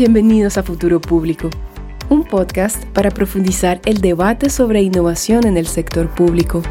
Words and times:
Bienvenidos 0.00 0.56
a 0.56 0.62
Futuro 0.62 0.98
Público, 0.98 1.50
un 2.08 2.24
podcast 2.24 2.86
para 2.86 3.10
profundizar 3.10 3.82
el 3.84 4.00
debate 4.00 4.48
sobre 4.48 4.80
innovación 4.80 5.46
en 5.46 5.58
el 5.58 5.66
sector 5.66 6.08
público. 6.08 6.62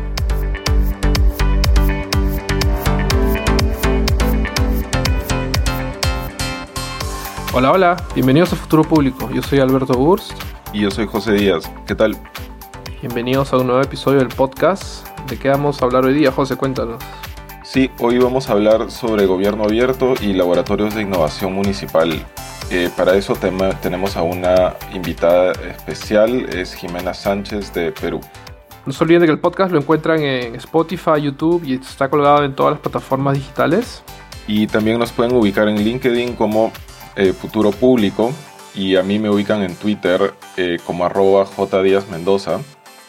Hola, 7.53 7.71
hola, 7.71 8.03
bienvenidos 8.15 8.51
a 8.53 8.55
Futuro 8.55 8.83
Público. 8.83 9.29
Yo 9.31 9.43
soy 9.43 9.59
Alberto 9.59 9.93
Burst. 9.93 10.31
Y 10.73 10.81
yo 10.81 10.89
soy 10.89 11.05
José 11.05 11.33
Díaz. 11.33 11.71
¿Qué 11.85 11.93
tal? 11.93 12.17
Bienvenidos 13.01 13.53
a 13.53 13.57
un 13.57 13.67
nuevo 13.67 13.83
episodio 13.83 14.17
del 14.17 14.29
podcast. 14.29 15.07
¿De 15.29 15.37
qué 15.37 15.49
vamos 15.49 15.83
a 15.83 15.85
hablar 15.85 16.03
hoy 16.03 16.15
día, 16.15 16.31
José? 16.31 16.55
Cuéntanos. 16.55 16.99
Sí, 17.63 17.91
hoy 17.99 18.17
vamos 18.17 18.49
a 18.49 18.53
hablar 18.53 18.89
sobre 18.89 19.27
gobierno 19.27 19.65
abierto 19.65 20.15
y 20.19 20.33
laboratorios 20.33 20.95
de 20.95 21.03
innovación 21.03 21.53
municipal. 21.53 22.25
Eh, 22.71 22.91
para 22.95 23.15
eso 23.15 23.33
tenemos 23.81 24.15
a 24.15 24.21
una 24.21 24.75
invitada 24.93 25.53
especial, 25.53 26.47
es 26.49 26.75
Jimena 26.75 27.15
Sánchez 27.15 27.73
de 27.73 27.91
Perú. 27.91 28.21
No 28.85 28.93
se 28.93 29.03
olviden 29.03 29.21
de 29.21 29.25
que 29.25 29.31
el 29.31 29.39
podcast 29.39 29.71
lo 29.71 29.79
encuentran 29.79 30.21
en 30.21 30.53
Spotify, 30.55 31.19
YouTube 31.19 31.63
y 31.65 31.73
está 31.73 32.09
colgado 32.09 32.43
en 32.43 32.53
todas 32.55 32.73
las 32.73 32.79
plataformas 32.79 33.33
digitales. 33.33 34.03
Y 34.47 34.67
también 34.67 34.99
nos 34.99 35.11
pueden 35.11 35.35
ubicar 35.35 35.67
en 35.67 35.77
LinkedIn 35.83 36.35
como 36.35 36.71
eh, 37.15 37.33
Futuro 37.33 37.71
Público 37.71 38.31
y 38.75 38.95
a 38.97 39.03
mí 39.03 39.17
me 39.17 39.31
ubican 39.31 39.63
en 39.63 39.75
Twitter 39.75 40.31
eh, 40.55 40.77
como 40.85 41.05
arroba. 41.05 41.47
Mendoza. 42.11 42.59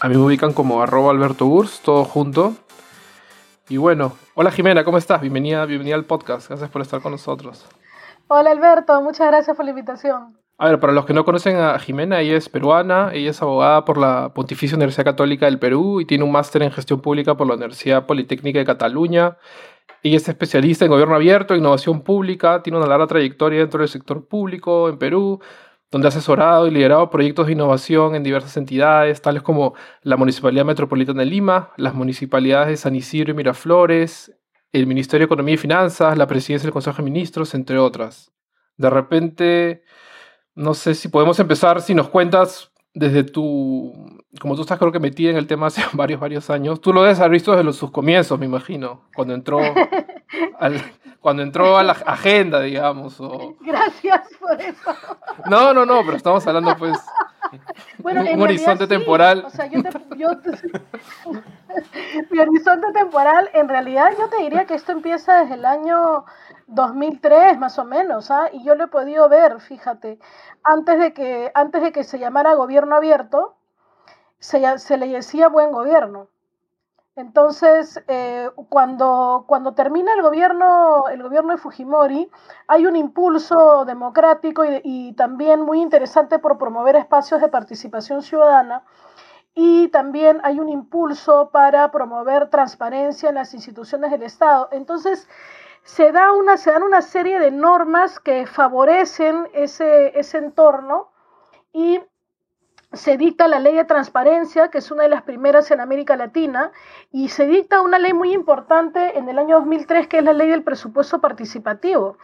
A 0.00 0.08
mí 0.08 0.16
me 0.16 0.22
ubican 0.22 0.54
como 0.54 0.82
arroba 0.82 1.10
Alberto 1.10 1.44
Urs, 1.44 1.80
todo 1.84 2.04
junto. 2.04 2.54
Y 3.68 3.76
bueno, 3.76 4.16
hola 4.34 4.50
Jimena, 4.50 4.84
¿cómo 4.84 4.96
estás? 4.96 5.20
Bienvenida, 5.20 5.66
bienvenida 5.66 5.96
al 5.96 6.06
podcast, 6.06 6.48
gracias 6.48 6.70
por 6.70 6.80
estar 6.80 7.02
con 7.02 7.12
nosotros. 7.12 7.66
Hola 8.32 8.52
Alberto, 8.52 9.02
muchas 9.02 9.26
gracias 9.26 9.56
por 9.56 9.64
la 9.64 9.72
invitación. 9.72 10.38
A 10.56 10.68
ver, 10.68 10.78
para 10.78 10.92
los 10.92 11.04
que 11.04 11.12
no 11.12 11.24
conocen 11.24 11.56
a 11.56 11.76
Jimena, 11.80 12.20
ella 12.20 12.36
es 12.36 12.48
peruana, 12.48 13.10
ella 13.12 13.30
es 13.30 13.42
abogada 13.42 13.84
por 13.84 13.98
la 13.98 14.32
Pontificia 14.32 14.76
Universidad 14.76 15.04
Católica 15.04 15.46
del 15.46 15.58
Perú 15.58 16.00
y 16.00 16.04
tiene 16.04 16.22
un 16.22 16.30
máster 16.30 16.62
en 16.62 16.70
gestión 16.70 17.00
pública 17.00 17.36
por 17.36 17.48
la 17.48 17.54
Universidad 17.54 18.06
Politécnica 18.06 18.60
de 18.60 18.64
Cataluña. 18.64 19.36
Ella 20.04 20.16
es 20.16 20.28
especialista 20.28 20.84
en 20.84 20.92
gobierno 20.92 21.16
abierto, 21.16 21.56
innovación 21.56 22.02
pública, 22.02 22.62
tiene 22.62 22.78
una 22.78 22.86
larga 22.86 23.08
trayectoria 23.08 23.58
dentro 23.58 23.80
del 23.80 23.88
sector 23.88 24.24
público 24.28 24.88
en 24.88 24.98
Perú, 24.98 25.40
donde 25.90 26.06
ha 26.06 26.10
asesorado 26.10 26.68
y 26.68 26.70
liderado 26.70 27.10
proyectos 27.10 27.48
de 27.48 27.54
innovación 27.54 28.14
en 28.14 28.22
diversas 28.22 28.56
entidades, 28.56 29.20
tales 29.22 29.42
como 29.42 29.74
la 30.02 30.16
Municipalidad 30.16 30.64
Metropolitana 30.64 31.24
de 31.24 31.26
Lima, 31.26 31.70
las 31.76 31.94
municipalidades 31.94 32.68
de 32.68 32.76
San 32.76 32.94
Isidro 32.94 33.32
y 33.32 33.34
Miraflores, 33.34 34.39
el 34.72 34.86
Ministerio 34.86 35.24
de 35.24 35.26
Economía 35.26 35.54
y 35.54 35.58
Finanzas, 35.58 36.16
la 36.16 36.26
presidencia 36.26 36.66
del 36.66 36.72
Consejo 36.72 36.98
de 36.98 37.02
Ministros, 37.04 37.54
entre 37.54 37.78
otras. 37.78 38.32
De 38.76 38.88
repente, 38.90 39.84
no 40.54 40.74
sé 40.74 40.94
si 40.94 41.08
podemos 41.08 41.38
empezar, 41.40 41.82
si 41.82 41.94
nos 41.94 42.08
cuentas 42.08 42.70
desde 42.92 43.22
tu, 43.22 43.92
como 44.40 44.56
tú 44.56 44.62
estás 44.62 44.78
creo 44.78 44.90
que 44.90 44.98
metida 44.98 45.30
en 45.30 45.36
el 45.36 45.46
tema 45.46 45.66
hace 45.66 45.82
varios, 45.92 46.20
varios 46.20 46.50
años, 46.50 46.80
tú 46.80 46.92
lo 46.92 47.02
debes 47.02 47.18
haber 47.20 47.32
visto 47.32 47.52
desde 47.52 47.64
los, 47.64 47.76
sus 47.76 47.90
comienzos, 47.90 48.38
me 48.38 48.46
imagino, 48.46 49.08
cuando 49.14 49.34
entró, 49.34 49.58
cuando 51.20 51.42
entró 51.42 51.76
a 51.76 51.82
la 51.82 51.92
agenda, 51.92 52.60
digamos. 52.60 53.20
O... 53.20 53.56
Gracias 53.60 54.28
por 54.40 54.60
eso. 54.60 54.96
No, 55.48 55.72
no, 55.74 55.84
no, 55.84 56.02
pero 56.04 56.16
estamos 56.16 56.46
hablando 56.46 56.76
pues 56.76 56.98
bueno, 57.98 58.22
un 58.22 58.42
horizonte 58.42 58.86
temporal. 58.86 59.44
O 59.46 59.50
sea, 59.50 59.66
yo 59.66 59.80
mi 62.30 62.38
horizonte 62.38 62.92
temporal, 62.92 63.50
en 63.52 63.68
realidad 63.68 64.12
yo 64.18 64.28
te 64.28 64.38
diría 64.38 64.66
que 64.66 64.74
esto 64.74 64.92
empieza 64.92 65.40
desde 65.40 65.54
el 65.54 65.64
año 65.64 66.24
2003 66.68 67.58
más 67.58 67.78
o 67.78 67.84
menos, 67.84 68.30
¿ah? 68.30 68.48
y 68.52 68.64
yo 68.64 68.74
lo 68.74 68.84
he 68.84 68.88
podido 68.88 69.28
ver, 69.28 69.60
fíjate, 69.60 70.18
antes 70.62 70.98
de 70.98 71.12
que, 71.12 71.50
antes 71.54 71.82
de 71.82 71.92
que 71.92 72.04
se 72.04 72.18
llamara 72.18 72.54
gobierno 72.54 72.96
abierto, 72.96 73.56
se, 74.38 74.78
se 74.78 74.96
le 74.96 75.08
decía 75.08 75.48
buen 75.48 75.72
gobierno. 75.72 76.28
Entonces, 77.20 78.02
eh, 78.08 78.50
cuando, 78.68 79.44
cuando 79.46 79.74
termina 79.74 80.12
el 80.14 80.22
gobierno, 80.22 81.04
el 81.08 81.22
gobierno 81.22 81.52
de 81.52 81.58
Fujimori, 81.58 82.30
hay 82.66 82.86
un 82.86 82.96
impulso 82.96 83.84
democrático 83.84 84.64
y, 84.64 84.80
y, 84.82 85.12
también 85.12 85.60
muy 85.60 85.80
interesante 85.80 86.38
por 86.38 86.58
promover 86.58 86.96
espacios 86.96 87.40
de 87.40 87.48
participación 87.48 88.22
ciudadana. 88.22 88.84
Y 89.54 89.88
también 89.88 90.40
hay 90.44 90.60
un 90.60 90.68
impulso 90.68 91.50
para 91.50 91.90
promover 91.90 92.48
transparencia 92.48 93.28
en 93.28 93.34
las 93.34 93.52
instituciones 93.52 94.10
del 94.10 94.22
Estado. 94.22 94.68
Entonces, 94.72 95.28
se, 95.82 96.12
da 96.12 96.32
una, 96.32 96.56
se 96.56 96.70
dan 96.70 96.82
una 96.82 97.02
serie 97.02 97.38
de 97.38 97.50
normas 97.50 98.20
que 98.20 98.46
favorecen 98.46 99.48
ese, 99.52 100.18
ese 100.18 100.38
entorno 100.38 101.10
y 101.72 102.00
se 102.92 103.16
dicta 103.16 103.46
la 103.46 103.60
ley 103.60 103.74
de 103.74 103.84
transparencia, 103.84 104.68
que 104.68 104.78
es 104.78 104.90
una 104.90 105.04
de 105.04 105.08
las 105.08 105.22
primeras 105.22 105.70
en 105.70 105.80
América 105.80 106.16
Latina, 106.16 106.72
y 107.12 107.28
se 107.28 107.46
dicta 107.46 107.82
una 107.82 107.98
ley 107.98 108.12
muy 108.12 108.32
importante 108.32 109.16
en 109.16 109.28
el 109.28 109.38
año 109.38 109.56
2003, 109.60 110.08
que 110.08 110.18
es 110.18 110.24
la 110.24 110.32
ley 110.32 110.48
del 110.48 110.64
presupuesto 110.64 111.20
participativo. 111.20 112.18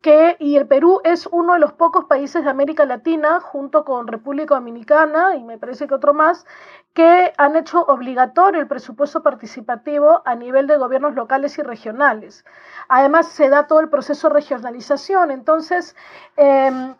Que, 0.00 0.36
y 0.38 0.56
el 0.56 0.68
Perú 0.68 1.00
es 1.04 1.26
uno 1.26 1.54
de 1.54 1.58
los 1.58 1.72
pocos 1.72 2.04
países 2.04 2.44
de 2.44 2.50
América 2.50 2.86
Latina, 2.86 3.40
junto 3.40 3.84
con 3.84 4.06
República 4.06 4.54
Dominicana 4.54 5.34
y 5.34 5.42
me 5.42 5.58
parece 5.58 5.88
que 5.88 5.94
otro 5.94 6.14
más, 6.14 6.46
que 6.94 7.32
han 7.36 7.56
hecho 7.56 7.82
obligatorio 7.82 8.60
el 8.60 8.68
presupuesto 8.68 9.22
participativo 9.22 10.22
a 10.24 10.34
nivel 10.36 10.68
de 10.68 10.76
gobiernos 10.76 11.14
locales 11.14 11.58
y 11.58 11.62
regionales. 11.62 12.44
Además, 12.88 13.28
se 13.28 13.48
da 13.48 13.66
todo 13.66 13.80
el 13.80 13.88
proceso 13.88 14.28
de 14.28 14.34
regionalización. 14.34 15.30
Entonces, 15.32 15.96
eh, 16.36 16.94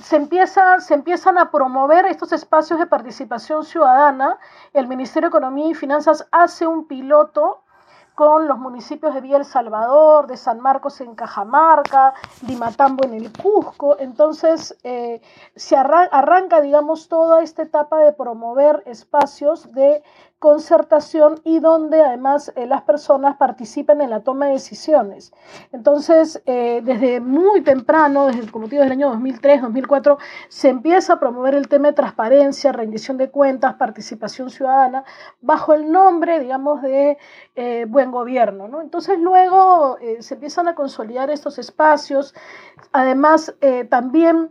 se, 0.00 0.16
empieza, 0.16 0.80
se 0.80 0.94
empiezan 0.94 1.38
a 1.38 1.50
promover 1.50 2.06
estos 2.06 2.32
espacios 2.32 2.78
de 2.78 2.86
participación 2.86 3.64
ciudadana. 3.64 4.38
El 4.72 4.88
Ministerio 4.88 5.28
de 5.28 5.36
Economía 5.36 5.68
y 5.68 5.74
Finanzas 5.74 6.26
hace 6.30 6.66
un 6.66 6.86
piloto 6.86 7.62
con 8.14 8.46
los 8.46 8.58
municipios 8.58 9.14
de 9.14 9.20
Villa 9.20 9.38
El 9.38 9.44
Salvador, 9.44 10.26
de 10.26 10.36
San 10.36 10.60
Marcos 10.60 11.00
en 11.00 11.14
Cajamarca, 11.14 12.12
Limatambo 12.46 13.04
en 13.06 13.14
el 13.14 13.32
Cusco. 13.32 13.96
Entonces, 13.98 14.76
eh, 14.84 15.22
se 15.56 15.76
arranca, 15.76 16.60
digamos, 16.60 17.08
toda 17.08 17.42
esta 17.42 17.62
etapa 17.62 17.98
de 17.98 18.12
promover 18.12 18.82
espacios 18.86 19.72
de 19.72 20.02
concertación 20.42 21.40
y 21.44 21.60
donde 21.60 22.02
además 22.02 22.52
eh, 22.56 22.66
las 22.66 22.82
personas 22.82 23.36
participan 23.36 24.00
en 24.00 24.10
la 24.10 24.24
toma 24.24 24.46
de 24.46 24.54
decisiones. 24.54 25.32
Entonces, 25.70 26.42
eh, 26.46 26.82
desde 26.82 27.20
muy 27.20 27.60
temprano, 27.60 28.26
desde 28.26 28.50
como 28.50 28.66
digo, 28.66 28.82
desde 28.82 28.94
el 28.94 28.98
año 29.00 29.10
2003, 29.10 29.62
2004, 29.62 30.18
se 30.48 30.68
empieza 30.68 31.12
a 31.12 31.20
promover 31.20 31.54
el 31.54 31.68
tema 31.68 31.86
de 31.86 31.94
transparencia, 31.94 32.72
rendición 32.72 33.18
de 33.18 33.30
cuentas, 33.30 33.74
participación 33.74 34.50
ciudadana, 34.50 35.04
bajo 35.40 35.74
el 35.74 35.92
nombre, 35.92 36.40
digamos, 36.40 36.82
de 36.82 37.18
eh, 37.54 37.86
buen 37.88 38.10
gobierno. 38.10 38.66
¿no? 38.66 38.80
Entonces, 38.80 39.20
luego 39.20 39.96
se 40.18 40.34
empiezan 40.34 40.66
a 40.66 40.74
consolidar 40.74 41.30
estos 41.30 41.60
espacios. 41.60 42.34
Además, 42.90 43.54
también 43.88 44.50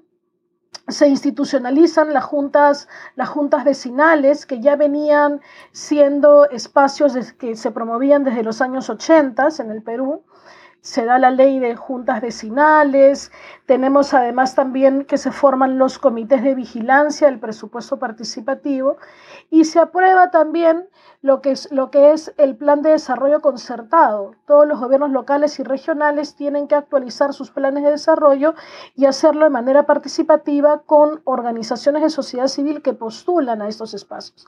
se 0.92 1.08
institucionalizan 1.08 2.14
las 2.14 2.24
juntas, 2.24 2.88
las 3.16 3.30
juntas 3.30 3.64
vecinales 3.64 4.46
que 4.46 4.60
ya 4.60 4.76
venían 4.76 5.42
siendo 5.72 6.50
espacios 6.50 7.14
que 7.34 7.56
se 7.56 7.72
promovían 7.72 8.24
desde 8.24 8.44
los 8.44 8.62
años 8.62 8.90
80 8.90 9.50
en 9.60 9.72
el 9.72 9.82
Perú 9.82 10.24
se 10.82 11.06
da 11.06 11.20
la 11.20 11.30
ley 11.30 11.60
de 11.60 11.76
juntas 11.76 12.22
vecinales, 12.22 13.32
tenemos 13.68 14.14
además 14.14 14.56
también 14.56 15.06
que 15.06 15.18
se 15.18 15.32
forman 15.32 15.78
los 15.78 16.00
comités 16.00 16.44
de 16.44 16.56
vigilancia 16.56 17.28
del 17.28 17.40
presupuesto 17.40 18.00
participativo 18.00 18.98
y 19.52 19.66
se 19.66 19.80
aprueba 19.80 20.32
también 20.32 20.90
lo 21.22 21.42
que 21.42 21.52
es, 21.52 21.72
lo 21.72 21.92
que 21.92 22.14
es 22.14 22.34
el 22.38 22.56
plan 22.56 22.82
de 22.82 22.92
desarrollo 22.92 23.42
concertado. 23.42 24.34
Todos 24.48 24.68
los 24.68 24.80
gobiernos 24.80 25.12
locales 25.12 25.60
y 25.60 25.64
regionales 25.64 26.36
tienen 26.36 26.68
que 26.68 26.76
actualizar 26.76 27.34
sus 27.34 27.52
planes 27.52 27.84
de 27.84 27.92
desarrollo 27.92 28.56
y 28.96 29.06
hacerlo 29.06 29.46
de 29.46 29.52
manera 29.52 29.86
participativa 29.86 30.80
con 30.80 31.22
organizaciones 31.26 32.02
de 32.02 32.10
sociedad 32.10 32.48
civil 32.48 32.82
que 32.82 32.94
postulan 32.94 33.62
a 33.62 33.68
estos 33.68 33.94
espacios. 33.94 34.48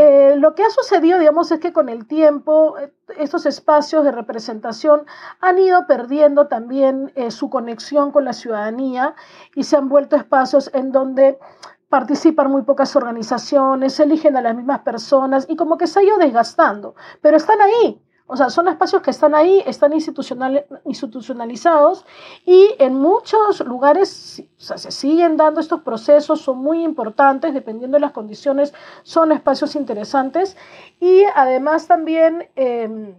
Eh, 0.00 0.36
lo 0.36 0.54
que 0.54 0.62
ha 0.62 0.70
sucedido, 0.70 1.18
digamos, 1.18 1.50
es 1.50 1.58
que 1.58 1.72
con 1.72 1.88
el 1.88 2.06
tiempo 2.06 2.78
eh, 2.78 2.92
estos 3.18 3.46
espacios 3.46 4.04
de 4.04 4.12
representación 4.12 5.04
han 5.40 5.58
ido 5.58 5.88
perdiendo 5.88 6.46
también 6.46 7.10
eh, 7.16 7.32
su 7.32 7.50
conexión 7.50 8.12
con 8.12 8.24
la 8.24 8.32
ciudadanía 8.32 9.16
y 9.56 9.64
se 9.64 9.76
han 9.76 9.88
vuelto 9.88 10.14
espacios 10.14 10.70
en 10.72 10.92
donde 10.92 11.40
participan 11.88 12.48
muy 12.48 12.62
pocas 12.62 12.94
organizaciones, 12.94 13.98
eligen 13.98 14.36
a 14.36 14.40
las 14.40 14.54
mismas 14.54 14.82
personas 14.82 15.46
y 15.48 15.56
como 15.56 15.76
que 15.76 15.88
se 15.88 15.98
ha 15.98 16.04
ido 16.04 16.16
desgastando, 16.16 16.94
pero 17.20 17.36
están 17.36 17.60
ahí, 17.60 18.00
o 18.30 18.36
sea, 18.36 18.50
son 18.50 18.68
espacios 18.68 19.00
que 19.00 19.10
están 19.10 19.34
ahí, 19.34 19.62
están 19.66 19.94
institucional, 19.94 20.66
institucionalizados 20.84 22.04
y 22.44 22.74
en 22.78 22.94
muchos 22.94 23.60
lugares 23.60 24.44
se 24.58 24.90
siguen 24.90 25.38
dando 25.38 25.60
estos 25.60 25.80
procesos, 25.80 26.42
son 26.42 26.58
muy 26.58 26.84
importantes, 26.84 27.54
dependiendo 27.54 27.96
de 27.96 28.02
las 28.02 28.12
condiciones, 28.12 28.74
son 29.02 29.32
espacios 29.32 29.74
interesantes. 29.76 30.58
Y 31.00 31.22
además 31.34 31.86
también 31.86 32.50
em, 32.54 33.14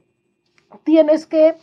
tienes 0.84 1.26
que 1.26 1.58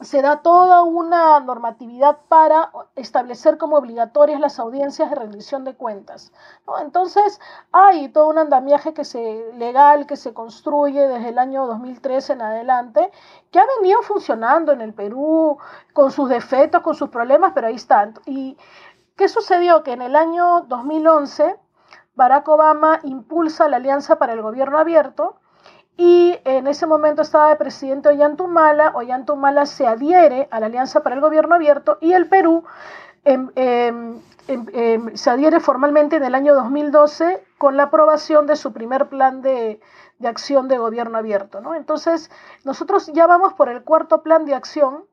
se 0.00 0.22
da 0.22 0.40
toda 0.40 0.82
una 0.82 1.38
normatividad 1.40 2.20
para 2.28 2.72
establecer 2.96 3.58
como 3.58 3.76
obligatorias 3.76 4.40
las 4.40 4.58
audiencias 4.58 5.10
de 5.10 5.16
rendición 5.16 5.64
de 5.64 5.74
cuentas. 5.74 6.32
Entonces, 6.80 7.38
hay 7.70 8.08
todo 8.08 8.28
un 8.28 8.38
andamiaje 8.38 8.94
que 8.94 9.04
se, 9.04 9.52
legal 9.54 10.06
que 10.06 10.16
se 10.16 10.32
construye 10.32 11.06
desde 11.06 11.28
el 11.28 11.38
año 11.38 11.66
2013 11.66 12.32
en 12.32 12.42
adelante, 12.42 13.10
que 13.50 13.58
ha 13.58 13.66
venido 13.78 14.00
funcionando 14.02 14.72
en 14.72 14.80
el 14.80 14.94
Perú 14.94 15.58
con 15.92 16.10
sus 16.10 16.28
defectos, 16.30 16.82
con 16.82 16.94
sus 16.94 17.10
problemas, 17.10 17.52
pero 17.54 17.66
ahí 17.66 17.74
está. 17.74 18.10
¿Y 18.24 18.56
qué 19.16 19.28
sucedió? 19.28 19.82
Que 19.82 19.92
en 19.92 20.02
el 20.02 20.16
año 20.16 20.62
2011, 20.62 21.58
Barack 22.14 22.48
Obama 22.48 23.00
impulsa 23.02 23.68
la 23.68 23.76
Alianza 23.76 24.16
para 24.16 24.32
el 24.32 24.40
Gobierno 24.40 24.78
Abierto, 24.78 25.39
y 25.96 26.38
en 26.44 26.66
ese 26.66 26.86
momento 26.86 27.22
estaba 27.22 27.52
el 27.52 27.58
presidente 27.58 28.08
Ollantumala, 28.08 28.92
Ollantumala 28.94 29.66
se 29.66 29.86
adhiere 29.86 30.48
a 30.50 30.60
la 30.60 30.66
Alianza 30.66 31.02
para 31.02 31.14
el 31.14 31.20
Gobierno 31.20 31.54
Abierto 31.54 31.98
y 32.00 32.12
el 32.12 32.28
Perú 32.28 32.64
em, 33.24 33.50
em, 33.54 34.20
em, 34.48 35.16
se 35.16 35.30
adhiere 35.30 35.60
formalmente 35.60 36.16
en 36.16 36.24
el 36.24 36.34
año 36.34 36.54
2012 36.54 37.44
con 37.58 37.76
la 37.76 37.84
aprobación 37.84 38.46
de 38.46 38.56
su 38.56 38.72
primer 38.72 39.08
plan 39.08 39.42
de, 39.42 39.80
de 40.20 40.28
acción 40.28 40.68
de 40.68 40.78
gobierno 40.78 41.18
abierto. 41.18 41.60
¿no? 41.60 41.74
Entonces, 41.74 42.30
nosotros 42.64 43.10
ya 43.12 43.26
vamos 43.26 43.54
por 43.54 43.68
el 43.68 43.82
cuarto 43.82 44.22
plan 44.22 44.44
de 44.44 44.54
acción 44.54 45.04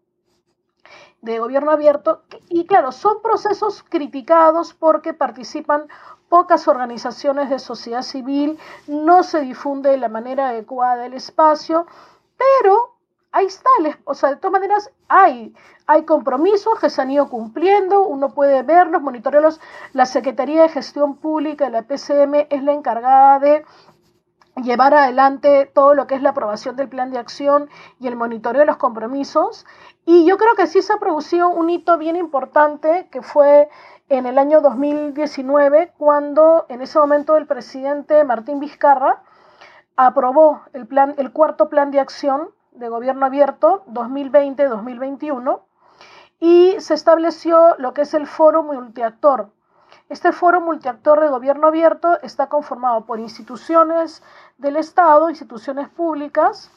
de 1.22 1.40
gobierno 1.40 1.72
abierto 1.72 2.24
y 2.50 2.68
claro, 2.68 2.92
son 2.92 3.22
procesos 3.22 3.84
criticados 3.84 4.74
porque 4.74 5.14
participan 5.14 5.88
pocas 6.30 6.68
organizaciones 6.68 7.50
de 7.50 7.60
sociedad 7.60 8.02
civil, 8.02 8.60
no 8.88 9.24
se 9.24 9.42
difunde 9.42 9.92
de 9.92 9.98
la 9.98 10.10
manera 10.10 10.50
adecuada 10.50 11.06
el 11.06 11.14
espacio, 11.14 11.88
pero 12.38 12.96
ahí 13.32 13.46
está, 13.46 13.70
o 14.06 14.14
sea, 14.14 14.30
de 14.30 14.36
todas 14.38 14.54
maneras 14.54 14.92
hay, 15.08 15.54
hay 15.86 16.04
compromisos 16.04 16.80
que 16.80 16.90
se 16.90 17.02
han 17.02 17.12
ido 17.12 17.30
cumpliendo, 17.30 18.04
uno 18.04 18.34
puede 18.34 18.64
verlos, 18.64 19.02
monitorearlos, 19.02 19.60
la 19.94 20.06
Secretaría 20.06 20.64
de 20.64 20.70
Gestión 20.70 21.18
Pública 21.18 21.66
de 21.66 21.72
la 21.72 21.84
PCM 21.84 22.48
es 22.50 22.64
la 22.64 22.74
encargada 22.74 23.40
de 23.40 23.66
llevar 24.64 24.94
adelante 24.94 25.70
todo 25.74 25.94
lo 25.94 26.08
que 26.08 26.16
es 26.16 26.22
la 26.22 26.30
aprobación 26.30 26.76
del 26.76 26.90
plan 26.90 27.12
de 27.12 27.20
acción 27.20 27.70
y 28.00 28.08
el 28.08 28.16
monitoreo 28.16 28.62
de 28.62 28.66
los 28.66 28.78
compromisos. 28.78 29.66
Y 30.06 30.26
yo 30.26 30.38
creo 30.38 30.56
que 30.56 30.68
sí 30.68 30.82
se 30.82 30.94
ha 30.94 30.98
producido 30.98 31.50
un 31.50 31.70
hito 31.70 31.98
bien 31.98 32.16
importante 32.16 33.08
que 33.12 33.22
fue 33.22 33.70
en 34.10 34.26
el 34.26 34.38
año 34.38 34.62
2019, 34.62 35.94
cuando 35.98 36.66
en 36.70 36.82
ese 36.82 36.98
momento 36.98 37.36
el 37.36 37.46
presidente 37.46 38.24
Martín 38.24 38.60
Vizcarra 38.60 39.22
aprobó 39.96 40.62
el, 40.74 40.88
plan, 40.88 41.16
el 41.18 41.32
cuarto 41.32 41.70
plan 41.70 41.92
de 41.92 42.00
acción 42.00 42.52
de 42.72 42.90
gobierno 42.90 43.26
abierto 43.26 43.84
2020-2021 43.88 45.62
y 46.40 46.76
se 46.80 46.94
estableció 46.94 47.76
lo 47.80 47.94
que 47.94 48.04
es 48.04 48.14
el 48.14 48.28
foro 48.28 48.64
multiactor. 48.64 49.50
Este 50.10 50.32
foro 50.32 50.62
multiactor 50.62 51.20
de 51.20 51.28
gobierno 51.28 51.68
abierto 51.68 52.22
está 52.22 52.48
conformado 52.48 53.06
por 53.06 53.20
instituciones 53.20 54.24
del 54.58 54.78
Estado, 54.78 55.30
instituciones 55.30 55.90
públicas, 55.90 56.72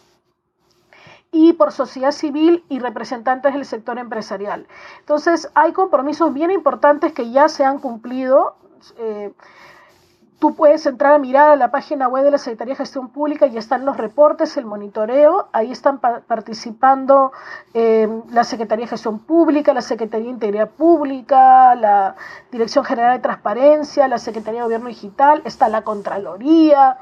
y 1.33 1.53
por 1.53 1.73
sociedad 1.73 2.13
civil 2.13 2.65
y 2.69 2.81
representantes 2.81 3.55
del 3.55 3.65
sector 3.65 3.99
empresarial. 3.99 4.67
Entonces, 4.99 5.51
hay 5.55 5.73
compromisos 5.73 6.33
bien 6.35 6.51
importantes 6.51 7.13
que 7.13 7.31
ya 7.31 7.49
se 7.49 7.65
han 7.65 7.79
cumplido. 7.79 8.57
Eh, 8.99 9.33
tú 10.41 10.55
puedes 10.57 10.85
entrar 10.87 11.13
a 11.13 11.19
mirar 11.19 11.51
a 11.51 11.57
la 11.57 11.71
página 11.71 12.09
web 12.09 12.25
de 12.25 12.33
la 12.33 12.39
Secretaría 12.39 12.73
de 12.73 12.79
Gestión 12.79 13.11
Pública 13.11 13.47
y 13.47 13.57
están 13.59 13.85
los 13.85 13.97
reportes, 13.97 14.57
el 14.57 14.65
monitoreo. 14.65 15.49
Ahí 15.53 15.71
están 15.71 16.01
participando 16.01 17.31
eh, 17.75 18.09
la 18.31 18.43
Secretaría 18.43 18.87
de 18.87 18.91
Gestión 18.91 19.21
Pública, 19.21 19.73
la 19.73 19.83
Secretaría 19.83 20.25
de 20.25 20.33
Integridad 20.33 20.71
Pública, 20.71 21.77
la 21.77 22.17
Dirección 22.51 22.85
General 22.85 23.19
de 23.19 23.23
Transparencia, 23.23 24.09
la 24.09 24.19
Secretaría 24.19 24.61
de 24.61 24.65
Gobierno 24.65 24.89
Digital, 24.89 25.43
está 25.45 25.69
la 25.69 25.83
Contraloría, 25.83 26.99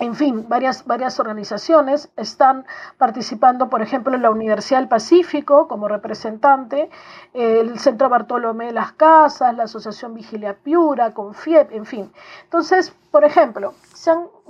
en 0.00 0.14
fin, 0.14 0.46
varias, 0.48 0.86
varias 0.86 1.18
organizaciones 1.18 2.08
están 2.16 2.66
participando, 2.98 3.68
por 3.68 3.82
ejemplo, 3.82 4.14
en 4.14 4.22
la 4.22 4.30
Universidad 4.30 4.78
del 4.78 4.88
Pacífico 4.88 5.66
como 5.66 5.88
representante, 5.88 6.88
el 7.34 7.78
Centro 7.80 8.08
Bartolomé 8.08 8.66
de 8.66 8.72
las 8.72 8.92
Casas, 8.92 9.56
la 9.56 9.64
Asociación 9.64 10.14
Vigilia 10.14 10.54
Piura, 10.54 11.14
Confiep, 11.14 11.72
en 11.72 11.84
fin. 11.84 12.12
Entonces, 12.44 12.94
por 13.10 13.24
ejemplo, 13.24 13.74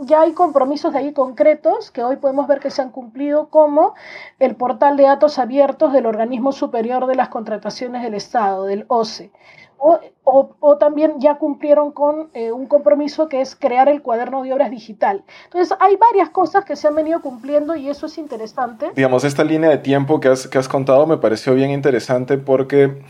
ya 0.01 0.21
hay 0.21 0.33
compromisos 0.33 0.93
de 0.93 0.99
ahí 0.99 1.13
concretos 1.15 1.91
que 1.91 2.03
hoy 2.03 2.17
podemos 2.17 2.47
ver 2.47 2.61
que 2.61 2.71
se 2.71 2.83
han 2.83 2.91
cumplido, 2.91 3.49
como 3.49 3.95
el 4.39 4.55
portal 4.55 4.99
de 4.99 5.05
datos 5.05 5.39
abiertos 5.39 5.95
del 5.95 6.07
Organismo 6.07 6.53
Superior 6.53 7.07
de 7.07 7.15
las 7.15 7.31
Contrataciones 7.31 8.03
del 8.03 8.15
Estado, 8.15 8.65
del 8.65 8.85
OCE 8.89 9.31
o, 9.79 10.77
también 10.79 11.15
ya 11.19 11.37
cumplieron 11.37 11.93
con 11.93 12.31
eh, 12.35 12.53
un 12.53 12.67
compromiso 12.67 13.29
que 13.29 13.41
es 13.41 13.57
crear 13.57 13.89
el 13.89 14.03
cuaderno 14.03 14.43
de 14.43 14.53
obras 14.53 14.71
digital. 14.71 15.25
Entonces, 15.45 15.77
hay 15.81 15.97
varias 15.97 16.31
cosas 16.31 16.65
que 16.65 16.77
se 16.77 16.89
han 16.89 16.95
venido 16.95 17.21
cumpliendo 17.21 17.75
y 17.77 17.89
eso 17.89 18.07
es 18.07 18.19
interesante. 18.19 18.91
Digamos, 18.95 19.25
esta 19.25 19.45
línea 19.45 19.71
de 19.71 19.79
tiempo 19.79 20.21
que 20.21 20.29
has, 20.29 20.47
que 20.47 20.59
has 20.59 20.69
contado 20.69 21.07
me 21.07 21.17
pareció 21.17 21.55
bien 21.55 21.71
interesante 21.71 22.39
porque, 22.39 23.03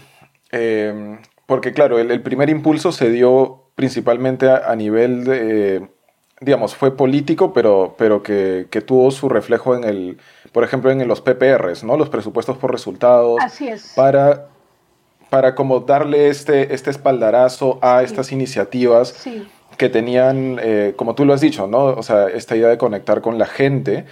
eh, 0.53 1.19
porque 1.47 1.73
claro, 1.73 1.99
el, 1.99 2.23
primer 2.23 2.51
impulso 2.51 2.93
se 2.93 3.11
dio 3.11 3.65
principalmente 3.75 4.51
a, 4.51 4.75
nivel 4.75 5.25
de, 5.25 5.89
digamos, 6.41 6.75
fue 6.75 6.97
político, 6.97 7.53
pero, 7.53 7.95
pero 7.97 8.23
que, 8.23 8.67
que, 8.71 8.81
tuvo 8.81 9.11
su 9.11 9.29
reflejo 9.29 9.75
en 9.77 9.85
el, 9.85 10.19
por 10.53 10.65
ejemplo, 10.65 10.91
en 10.91 11.07
los 11.07 11.21
PPRs, 11.21 11.85
¿no? 11.85 11.97
Los 11.97 12.09
presupuestos 12.09 12.59
por 12.59 12.73
resultados. 12.73 13.39
Así 13.41 13.69
es. 13.69 13.93
Para 13.95 14.49
para 15.31 15.55
como 15.55 15.81
darle 15.81 16.29
este, 16.29 16.75
este 16.75 16.91
espaldarazo 16.91 17.79
a 17.83 18.03
estas 18.03 18.33
iniciativas 18.33 19.27
que 19.77 19.89
tenían, 19.89 20.59
eh, 20.61 20.95
como 20.97 21.15
tú 21.15 21.25
lo 21.25 21.35
has 21.35 21.41
dicho, 21.41 21.67
¿no? 21.67 21.85
O 21.85 22.03
sea, 22.03 22.29
esta 22.29 22.57
idea 22.57 22.69
de 22.69 22.79
conectar 22.79 23.21
con 23.21 23.39
la 23.39 23.47
gente, 23.47 24.07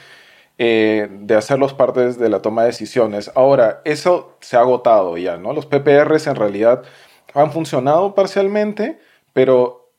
eh, 0.58 1.08
de 1.10 1.34
hacerlos 1.34 1.74
partes 1.74 2.18
de 2.18 2.28
la 2.28 2.40
toma 2.40 2.62
de 2.62 2.68
decisiones. 2.68 3.30
Ahora, 3.34 3.82
eso 3.84 4.36
se 4.40 4.56
ha 4.56 4.60
agotado 4.60 5.16
ya, 5.16 5.36
¿no? 5.36 5.52
Los 5.52 5.66
PPRs 5.66 6.26
en 6.26 6.36
realidad 6.36 6.82
han 7.34 7.52
funcionado 7.52 8.14
parcialmente, 8.14 8.98
pero 9.32 9.90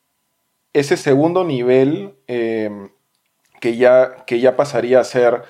ese 0.73 0.97
segundo 0.97 1.43
nivel 1.43 2.15
em, 2.27 2.89
que, 3.59 3.77
ya, 3.77 4.25
que 4.25 4.39
ya 4.39 4.56
pasaría 4.56 4.99
a 4.99 5.03
ser 5.03 5.44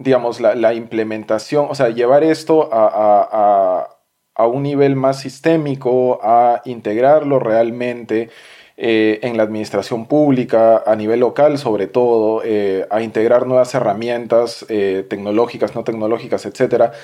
digamos, 0.00 0.40
la, 0.40 0.74
implementación, 0.74 1.66
o 1.68 1.74
sea, 1.74 1.90
llevar 1.90 2.24
esto 2.24 2.70
a, 2.72 3.96
un 4.38 4.62
nivel 4.62 4.96
más 4.96 5.20
sistémico, 5.20 6.18
a 6.22 6.62
integrarlo 6.64 7.38
realmente 7.38 8.30
eh, 8.78 9.20
en 9.22 9.36
la 9.36 9.42
administración 9.42 10.06
pública, 10.06 10.82
a 10.86 10.96
nivel 10.96 11.20
local 11.20 11.58
sobre 11.58 11.86
todo, 11.86 12.40
eh, 12.42 12.86
a 12.90 13.02
integrar 13.02 13.46
nuevas 13.46 13.74
herramientas 13.74 14.64
eh, 14.70 15.04
tecnológicas, 15.10 15.74
no 15.74 15.84
tecnológicas, 15.84 16.46
etc. 16.46 16.94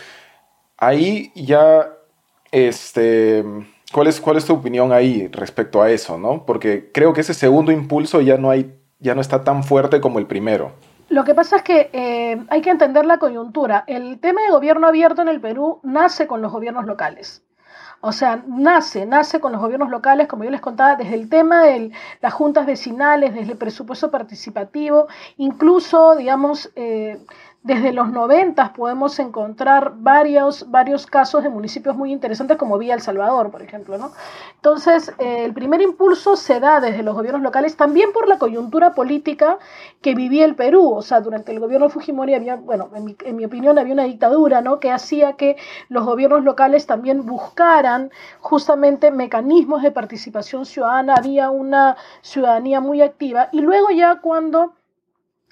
Ahí 0.79 1.33
ya, 1.35 1.93
este, 2.50 3.45
¿cuál 3.93 4.07
es, 4.07 4.23
¿cuál 4.23 4.38
es 4.38 4.47
tu 4.47 4.55
opinión 4.55 4.93
ahí 4.93 5.29
respecto 5.29 5.83
a 5.83 5.91
eso? 5.91 6.17
¿no? 6.17 6.47
Porque 6.47 6.91
creo 6.95 7.12
que 7.12 7.21
ese 7.21 7.35
segundo 7.35 7.73
impulso 7.73 8.23
ya 8.23 8.38
no, 8.38 8.49
hay, 8.49 8.73
ya 9.00 9.15
no 9.15 9.21
está 9.21 9.45
tan 9.45 9.62
fuerte 9.62 10.00
como 10.00 10.19
el 10.19 10.26
primero. 10.26 10.73
Lo 11.08 11.25
que 11.25 11.34
pasa 11.34 11.56
es 11.56 11.62
que 11.62 11.90
eh, 11.92 12.44
hay 12.48 12.62
que 12.62 12.70
entender 12.70 13.06
la 13.06 13.18
coyuntura. 13.18 13.84
El 13.86 14.18
tema 14.18 14.42
de 14.42 14.50
gobierno 14.50 14.88
abierto 14.88 15.22
en 15.22 15.28
el 15.28 15.40
Perú 15.40 15.80
nace 15.84 16.26
con 16.26 16.42
los 16.42 16.50
gobiernos 16.52 16.84
locales. 16.84 17.42
O 18.00 18.12
sea, 18.12 18.42
nace, 18.46 19.06
nace 19.06 19.40
con 19.40 19.52
los 19.52 19.60
gobiernos 19.60 19.88
locales, 19.88 20.28
como 20.28 20.44
yo 20.44 20.50
les 20.50 20.60
contaba, 20.60 20.96
desde 20.96 21.14
el 21.14 21.28
tema 21.28 21.62
de 21.62 21.92
las 22.20 22.34
juntas 22.34 22.66
vecinales, 22.66 23.34
desde 23.34 23.52
el 23.52 23.58
presupuesto 23.58 24.10
participativo, 24.10 25.06
incluso, 25.38 26.14
digamos, 26.16 26.70
eh, 26.76 27.18
desde 27.66 27.92
los 27.92 28.12
90 28.12 28.75
podemos 28.75 29.18
encontrar 29.18 29.94
varios, 29.96 30.70
varios 30.70 31.04
casos 31.04 31.42
de 31.42 31.49
municipios 31.49 31.96
muy 31.96 32.12
interesantes 32.12 32.56
como 32.56 32.78
Villa 32.78 32.94
El 32.94 33.00
Salvador, 33.00 33.50
por 33.50 33.61
ejemplo. 33.61 33.99
¿no? 33.99 34.12
Entonces, 34.54 35.12
eh, 35.18 35.44
el 35.44 35.52
primer 35.52 35.82
impulso 35.82 36.37
se 36.37 36.61
da 36.61 36.78
desde 36.80 37.02
los 37.02 37.16
gobiernos 37.16 37.42
locales 37.42 37.76
también 37.76 38.12
por 38.12 38.28
la 38.28 38.38
coyuntura 38.38 38.94
política 38.94 39.58
que 40.00 40.14
vivía 40.14 40.44
el 40.44 40.54
Perú. 40.54 40.92
O 40.92 41.02
sea, 41.02 41.20
durante 41.20 41.50
el 41.50 41.58
gobierno 41.58 41.88
Fujimori 41.88 42.35
había, 42.35 42.54
bueno, 42.54 42.88
en 42.94 43.04
mi, 43.04 43.16
en 43.25 43.35
mi 43.35 43.44
opinión 43.44 43.80
había 43.80 43.94
una 43.94 44.04
dictadura 44.04 44.61
¿no? 44.61 44.78
que 44.78 44.92
hacía 44.92 45.32
que 45.32 45.56
los 45.88 46.04
gobiernos 46.04 46.44
locales 46.44 46.87
también 46.87 47.26
buscaran 47.26 48.12
justamente 48.38 49.11
mecanismos 49.11 49.82
de 49.82 49.90
participación 49.90 50.66
ciudadana, 50.66 51.16
había 51.16 51.50
una 51.50 51.96
ciudadanía 52.23 52.80
muy 52.80 53.02
activa. 53.02 53.49
Y 53.50 53.61
luego 53.61 53.90
ya 53.90 54.20
cuando 54.20 54.75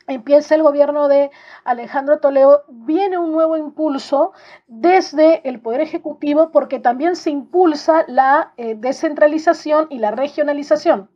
empieza 0.06 0.54
el 0.54 0.62
gobierno 0.62 1.08
de 1.08 1.30
Alejandro 1.64 2.18
Toledo, 2.18 2.64
viene 2.68 3.18
un 3.18 3.32
nuevo 3.32 3.56
impulso 3.56 4.32
desde 4.66 5.48
el 5.48 5.60
Poder 5.60 5.80
Ejecutivo 5.80 6.50
porque 6.50 6.78
también 6.78 7.16
se 7.16 7.30
impulsa 7.30 8.04
la 8.08 8.52
eh, 8.56 8.74
descentralización 8.76 9.86
y 9.90 9.98
la 9.98 10.10
regionalización. 10.10 11.10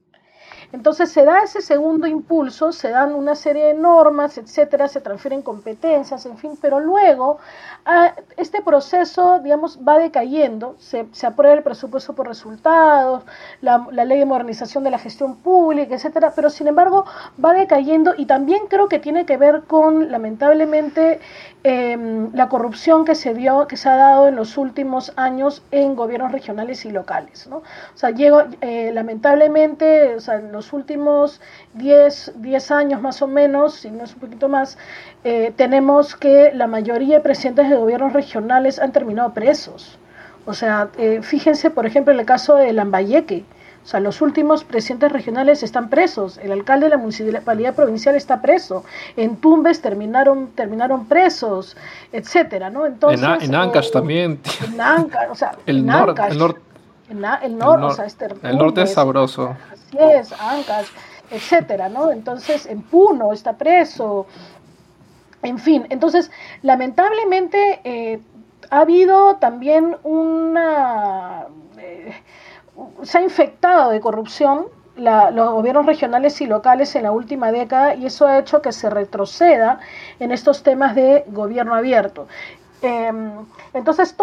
Entonces 0.70 1.10
se 1.10 1.24
da 1.24 1.42
ese 1.42 1.62
segundo 1.62 2.06
impulso, 2.06 2.72
se 2.72 2.90
dan 2.90 3.14
una 3.14 3.34
serie 3.34 3.66
de 3.66 3.74
normas, 3.74 4.36
etcétera, 4.36 4.86
se 4.86 5.00
transfieren 5.00 5.40
competencias, 5.40 6.26
en 6.26 6.36
fin, 6.36 6.58
pero 6.60 6.78
luego 6.78 7.38
ah, 7.86 8.12
este 8.36 8.60
proceso, 8.60 9.38
digamos, 9.38 9.78
va 9.86 9.98
decayendo, 9.98 10.76
se, 10.78 11.06
aprueba 11.26 11.54
el 11.54 11.62
presupuesto 11.62 12.14
por 12.14 12.28
resultados, 12.28 13.22
la, 13.62 13.86
ley 14.04 14.18
de 14.18 14.26
modernización 14.26 14.84
de 14.84 14.90
la 14.90 14.98
gestión 14.98 15.36
pública, 15.36 15.94
etcétera, 15.94 16.32
pero 16.36 16.50
sin 16.50 16.68
embargo 16.68 17.06
va 17.42 17.54
decayendo 17.54 18.14
y 18.16 18.26
también 18.26 18.66
creo 18.68 18.88
que 18.88 18.98
tiene 18.98 19.24
que 19.24 19.38
ver 19.38 19.62
con, 19.62 20.10
lamentablemente, 20.10 21.20
Em, 21.64 22.32
la 22.34 22.48
corrupción 22.48 23.04
que 23.04 23.16
se 23.16 23.34
dio, 23.34 23.66
que 23.66 23.76
se 23.76 23.88
ha 23.88 23.96
dado 23.96 24.28
en 24.28 24.36
los 24.36 24.56
últimos 24.56 25.12
años 25.16 25.62
en 25.72 25.96
gobiernos 25.96 26.30
regionales 26.30 26.84
y 26.84 26.90
locales. 26.90 27.48
¿no? 27.48 27.56
O 27.58 27.62
sea, 27.96 28.10
llego, 28.10 28.44
eh, 28.60 28.92
lamentablemente, 28.94 30.14
o 30.14 30.20
sea, 30.20 30.38
los 30.58 30.72
últimos 30.72 31.40
10, 31.74 32.32
10 32.34 32.70
años 32.72 33.00
más 33.00 33.22
o 33.22 33.28
menos, 33.28 33.74
si 33.74 33.92
no 33.92 34.02
es 34.02 34.14
un 34.14 34.20
poquito 34.20 34.48
más, 34.48 34.76
eh, 35.22 35.52
tenemos 35.54 36.16
que 36.16 36.50
la 36.52 36.66
mayoría 36.66 37.18
de 37.18 37.20
presidentes 37.20 37.70
de 37.70 37.76
gobiernos 37.76 38.12
regionales 38.12 38.80
han 38.80 38.90
terminado 38.90 39.32
presos. 39.32 39.98
O 40.46 40.54
sea, 40.54 40.88
eh, 40.98 41.20
fíjense, 41.22 41.70
por 41.70 41.86
ejemplo, 41.86 42.12
en 42.12 42.18
el 42.18 42.26
caso 42.26 42.56
de 42.56 42.72
Lambayeque, 42.72 43.44
o 43.84 43.86
sea, 43.86 44.00
los 44.00 44.20
últimos 44.20 44.64
presidentes 44.64 45.12
regionales 45.12 45.62
están 45.62 45.88
presos, 45.88 46.38
el 46.38 46.50
alcalde 46.50 46.86
de 46.86 46.90
la 46.90 46.96
municipalidad 46.98 47.74
provincial 47.74 48.16
está 48.16 48.42
preso, 48.42 48.84
en 49.16 49.36
Tumbes 49.36 49.80
terminaron, 49.80 50.48
terminaron 50.56 51.06
presos, 51.06 51.76
etcétera, 52.12 52.68
¿no? 52.68 52.84
Entonces, 52.84 53.20
en, 53.42 53.54
Ancash 53.54 53.86
eh, 53.86 53.92
también. 53.92 54.40
En 54.66 54.80
Ancash, 54.80 55.30
o 55.30 55.34
sea, 55.36 55.52
el 55.66 55.86
norte. 55.86 56.20
El, 57.08 57.20
nor 57.20 57.38
el, 57.42 57.58
norte, 57.58 57.84
o 57.86 57.90
sea, 57.90 58.04
este, 58.04 58.28
el 58.42 58.58
norte 58.58 58.82
es 58.82 58.92
sabroso. 58.92 59.56
Así 59.72 59.96
es, 59.98 60.32
Ancash, 60.32 60.88
etcétera, 61.30 61.88
¿no? 61.88 62.10
Entonces, 62.10 62.66
en 62.66 62.82
Puno 62.82 63.32
está 63.32 63.54
preso. 63.54 64.26
En 65.42 65.58
fin, 65.58 65.86
entonces, 65.90 66.30
lamentablemente 66.62 67.80
eh, 67.84 68.20
ha 68.70 68.80
habido 68.80 69.36
también 69.36 69.96
una... 70.02 71.46
Eh, 71.78 72.12
se 73.02 73.18
ha 73.18 73.22
infectado 73.22 73.90
de 73.90 74.00
corrupción 74.00 74.66
los 74.98 75.50
gobiernos 75.50 75.86
regionales 75.86 76.40
y 76.40 76.46
locales 76.46 76.94
en 76.96 77.04
la 77.04 77.12
última 77.12 77.52
década 77.52 77.94
y 77.94 78.06
eso 78.06 78.26
ha 78.26 78.38
hecho 78.38 78.60
que 78.62 78.72
se 78.72 78.90
retroceda 78.90 79.78
en 80.18 80.32
estos 80.32 80.62
temas 80.62 80.94
de 80.94 81.24
gobierno 81.28 81.74
abierto. 81.74 82.26
Em, 82.80 83.44
entonces, 83.72 84.14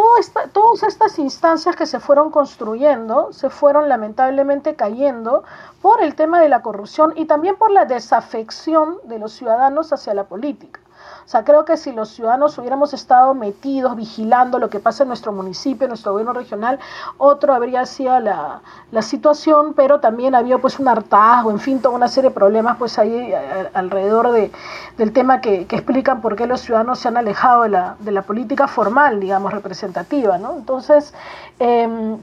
todas 0.53 0.83
estas 0.83 1.19
instancias 1.19 1.75
que 1.75 1.85
se 1.85 1.99
fueron 1.99 2.31
construyendo 2.31 3.33
se 3.33 3.49
fueron 3.49 3.89
lamentablemente 3.89 4.75
cayendo 4.75 5.43
por 5.81 6.01
el 6.01 6.15
tema 6.15 6.39
de 6.39 6.47
la 6.49 6.61
corrupción 6.61 7.13
y 7.15 7.25
también 7.25 7.57
por 7.57 7.71
la 7.71 7.85
desafección 7.85 8.97
de 9.03 9.19
los 9.19 9.33
ciudadanos 9.33 9.91
hacia 9.91 10.13
la 10.13 10.23
política. 10.23 10.79
O 11.25 11.27
sea, 11.27 11.43
creo 11.43 11.65
que 11.65 11.75
si 11.75 11.91
los 11.91 12.09
ciudadanos 12.09 12.55
hubiéramos 12.59 12.93
estado 12.93 13.33
metidos, 13.33 13.95
vigilando 13.95 14.59
lo 14.59 14.69
que 14.69 14.79
pasa 14.79 15.03
en 15.03 15.07
nuestro 15.07 15.31
municipio, 15.31 15.85
en 15.85 15.89
nuestro 15.89 16.11
gobierno 16.11 16.33
regional, 16.33 16.79
otro 17.17 17.55
habría 17.55 17.83
sido 17.87 18.19
la, 18.19 18.61
situación, 19.01 19.73
pero 19.73 19.99
también 19.99 20.35
había 20.35 20.59
pues 20.59 20.79
un 20.79 20.87
hartazgo, 20.87 21.49
en 21.49 21.59
fin, 21.59 21.81
toda 21.81 21.95
una 21.95 22.07
serie 22.07 22.29
de 22.29 22.35
problemas 22.35 22.77
pues 22.77 22.99
ahí 22.99 23.11
eh, 23.11 23.69
alrededor 23.73 24.31
de, 24.31 24.51
del 24.97 25.11
tema 25.13 25.41
que, 25.41 25.61
explican 25.61 26.21
por 26.21 26.35
qué 26.35 26.45
los 26.45 26.61
ciudadanos 26.61 26.99
se 26.99 27.07
han 27.07 27.17
alejado 27.17 27.63
de 27.63 27.69
la, 27.69 27.95
de 27.99 28.11
la 28.11 28.21
política 28.21 28.67
formal, 28.67 29.19
digamos, 29.19 29.51
representativa, 29.51 30.37
¿no? 30.37 30.53
Entonces, 30.53 31.13
em, 31.59 32.17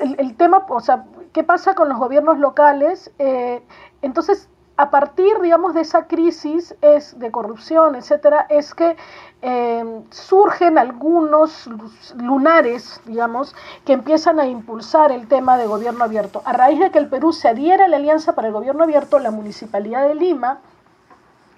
el, 0.00 0.34
tema, 0.36 0.64
o 0.68 0.80
sea, 0.80 1.04
¿qué 1.32 1.44
pasa 1.44 1.74
con 1.74 1.88
los 1.88 1.98
gobiernos 1.98 2.38
locales? 2.38 3.12
Eh, 3.18 3.62
entonces, 4.02 4.48
a 4.76 4.90
partir, 4.90 5.40
digamos, 5.40 5.74
de 5.74 5.82
esa 5.82 6.06
crisis 6.06 6.74
es 6.80 7.18
de 7.18 7.30
corrupción, 7.30 7.94
etcétera, 7.94 8.46
es 8.48 8.74
que 8.74 8.96
em, 9.40 10.02
surgen 10.10 10.78
algunos 10.78 11.68
lunares, 12.16 13.00
digamos, 13.04 13.54
que 13.84 13.92
empiezan 13.92 14.40
a 14.40 14.46
impulsar 14.46 15.12
el 15.12 15.28
tema 15.28 15.58
de 15.58 15.66
gobierno 15.66 16.02
abierto. 16.02 16.42
A 16.44 16.52
raíz 16.52 16.80
de 16.80 16.90
que 16.90 16.98
el 16.98 17.08
Perú 17.08 17.32
se 17.32 17.48
adhiera 17.48 17.84
a 17.84 17.88
la 17.88 17.96
Alianza 17.96 18.34
para 18.34 18.48
el 18.48 18.54
Gobierno 18.54 18.82
Abierto, 18.82 19.18
la 19.20 19.30
Municipalidad 19.30 20.08
de 20.08 20.16
Lima, 20.16 20.58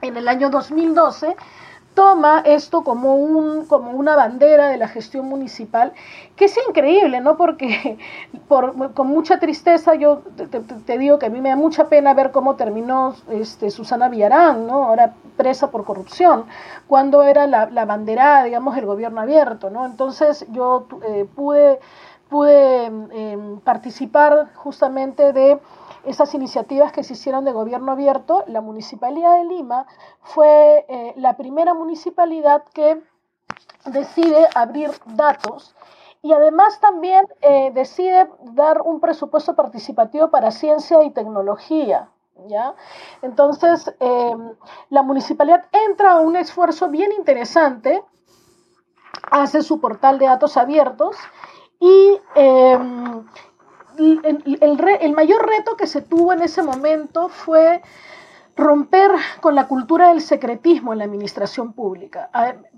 en 0.02 0.16
el 0.16 0.28
año 0.28 0.50
2012, 0.50 1.36
toma 1.96 2.42
esto 2.44 2.84
como, 2.84 3.16
un, 3.16 3.64
como 3.64 3.92
una 3.92 4.16
bandera 4.16 4.68
de 4.68 4.76
la 4.76 4.86
gestión 4.86 5.26
municipal, 5.30 5.94
que 6.36 6.44
es 6.44 6.56
increíble, 6.68 7.22
¿no? 7.22 7.38
Porque 7.38 7.96
por, 8.48 8.92
con 8.92 9.06
mucha 9.06 9.40
tristeza 9.40 9.94
yo 9.94 10.22
te, 10.84 10.98
digo 10.98 11.18
que 11.18 11.26
a 11.26 11.30
mí 11.30 11.40
me 11.40 11.48
da 11.48 11.56
mucha 11.56 11.88
pena 11.88 12.12
ver 12.12 12.32
cómo 12.32 12.54
terminó 12.54 13.16
este, 13.30 13.70
Susana 13.70 14.10
Villarán, 14.10 14.66
¿no? 14.66 14.84
Ahora 14.84 15.14
presa 15.38 15.70
por 15.70 15.84
corrupción, 15.84 16.44
cuando 16.86 17.22
era 17.22 17.46
la, 17.46 17.70
la 17.70 17.86
bandera, 17.86 18.44
digamos, 18.44 18.76
el 18.76 18.84
gobierno 18.84 19.22
abierto, 19.22 19.70
¿no? 19.70 19.86
Entonces 19.86 20.46
yo 20.52 20.86
eh, 21.08 21.26
pude, 21.34 21.80
pude 22.28 22.84
em, 22.84 23.58
participar 23.60 24.50
justamente 24.54 25.32
de 25.32 25.58
esas 26.06 26.34
iniciativas 26.34 26.92
que 26.92 27.02
se 27.02 27.14
hicieron 27.14 27.44
de 27.44 27.52
gobierno 27.52 27.92
abierto, 27.92 28.44
la 28.46 28.60
Municipalidad 28.60 29.36
de 29.36 29.44
Lima 29.44 29.86
fue 30.22 30.86
eh, 30.88 31.14
la 31.16 31.36
primera 31.36 31.74
municipalidad 31.74 32.64
que 32.72 33.02
decide 33.86 34.48
abrir 34.54 34.90
datos 35.06 35.74
y 36.22 36.32
además 36.32 36.80
también 36.80 37.26
eh, 37.40 37.70
decide 37.72 38.28
dar 38.40 38.82
un 38.82 39.00
presupuesto 39.00 39.54
participativo 39.54 40.30
para 40.30 40.50
ciencia 40.50 41.02
y 41.04 41.10
tecnología. 41.10 42.08
¿Ya? 42.48 42.74
Entonces, 43.22 43.94
em, 43.98 44.52
la 44.90 45.02
municipalidad 45.02 45.64
entra 45.72 46.12
a 46.12 46.20
un 46.20 46.36
esfuerzo 46.36 46.88
bien 46.88 47.10
interesante, 47.12 48.04
hace 49.30 49.62
su 49.62 49.80
portal 49.80 50.18
de 50.18 50.26
datos 50.26 50.58
abiertos 50.58 51.16
y 51.80 52.20
em, 52.34 53.24
el, 53.98 55.12
mayor 55.14 55.46
reto 55.46 55.76
que 55.76 55.86
se 55.86 56.02
tuvo 56.02 56.32
en 56.32 56.42
ese 56.42 56.62
momento 56.62 57.28
fue 57.28 57.82
romper 58.56 59.10
con 59.40 59.54
la 59.54 59.68
cultura 59.68 60.08
del 60.08 60.22
secretismo 60.22 60.92
en 60.92 61.00
la 61.00 61.04
administración 61.04 61.74
pública. 61.74 62.30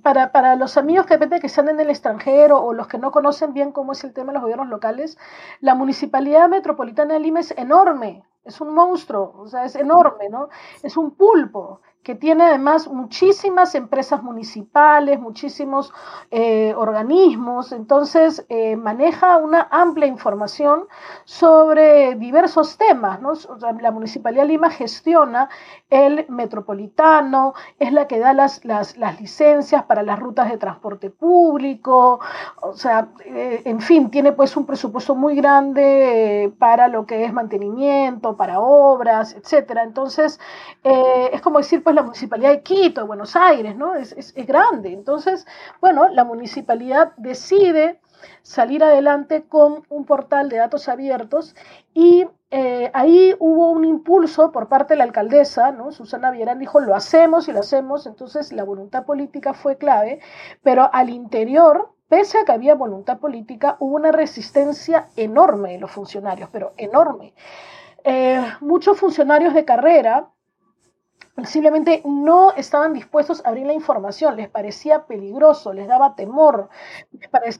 Para, 0.02 0.56
los 0.56 0.76
amigos 0.76 1.06
que, 1.06 1.18
que 1.18 1.46
están 1.46 1.68
en 1.68 1.78
el 1.78 1.90
extranjero 1.90 2.60
o 2.60 2.72
los 2.72 2.88
que 2.88 2.98
no 2.98 3.12
conocen 3.12 3.54
bien 3.54 3.70
cómo 3.70 3.92
es 3.92 4.02
el 4.02 4.12
tema 4.12 4.32
de 4.32 4.34
los 4.34 4.42
gobiernos 4.42 4.68
locales, 4.68 5.18
la 5.60 5.74
Municipalidad 5.74 6.48
Metropolitana 6.48 7.14
de 7.14 7.20
Lima 7.20 7.40
es 7.40 7.54
enorme, 7.56 8.24
es 8.48 8.60
un 8.60 8.74
monstruo, 8.74 9.34
o 9.38 9.46
sea, 9.46 9.64
es 9.64 9.76
enorme, 9.76 10.28
¿no? 10.30 10.48
Es 10.82 10.96
un 10.96 11.12
pulpo 11.12 11.80
que 12.08 12.14
tiene 12.14 12.44
además 12.44 12.88
muchísimas 12.88 13.74
empresas 13.74 14.22
municipales, 14.22 15.20
muchísimos 15.20 15.92
eh, 16.30 16.72
organismos, 16.74 17.70
entonces 17.72 18.46
eh, 18.48 18.76
maneja 18.76 19.36
una 19.36 19.68
amplia 19.70 20.06
información 20.06 20.86
sobre 21.26 22.14
diversos 22.14 22.78
temas. 22.78 23.20
¿no? 23.20 23.34
la 23.78 23.90
Municipalidad 23.90 24.44
de 24.44 24.48
Lima 24.48 24.70
gestiona 24.70 25.50
el 25.90 26.24
metropolitano, 26.30 27.52
es 27.78 27.92
la 27.92 28.06
que 28.06 28.18
da 28.18 28.32
las, 28.32 28.64
las, 28.64 28.96
licencias 29.20 29.84
para 29.84 30.02
las 30.02 30.18
rutas 30.18 30.50
de 30.50 30.56
transporte 30.56 31.10
público, 31.10 32.20
o 32.62 32.72
sea, 32.72 33.08
eh, 33.26 33.60
en 33.66 33.82
fin, 33.82 34.10
tiene 34.10 34.32
pues 34.32 34.56
un 34.56 34.64
presupuesto 34.64 35.14
muy 35.14 35.36
grande 35.36 36.54
para 36.58 36.88
lo 36.88 37.04
que 37.04 37.26
es 37.26 37.34
mantenimiento, 37.34 38.34
para 38.38 38.60
obras, 38.60 39.34
etcétera. 39.34 39.82
Entonces, 39.82 40.40
es 40.82 41.42
como 41.42 41.58
decir, 41.58 41.82
pues 41.82 41.94
la 41.94 42.02
municipalidad 42.02 42.50
de 42.50 42.62
Quito, 42.62 43.02
de 43.02 43.06
Buenos 43.06 43.36
Aires, 43.36 43.76
¿no? 43.76 43.94
Es, 43.94 44.12
es, 44.12 44.34
grande. 44.46 44.92
Entonces, 44.94 45.46
bueno, 45.82 46.08
la 46.08 46.24
municipalidad 46.24 47.12
decide 47.18 48.00
salir 48.42 48.82
adelante 48.82 49.44
con 49.46 49.84
un 49.90 50.04
portal 50.04 50.48
de 50.48 50.56
datos 50.56 50.88
abiertos 50.88 51.54
y 51.94 52.26
eh, 52.50 52.90
ahí 52.94 53.34
hubo 53.38 53.70
un 53.70 53.84
impulso 53.84 54.52
por 54.52 54.68
parte 54.68 54.94
de 54.94 54.98
la 54.98 55.04
alcaldesa, 55.04 55.70
¿no? 55.70 55.92
Susana 55.92 56.30
Villarán 56.30 56.58
dijo, 56.58 56.80
lo 56.80 56.94
hacemos 56.94 57.46
y 57.48 57.52
lo 57.52 57.60
hacemos, 57.60 58.06
entonces 58.06 58.52
la 58.52 58.64
voluntad 58.64 59.04
política 59.04 59.52
fue 59.52 59.76
clave, 59.76 60.20
pero 60.62 60.88
al 60.92 61.10
interior, 61.10 61.92
pese 62.08 62.38
a 62.38 62.44
que 62.44 62.52
había 62.52 62.74
voluntad 62.74 63.18
política, 63.18 63.76
hubo 63.80 63.96
una 63.96 64.12
resistencia 64.12 65.08
enorme 65.16 65.72
de 65.72 65.78
los 65.78 65.90
funcionarios, 65.90 66.48
pero 66.50 66.72
enorme. 66.78 67.34
Eh, 68.10 68.42
muchos 68.60 68.98
funcionarios 68.98 69.52
de 69.52 69.66
carrera 69.66 70.30
simplemente 71.44 72.00
no 72.06 72.52
estaban 72.54 72.94
dispuestos 72.94 73.44
a 73.44 73.50
abrir 73.50 73.66
la 73.66 73.74
información, 73.74 74.34
les 74.34 74.48
parecía 74.48 75.04
peligroso, 75.04 75.74
les 75.74 75.86
daba 75.86 76.14
temor, 76.14 76.70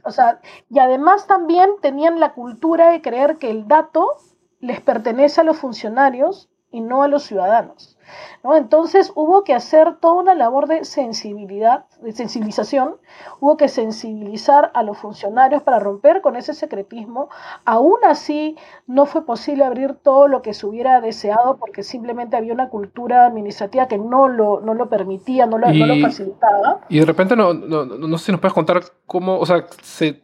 o 0.05 0.11
sea, 0.11 0.41
y 0.71 0.79
además 0.79 1.27
también 1.27 1.69
tenían 1.83 2.19
la 2.19 2.33
cultura 2.33 2.89
de 2.89 3.03
creer 3.03 3.37
que 3.37 3.51
el 3.51 3.69
dato 3.69 4.17
les 4.61 4.81
pertenece 4.81 5.43
a 5.43 5.45
los 5.45 5.59
funcionarios 5.59 6.49
y 6.71 6.81
no 6.81 7.03
a 7.03 7.09
los 7.09 7.25
ciudadanos. 7.25 7.98
¿No? 8.43 8.57
Entonces 8.57 9.13
hubo 9.15 9.45
que 9.45 9.55
hacer 9.55 9.97
toda 9.97 10.15
una 10.15 10.35
labor 10.35 10.69
de 10.69 10.85
sensibilidad, 10.85 11.87
de 12.01 12.13
sensibilización, 12.13 12.97
hubo 13.41 13.57
que 13.57 13.69
sensibilizar 13.69 14.71
a 14.75 14.83
los 14.83 14.99
funcionarios 14.99 15.63
para 15.63 15.79
romper 15.79 16.21
con 16.21 16.37
ese 16.37 16.55
secretismo. 16.55 17.29
Aún 17.65 17.99
así, 18.05 18.57
no 18.87 19.07
fue 19.07 19.25
posible 19.25 19.65
abrir 19.65 19.95
todo 19.95 20.29
lo 20.29 20.43
que 20.43 20.55
se 20.55 20.67
hubiera 20.67 21.01
deseado 21.01 21.57
porque 21.59 21.83
simplemente 21.83 22.37
había 22.37 22.53
una 22.53 22.69
cultura 22.69 23.27
administrativa 23.27 23.89
que 23.89 23.99
no 23.99 24.29
lo, 24.29 24.61
no 24.61 24.75
lo 24.75 24.89
permitía, 24.89 25.47
no 25.47 25.59
lo, 25.59 25.73
no 25.73 25.87
lo 25.87 26.01
facilitaba. 26.01 26.81
Y 26.89 27.01
de 27.01 27.07
repente, 27.07 27.37
no, 27.37 27.55
no, 27.55 27.85
no 27.85 28.19
sé 28.19 28.27
si 28.27 28.33
nos 28.33 28.41
puedes 28.41 28.55
contar 28.55 28.83
cómo, 29.07 29.39
o 29.39 29.47
sea, 29.47 29.67
se, 29.83 30.23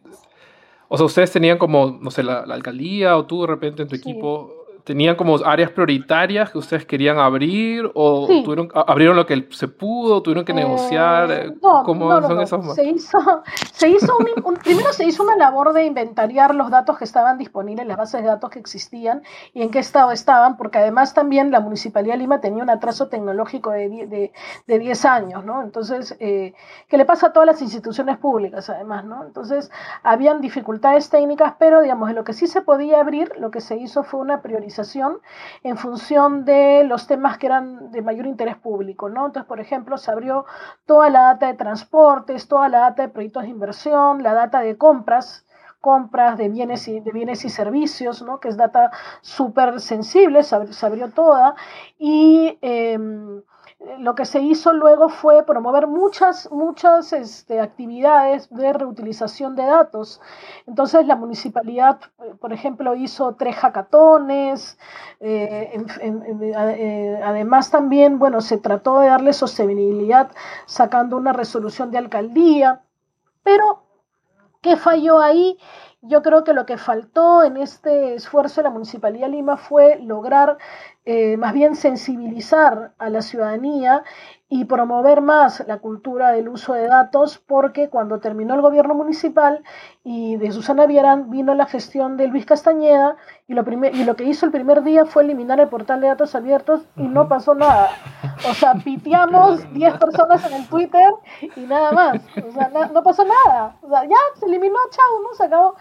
o 0.89 0.97
sea, 0.97 1.07
ustedes 1.07 1.33
tenían 1.33 1.59
como, 1.59 1.99
no 2.01 2.11
sé, 2.11 2.23
la, 2.23 2.41
alcaldía 2.41 3.17
o 3.17 3.27
tú 3.27 3.43
de 3.43 3.49
repente 3.49 3.83
en 3.83 3.89
tu 3.89 3.97
equipo 3.97 4.64
tenían 4.85 5.17
como 5.17 5.37
áreas 5.45 5.71
prioritarias 5.71 6.51
que 6.51 6.59
ustedes 6.59 6.85
querían 6.85 7.19
abrir 7.19 7.91
o 7.95 8.27
tuvieron, 8.45 8.69
abrieron 8.75 9.17
lo 9.17 9.25
que 9.25 9.49
se 9.51 9.67
pudo, 9.67 10.23
tuvieron 10.23 10.45
que 10.45 10.53
eh, 10.53 10.57
negociar. 10.57 11.31
Eh, 11.31 11.55
no, 11.63 11.83
¿Cómo 11.85 12.09
no, 12.09 12.29
son 12.29 12.41
esos 12.43 12.75
se 12.75 12.85
hizo, 12.85 13.19
se 13.73 13.89
hizo 13.89 14.15
un, 14.19 14.55
primero 14.57 14.93
se 14.93 15.07
hizo 15.07 15.23
una 15.23 15.37
labor 15.37 15.73
de 15.73 15.87
inventariar 15.87 16.55
los 16.55 16.71
datos 16.71 16.99
que 16.99 17.05
estaban 17.05 17.39
disponibles, 17.39 17.87
las 17.87 17.97
bases 17.97 18.23
de 18.23 18.29
datos 18.29 18.51
que 18.51 18.59
existían 18.59 19.23
y 19.55 19.63
en 19.63 19.71
qué 19.71 19.79
estado 19.79 20.13
estaban, 20.13 20.59
porque 20.59 20.79
además 20.79 21.15
también 21.15 21.51
la 21.51 21.61
Municipalidad 21.61 22.15
de 22.15 22.19
Lima 22.19 22.41
tenía 22.43 22.63
un 22.63 22.71
atraso 22.71 23.09
tecnológico 23.09 23.71
de, 23.71 23.89
de, 23.89 24.33
de 24.67 24.79
10 24.79 25.05
años, 25.07 25.45
¿no? 25.47 25.63
Entonces, 25.63 26.15
eh, 26.21 26.53
que 26.89 26.99
le 26.99 27.07
pasa 27.07 27.29
a 27.29 27.33
todas 27.33 27.47
las 27.47 27.63
instituciones 27.63 28.19
públicas 28.19 28.69
además, 28.69 29.07
¿no? 29.07 29.25
Entonces, 29.25 29.71
habían 30.03 30.43
dificultades 30.43 31.09
técnicas, 31.09 31.55
pero 31.59 31.81
digamos, 31.81 32.11
en 32.11 32.17
lo 32.17 32.25
que 32.25 32.35
sí 32.35 32.47
se 32.47 32.61
podía 32.61 33.01
abrir, 33.01 33.33
lo 33.39 33.51
que 33.51 33.63
se 33.63 33.77
hizo 33.77 34.03
fue 34.03 34.21
una 34.21 34.43
priorización 34.43 34.74
en 35.63 35.77
función 35.77 36.45
de 36.45 36.85
los 36.85 37.07
temas 37.07 37.39
que 37.39 37.47
eran 37.47 37.91
de 37.91 38.03
mayor 38.03 38.27
interés 38.27 38.57
público. 38.57 39.09
¿no? 39.09 39.27
Entonces, 39.27 39.49
por 39.49 39.61
ejemplo, 39.61 39.97
se 39.97 40.11
abrió 40.11 40.45
toda 40.87 41.11
la 41.11 41.23
data 41.23 41.47
de 41.47 41.55
transportes, 41.55 42.49
toda 42.49 42.69
la 42.69 42.81
data 42.81 43.03
de 43.03 43.09
proyectos 43.09 43.45
de 43.45 43.51
inversión, 43.51 44.23
la 44.23 44.35
data 44.35 44.61
de 44.61 44.77
compras, 44.77 45.45
compras 45.81 46.39
de 46.39 46.49
bienes 46.49 46.89
y, 46.89 47.01
de 47.01 47.13
bienes 47.13 47.45
y 47.45 47.51
servicios, 47.51 48.23
¿no? 48.23 48.41
que 48.41 48.49
es 48.49 48.57
data 48.57 48.91
súper 49.21 49.81
sensible, 49.81 50.43
se, 50.43 50.57
abrió 50.87 51.11
toda. 51.11 51.55
Y 51.99 52.59
em, 52.63 53.43
lo 53.99 54.15
que 54.15 54.25
se 54.25 54.41
hizo 54.41 54.73
luego 54.73 55.09
fue 55.09 55.45
promover 55.45 55.87
muchas, 55.87 56.51
muchas 56.51 57.13
este, 57.13 57.61
actividades 57.61 58.49
de 58.51 58.73
reutilización 58.73 59.57
de 59.57 59.65
datos. 59.65 60.21
Entonces 60.67 61.07
la 61.07 61.17
municipalidad, 61.17 62.01
eh, 62.23 62.35
por 62.41 62.53
ejemplo, 62.53 62.95
hizo 62.95 63.35
tres 63.35 63.57
hackatones, 63.57 64.79
eh, 65.21 65.85
eh, 66.01 67.21
además 67.25 67.71
también, 67.71 68.19
bueno, 68.19 68.41
se 68.41 68.59
trató 68.59 69.01
de 69.01 69.09
darle 69.09 69.33
sostenibilidad 69.33 70.31
sacando 70.67 71.17
una 71.17 71.33
resolución 71.33 71.91
de 71.91 71.99
alcaldía, 71.99 72.83
pero 73.43 73.85
¿qué 74.61 74.77
falló 74.77 75.21
ahí? 75.21 75.59
Yo 76.07 76.23
creo 76.23 76.45
que 76.45 76.53
lo 76.53 76.67
que 76.67 76.77
faltó 76.77 77.43
en 77.43 77.57
este 77.57 78.15
esfuerzo 78.15 78.61
de 78.61 78.65
la 78.65 78.71
Municipalidad 78.71 79.27
de 79.27 79.33
Lima 79.33 79.57
fue 79.57 79.99
lograr 80.01 80.59
eh, 81.07 81.37
más 81.37 81.53
bien 81.53 81.77
sensibilizar 81.77 82.93
a 82.99 83.11
la 83.11 83.21
ciudadanía 83.21 84.05
y 84.49 84.67
promover 84.67 85.21
más 85.21 85.65
la 85.67 85.79
cultura 85.79 86.31
del 86.31 86.49
uso 86.49 86.75
de 86.75 86.87
datos, 86.87 87.39
porque 87.39 87.89
cuando 87.89 88.21
terminó 88.21 88.55
el 88.55 88.61
gobierno 88.61 88.95
municipal 88.95 89.65
y 90.05 90.37
de 90.37 90.53
Susana 90.53 90.87
Vierán 90.87 91.31
vino 91.31 91.55
la 91.55 91.67
gestión 91.67 92.17
de 92.17 92.29
Luis 92.29 92.47
Castañeda 92.47 93.17
y 93.49 93.55
lo, 93.55 93.65
primer, 93.65 93.95
y 93.97 94.05
lo 94.05 94.17
que 94.17 94.25
hizo 94.25 94.47
el 94.47 94.53
primer 94.53 94.83
día 94.83 95.07
fue 95.07 95.25
eliminar 95.25 95.59
el 95.61 95.69
portal 95.69 96.01
de 96.01 96.07
datos 96.07 96.35
abiertos 96.35 96.83
y 96.97 97.03
no 97.03 97.27
pasó 97.27 97.55
nada. 97.55 97.91
O 98.49 98.55
sea, 98.55 98.75
piteamos 98.75 99.61
10 99.73 99.99
personas 99.99 100.47
en 100.47 100.55
el 100.55 100.69
Twitter 100.69 101.11
y 101.57 101.61
nada 101.61 101.93
más. 101.93 102.21
O 102.47 102.53
sea, 102.53 102.71
no 102.93 103.03
pasó 103.03 103.25
nada. 103.25 103.77
O 103.83 103.89
sea, 103.89 104.05
ya 104.05 104.17
se 104.39 104.47
eliminó, 104.47 104.79
chao, 104.91 105.23
¿no? 105.23 105.35
Se 105.35 105.45
acabó. 105.45 105.75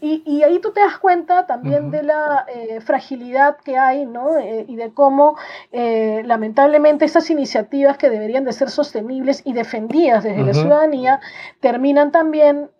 Y, 0.00 0.22
y 0.24 0.42
ahí 0.42 0.60
tú 0.60 0.72
te 0.72 0.80
das 0.80 0.98
cuenta 0.98 1.46
también 1.46 1.90
de 1.90 2.02
la 2.02 2.46
eh, 2.48 2.80
fragilidad 2.80 3.56
que 3.64 3.76
hay, 3.76 4.06
¿no? 4.06 4.38
Eh, 4.38 4.64
y 4.68 4.76
de 4.76 4.92
cómo 4.92 5.36
eh, 5.72 6.22
lamentablemente 6.24 7.04
esas 7.04 7.30
iniciativas 7.30 7.98
que 7.98 8.10
deberían 8.10 8.44
de 8.44 8.52
ser 8.52 8.70
sostenibles 8.70 9.42
y 9.44 9.52
defendidas 9.52 10.24
desde 10.24 10.42
la 10.42 10.54
ciudadanía 10.54 11.20
terminan 11.60 12.12
también 12.12 12.70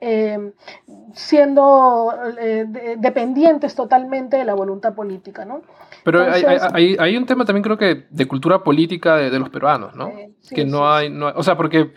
siendo 1.13 2.13
eh, 2.39 2.67
dependientes 2.99 3.75
totalmente 3.75 4.37
de 4.37 4.45
la 4.45 4.55
voluntad 4.55 4.95
política, 4.95 5.45
¿no? 5.45 5.63
Pero 6.05 6.25
hay, 6.73 7.17
un 7.17 7.27
tema 7.27 7.45
también 7.45 7.63
creo 7.63 7.77
que 7.77 8.07
de 8.09 8.27
cultura 8.27 8.63
política 8.63 9.17
de, 9.17 9.39
los 9.39 9.51
peruanos, 9.51 9.95
¿no? 9.95 10.11
que 10.55 10.65
no, 10.65 10.91
hay, 10.91 11.11
no 11.11 11.29
o 11.35 11.43
sea, 11.43 11.57
porque, 11.57 11.93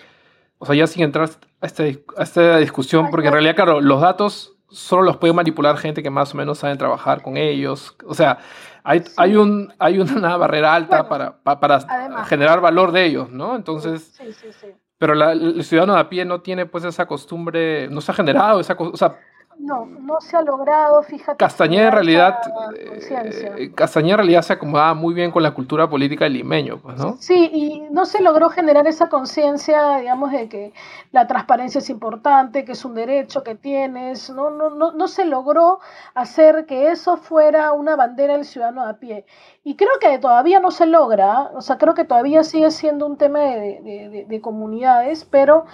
o 0.58 0.66
sea, 0.66 0.76
ya 0.76 0.88
sin 0.88 1.04
entrar 1.04 1.30
a, 1.62 1.66
este, 1.66 2.04
esta 2.18 2.58
discusión, 2.58 3.10
porque 3.10 3.28
en 3.28 3.34
realidad, 3.34 3.56
claro, 3.56 3.80
los 3.80 4.02
datos 4.02 4.51
solo 4.72 5.04
los 5.04 5.18
puede 5.18 5.34
manipular 5.34 5.78
gente 5.78 6.02
que 6.02 6.10
más 6.10 6.34
o 6.34 6.38
menos 6.38 6.60
saben 6.60 6.78
trabajar 6.78 7.22
con 7.22 7.38
ellos, 7.38 7.96
o 8.06 8.14
sea, 8.14 8.40
hay, 8.84 9.04
hay, 9.18 9.36
un, 9.36 9.74
hay 9.78 10.00
una 10.00 10.38
barrera 10.38 10.74
alta 10.74 11.08
para, 11.08 11.38
para, 11.44 12.26
generar 12.26 12.62
valor 12.62 12.92
de 12.92 13.06
ellos, 13.06 13.30
¿no? 13.30 13.56
Entonces... 13.56 14.14
Sí, 14.18 14.34
sí, 14.34 14.48
sí. 14.60 14.68
Pero 14.98 15.14
el 15.32 15.64
ciudadano 15.64 15.96
de 15.96 16.00
a 16.00 16.10
pie 16.10 16.26
no 16.26 16.42
tiene 16.42 16.68
pues 16.68 16.84
esa 16.84 17.08
costumbre, 17.08 17.88
no 17.90 18.02
se 18.02 18.12
ha 18.12 18.16
generado 18.16 18.60
esa 18.60 18.76
cosa, 18.76 18.92
o 18.94 18.98
sea, 18.98 19.18
no, 19.62 19.86
no 19.86 20.20
se 20.22 20.36
ha 20.36 20.42
logrado, 20.42 21.02
fíjate. 21.04 21.38
Castañeda 21.38 21.88
en 21.88 21.92
realidad, 21.92 22.40
eh, 22.76 23.72
Castañeda 23.74 24.14
en 24.14 24.18
realidad 24.18 24.42
se 24.42 24.54
acomodaba 24.54 24.94
muy 24.94 25.14
bien 25.14 25.32
con 25.32 25.44
la 25.44 25.54
cultura 25.54 25.90
política 25.90 26.26
del 26.26 26.34
limeño, 26.34 26.80
pues, 26.82 26.98
¿no? 26.98 27.18
Sí, 27.20 27.50
y 27.54 27.82
no 27.92 28.06
se 28.06 28.22
logró 28.22 28.50
generar 28.50 28.88
esa 28.88 29.10
conciencia, 29.10 29.98
digamos, 29.98 30.32
de 30.32 30.50
que 30.50 30.74
la 31.12 31.28
transparencia 31.28 31.80
es 31.80 31.90
importante, 31.90 32.66
que 32.66 32.72
es 32.72 32.84
un 32.84 32.96
derecho 32.96 33.44
que 33.44 33.56
tienes, 33.56 34.30
no, 34.30 34.50
no, 34.50 34.70
no, 34.70 34.92
no 34.92 35.08
se 35.08 35.26
logró 35.26 35.80
hacer 36.16 36.66
que 36.66 36.92
eso 36.92 37.18
fuera 37.18 37.72
una 37.72 37.96
bandera 37.96 38.34
del 38.34 38.46
ciudadano 38.46 38.86
a 38.86 38.94
pie. 38.94 39.26
Y 39.64 39.76
creo 39.76 39.92
que 40.00 40.18
todavía 40.18 40.60
no 40.60 40.72
se 40.72 40.88
logra, 40.88 41.52
o 41.54 41.62
sea, 41.62 41.78
creo 41.78 41.94
que 41.94 42.04
todavía 42.04 42.44
sigue 42.44 42.72
siendo 42.72 43.06
un 43.06 43.18
tema 43.18 43.40
de, 43.40 44.40
comunidades, 44.42 45.24
pero 45.26 45.66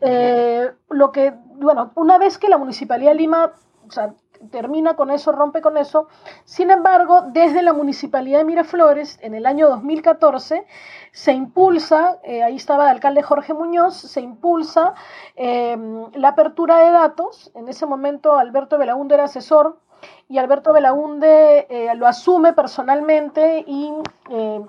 eh, 0.00 0.72
lo 0.90 1.12
que, 1.12 1.32
bueno, 1.54 1.92
una 1.94 2.18
vez 2.18 2.38
que 2.38 2.48
la 2.48 2.58
Municipalidad 2.58 3.12
de 3.12 3.18
Lima, 3.18 3.52
termina 4.50 4.94
con 4.96 5.10
eso, 5.10 5.32
rompe 5.32 5.60
con 5.60 5.76
eso. 5.76 6.08
Sin 6.44 6.70
embargo, 6.70 7.22
desde 7.28 7.62
la 7.62 7.72
Municipalidad 7.72 8.38
de 8.38 8.44
Miraflores, 8.44 9.18
en 9.22 9.34
el 9.34 9.46
año 9.46 9.68
2014, 9.68 10.66
se 11.12 11.32
impulsa, 11.32 12.18
eh, 12.24 12.42
ahí 12.42 12.56
estaba 12.56 12.84
el 12.84 12.90
alcalde 12.90 13.22
Jorge 13.22 13.54
Muñoz, 13.54 13.94
se 13.94 14.20
impulsa 14.20 14.94
eh, 15.36 15.76
la 16.14 16.28
apertura 16.28 16.78
de 16.78 16.90
datos. 16.90 17.50
En 17.54 17.68
ese 17.68 17.86
momento 17.86 18.36
Alberto 18.36 18.78
Belaúndo 18.78 19.14
era 19.14 19.24
asesor 19.24 19.80
y 20.28 20.38
Alberto 20.38 20.72
Belaunde 20.72 21.66
eh, 21.70 21.94
lo 21.94 22.06
asume 22.06 22.52
personalmente 22.52 23.64
y 23.66 23.92
eh, 24.30 24.60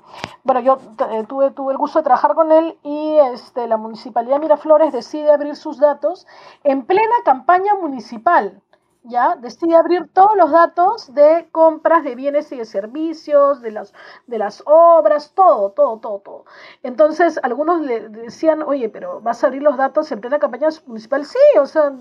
bueno, 0.43 0.59
yo 0.61 0.77
eh, 1.11 1.25
tuve, 1.27 1.51
tuve 1.51 1.71
el 1.71 1.77
gusto 1.77 1.99
de 1.99 2.03
trabajar 2.03 2.35
con 2.35 2.51
él 2.51 2.77
y 2.83 3.17
este, 3.33 3.67
la 3.67 3.77
Municipalidad 3.77 4.35
de 4.35 4.41
Miraflores 4.41 4.93
decide 4.93 5.31
abrir 5.31 5.55
sus 5.55 5.79
datos 5.79 6.27
en 6.63 6.85
plena 6.85 7.15
campaña 7.25 7.75
municipal. 7.75 8.61
¿ya? 9.03 9.35
Decide 9.37 9.75
abrir 9.75 10.09
todos 10.13 10.35
los 10.35 10.51
datos 10.51 11.13
de 11.13 11.47
compras 11.51 12.03
de 12.03 12.15
bienes 12.15 12.51
y 12.51 12.57
de 12.57 12.65
servicios, 12.65 13.61
de 13.61 13.71
las, 13.71 13.93
de 14.27 14.37
las 14.37 14.61
obras, 14.65 15.31
todo, 15.33 15.71
todo, 15.71 15.97
todo, 15.99 16.19
todo. 16.19 16.45
Entonces, 16.83 17.39
algunos 17.41 17.81
le 17.81 18.09
decían, 18.09 18.61
oye, 18.63 18.89
pero 18.89 19.21
¿vas 19.21 19.43
a 19.43 19.47
abrir 19.47 19.63
los 19.63 19.77
datos 19.77 20.11
en 20.11 20.21
plena 20.21 20.39
campaña 20.39 20.69
municipal? 20.85 21.25
Sí, 21.25 21.39
o 21.59 21.65
sea, 21.65 21.93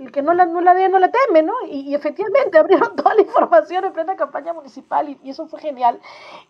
el 0.00 0.10
que 0.10 0.22
no 0.22 0.32
la, 0.32 0.46
no 0.46 0.60
la 0.60 0.74
no 0.88 0.98
la 0.98 1.10
teme, 1.10 1.42
¿no? 1.42 1.52
Y, 1.68 1.94
efectivamente 1.94 2.58
abrieron 2.58 2.96
toda 2.96 3.14
la 3.14 3.20
información 3.22 3.84
en 3.84 3.92
plena 3.92 4.16
campaña 4.16 4.52
municipal 4.52 5.08
y, 5.08 5.30
eso 5.30 5.46
fue 5.46 5.60
genial. 5.60 6.00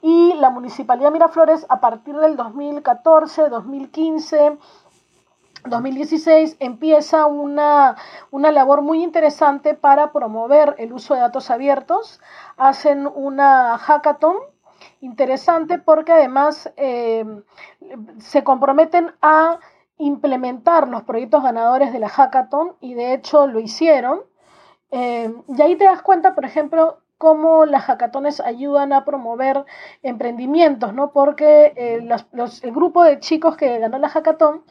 Y 0.01 0.35
la 0.35 0.51
Municipalidad 0.51 1.11
Miraflores, 1.11 1.67
a 1.69 1.81
partir 1.81 2.17
del 2.17 2.37
2014, 2.37 3.49
2015, 3.49 4.57
2016 5.67 6.57
empieza 6.61 7.27
una, 7.27 7.97
una, 8.31 8.51
labor 8.51 8.81
muy 8.81 9.03
interesante 9.03 9.75
para 9.75 10.11
promover 10.11 10.75
el 10.79 10.93
uso 10.93 11.15
de 11.15 11.21
datos 11.21 11.51
abiertos. 11.51 12.21
Hacen 12.57 13.07
una 13.07 13.77
hackathon 13.77 14.37
interesante 15.01 15.79
porque 15.79 16.13
además 16.13 16.73
eh, 16.77 17.25
se 18.21 18.43
comprometen 18.43 19.13
a 19.21 19.59
implementar 20.01 20.89
los 20.89 21.03
proyectos 21.03 21.43
ganadores 21.43 21.93
de 21.93 21.99
la 21.99 22.09
hackathon 22.09 22.77
y 22.81 22.95
de 22.95 23.15
hecho 23.15 23.47
lo 23.47 23.61
hicieron. 23.61 24.23
Eh, 24.91 25.33
y 25.49 25.63
ahí 25.63 25.77
te 25.77 25.85
das 25.85 26.03
cuenta, 26.03 26.35
por 26.35 26.45
ejemplo, 26.45 26.99
cómo 27.19 27.67
las 27.67 27.85
hackatones 27.85 28.41
ayudan 28.41 28.93
a 28.93 29.05
promover 29.05 29.65
emprendimientos, 30.03 30.95
¿no? 30.95 31.13
Porque 31.13 31.73
eh, 31.77 32.09
el 32.63 32.73
grupo 32.73 33.05
de 33.05 33.21
chicos 33.21 33.57
que 33.57 33.79
ganó 33.79 33.99
la 33.99 34.09
hackathon 34.09 34.65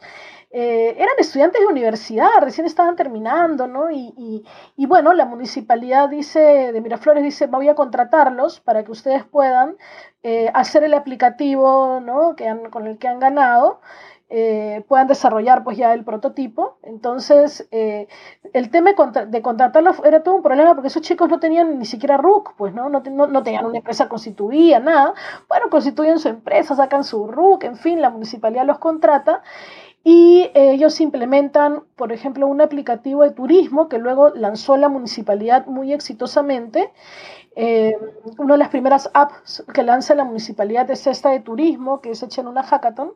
eh, 0.50 0.96
eran 0.98 1.14
estudiantes 1.18 1.60
de 1.60 1.68
universidad, 1.68 2.28
recién 2.40 2.66
estaban 2.66 2.96
terminando, 2.96 3.68
¿no? 3.68 3.88
Y, 3.92 4.44
bueno, 4.76 5.14
la 5.14 5.26
municipalidad 5.26 6.08
dice, 6.08 6.72
de 6.72 6.80
Miraflores 6.80 7.22
dice, 7.22 7.46
voy 7.46 7.68
a 7.68 7.76
contratarlos 7.76 8.58
para 8.58 8.82
que 8.82 8.90
ustedes 8.90 9.24
puedan 9.24 9.76
hacer 10.52 10.82
el 10.82 10.94
aplicativo, 10.94 12.00
¿no? 12.00 12.34
Que 12.34 12.52
con 12.70 12.88
el 12.88 12.98
que 12.98 13.06
han 13.06 13.20
ganado. 13.20 13.80
Eh, 14.32 14.84
puedan 14.86 15.08
desarrollar 15.08 15.64
pues 15.64 15.76
ya 15.76 15.92
el 15.92 16.04
prototipo. 16.04 16.78
Entonces, 16.82 17.68
el 17.70 18.70
tema 18.70 18.92
de 19.26 19.42
contratarlos 19.42 20.00
era 20.04 20.22
todo 20.22 20.36
un 20.36 20.42
problema 20.42 20.74
porque 20.74 20.88
esos 20.88 21.02
chicos 21.02 21.28
no 21.28 21.40
tenían 21.40 21.78
ni 21.78 21.84
siquiera 21.84 22.16
RUC, 22.16 22.54
pues 22.56 22.72
no, 22.72 22.88
no, 22.88 23.02
no, 23.02 23.42
tenían 23.42 23.66
una 23.66 23.78
empresa 23.78 24.08
constituida, 24.08 24.78
nada. 24.78 25.14
Bueno, 25.48 25.68
constituyen 25.68 26.18
su 26.18 26.28
empresa, 26.28 26.76
sacan 26.76 27.02
su 27.02 27.26
RUC, 27.26 27.64
en 27.64 27.76
fin, 27.76 28.00
la 28.00 28.10
municipalidad 28.10 28.64
los 28.66 28.78
contrata 28.78 29.42
y 30.02 30.50
ellos 30.54 31.00
implementan, 31.00 31.82
por 31.96 32.12
ejemplo, 32.12 32.46
un 32.46 32.60
aplicativo 32.60 33.22
de 33.22 33.32
turismo 33.32 33.88
que 33.88 33.98
luego 33.98 34.30
lanzó 34.30 34.76
la 34.76 34.88
municipalidad 34.88 35.66
muy 35.66 35.92
exitosamente. 35.92 36.90
Eh, 37.56 37.96
una 38.38 38.54
de 38.54 38.58
las 38.58 38.68
primeras 38.68 39.10
apps 39.12 39.64
que 39.74 39.82
lanza 39.82 40.14
la 40.14 40.24
municipalidad 40.24 40.90
es 40.90 41.06
esta 41.06 41.30
de 41.30 41.40
turismo, 41.40 42.00
que 42.00 42.12
es 42.12 42.22
hecha 42.22 42.40
en 42.40 42.48
una 42.48 42.62
hackathon. 42.62 43.12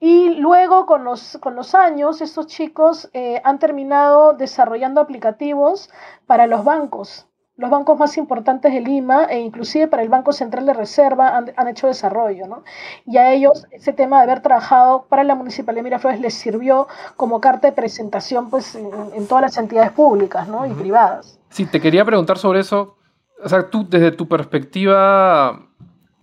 Y 0.00 0.34
luego, 0.34 0.86
con 0.86 1.04
los, 1.04 1.38
con 1.40 1.54
los 1.54 1.74
años, 1.74 2.20
estos 2.20 2.46
chicos 2.46 3.08
eh, 3.12 3.40
han 3.44 3.58
terminado 3.58 4.34
desarrollando 4.34 5.00
aplicativos 5.00 5.90
para 6.26 6.46
los 6.46 6.64
bancos 6.64 7.26
los 7.56 7.70
bancos 7.70 7.98
más 7.98 8.16
importantes 8.16 8.72
de 8.72 8.80
Lima 8.80 9.26
e 9.26 9.38
inclusive 9.38 9.86
para 9.86 10.02
el 10.02 10.08
Banco 10.08 10.32
Central 10.32 10.66
de 10.66 10.74
Reserva 10.74 11.36
han, 11.36 11.68
hecho 11.68 11.86
desarrollo, 11.86 12.48
¿no? 12.48 12.64
Y 13.06 13.16
a 13.16 13.32
ellos 13.32 13.66
ese 13.70 13.92
tema 13.92 14.18
de 14.18 14.24
haber 14.24 14.42
trabajado 14.42 15.06
para 15.08 15.22
la 15.22 15.36
Municipalidad 15.36 15.80
de 15.80 15.84
Miraflores 15.84 16.20
les 16.20 16.34
sirvió 16.34 16.88
como 17.16 17.40
carta 17.40 17.68
de 17.68 17.72
presentación 17.72 18.50
pues 18.50 18.74
en, 18.74 19.26
todas 19.28 19.42
las 19.42 19.56
entidades 19.56 19.92
públicas, 19.92 20.48
¿no? 20.48 20.66
Y 20.66 20.70
privadas. 20.70 21.38
Sí, 21.50 21.66
te 21.66 21.80
quería 21.80 22.04
preguntar 22.04 22.38
sobre 22.38 22.60
eso. 22.60 22.96
O 23.42 23.48
sea, 23.48 23.70
tú 23.70 23.88
desde 23.88 24.10
tu 24.10 24.26
perspectiva, 24.26 25.68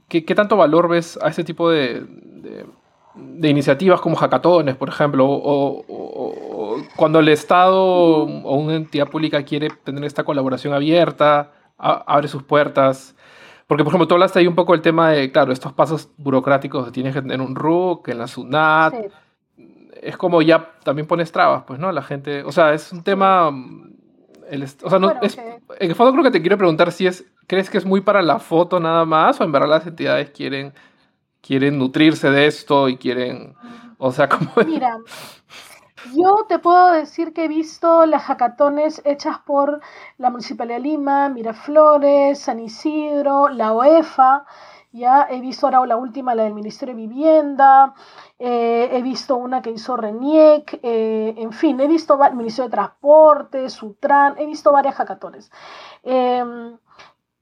¿qué, 0.10 0.22
tanto 0.36 0.58
valor 0.58 0.90
ves 0.90 1.18
a 1.22 1.30
ese 1.30 1.46
tipo 1.46 1.70
de 1.70 2.06
de 2.42 2.66
iniciativas 3.16 4.02
como 4.02 4.16
hackatones, 4.16 4.76
por 4.76 4.90
ejemplo, 4.90 5.26
o, 5.28 6.78
cuando 6.96 7.20
el 7.20 7.30
Estado 7.30 7.84
o 7.84 8.56
una 8.56 8.76
entidad 8.76 9.08
pública 9.08 9.44
quiere 9.44 9.70
tener 9.84 10.04
esta 10.04 10.24
colaboración 10.24 10.74
abierta, 10.74 11.52
abre 11.78 12.28
sus 12.28 12.44
puertas. 12.44 13.16
Porque, 13.68 13.84
por 13.84 13.92
ejemplo, 13.92 14.08
tú 14.08 14.16
hablaste 14.16 14.40
ahí 14.40 14.48
un 14.48 14.56
poco 14.56 14.74
del 14.74 14.82
tema 14.82 15.12
de, 15.12 15.32
claro, 15.32 15.54
estos 15.54 15.72
pasos 15.74 16.10
burocráticos 16.18 16.86
que 16.86 16.92
tienes 16.92 17.14
que 17.14 17.22
tener 17.22 17.40
un 17.40 17.56
RUC, 17.56 18.10
en 18.10 18.18
la 18.18 18.28
SUNAT. 18.28 18.96
Es 20.02 20.18
como 20.18 20.42
ya 20.42 20.72
también 20.84 21.08
pones 21.08 21.32
trabas, 21.32 21.64
pues, 21.66 21.80
¿no? 21.80 21.92
La 21.92 22.02
gente, 22.02 22.44
o 22.44 22.52
sea, 22.52 22.74
es 22.74 22.92
un 22.92 23.04
tema... 23.04 23.50
El, 24.50 24.64
o 24.64 24.90
sea, 24.90 25.00
no, 25.00 25.14
es, 25.22 25.38
en 25.38 25.90
el 25.90 25.96
fondo 25.96 26.12
creo 26.12 26.26
que 26.26 26.32
te 26.32 26.42
quiero 26.42 26.58
preguntar 26.58 26.92
si 26.92 27.08
es, 27.08 27.24
¿crees 27.48 27.70
que 27.70 27.78
es 27.78 27.86
muy 27.86 28.02
para 28.02 28.22
la 28.22 28.40
foto 28.40 28.82
nada 28.82 29.06
más 29.06 29.40
o 29.40 29.46
en 29.46 29.52
verdad 29.54 29.70
las 29.70 29.88
entidades 29.88 30.32
quieren 30.32 30.74
quieren 31.42 31.78
nutrirse 31.78 32.30
de 32.30 32.48
esto 32.48 32.88
y 32.90 32.98
quieren, 32.98 33.56
o 33.98 34.12
sea, 34.12 34.30
como... 34.30 34.52
Mira, 34.66 34.98
yo 36.16 36.46
te 36.48 36.60
puedo 36.60 36.92
decir 36.92 37.34
que 37.34 37.46
he 37.46 37.48
visto 37.48 38.06
las 38.06 38.24
hackatones 38.24 39.02
hechas 39.06 39.40
por 39.40 39.82
la 40.18 40.30
Municipalidad 40.30 40.78
de 40.78 40.84
Lima, 40.84 41.30
Miraflores, 41.30 42.40
San 42.40 42.60
Isidro, 42.60 43.50
la 43.50 43.74
OEFA, 43.74 44.46
ya 44.92 45.28
he 45.30 45.40
visto 45.40 45.68
ahora 45.68 45.86
la 45.86 45.98
última, 45.98 46.36
la 46.36 46.44
del 46.44 46.54
Ministerio 46.54 46.96
de 46.96 47.02
Vivienda, 47.02 47.94
eh, 48.40 48.90
he 48.92 49.02
visto 49.02 49.38
una 49.38 49.62
que 49.62 49.72
hizo 49.72 49.96
RENIEC, 49.96 50.80
eh, 50.84 51.34
en 51.38 51.54
fin, 51.54 51.80
he 51.80 51.88
visto 51.88 52.22
el 52.24 52.36
Ministerio 52.36 52.68
de 52.68 52.76
Transporte, 52.76 53.70
Sutran, 53.70 54.36
he 54.38 54.46
visto 54.46 54.72
varias 54.72 54.96
hackatones. 54.96 55.52
Em, 56.04 56.78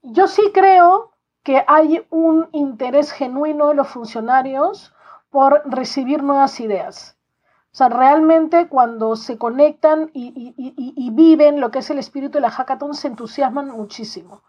yo 0.02 0.26
sí 0.28 0.50
creo 0.54 1.12
que 1.50 1.64
hay 1.66 2.06
un 2.10 2.48
interés 2.52 3.10
genuino 3.10 3.70
de 3.70 3.74
los 3.74 3.88
funcionarios 3.88 4.94
por 5.30 5.62
recibir 5.64 6.22
nuevas 6.22 6.60
ideas. 6.60 7.16
O 7.72 7.76
sea, 7.76 7.88
realmente 7.88 8.68
cuando 8.68 9.16
se 9.16 9.36
conectan 9.36 10.12
y, 10.14 11.10
viven 11.12 11.60
lo 11.60 11.72
que 11.72 11.80
es 11.80 11.90
el 11.90 11.98
espíritu 11.98 12.34
de 12.34 12.42
la 12.42 12.52
hackathon, 12.52 12.94
se 12.94 13.08
entusiasman 13.08 13.70
muchísimo. 13.70 14.42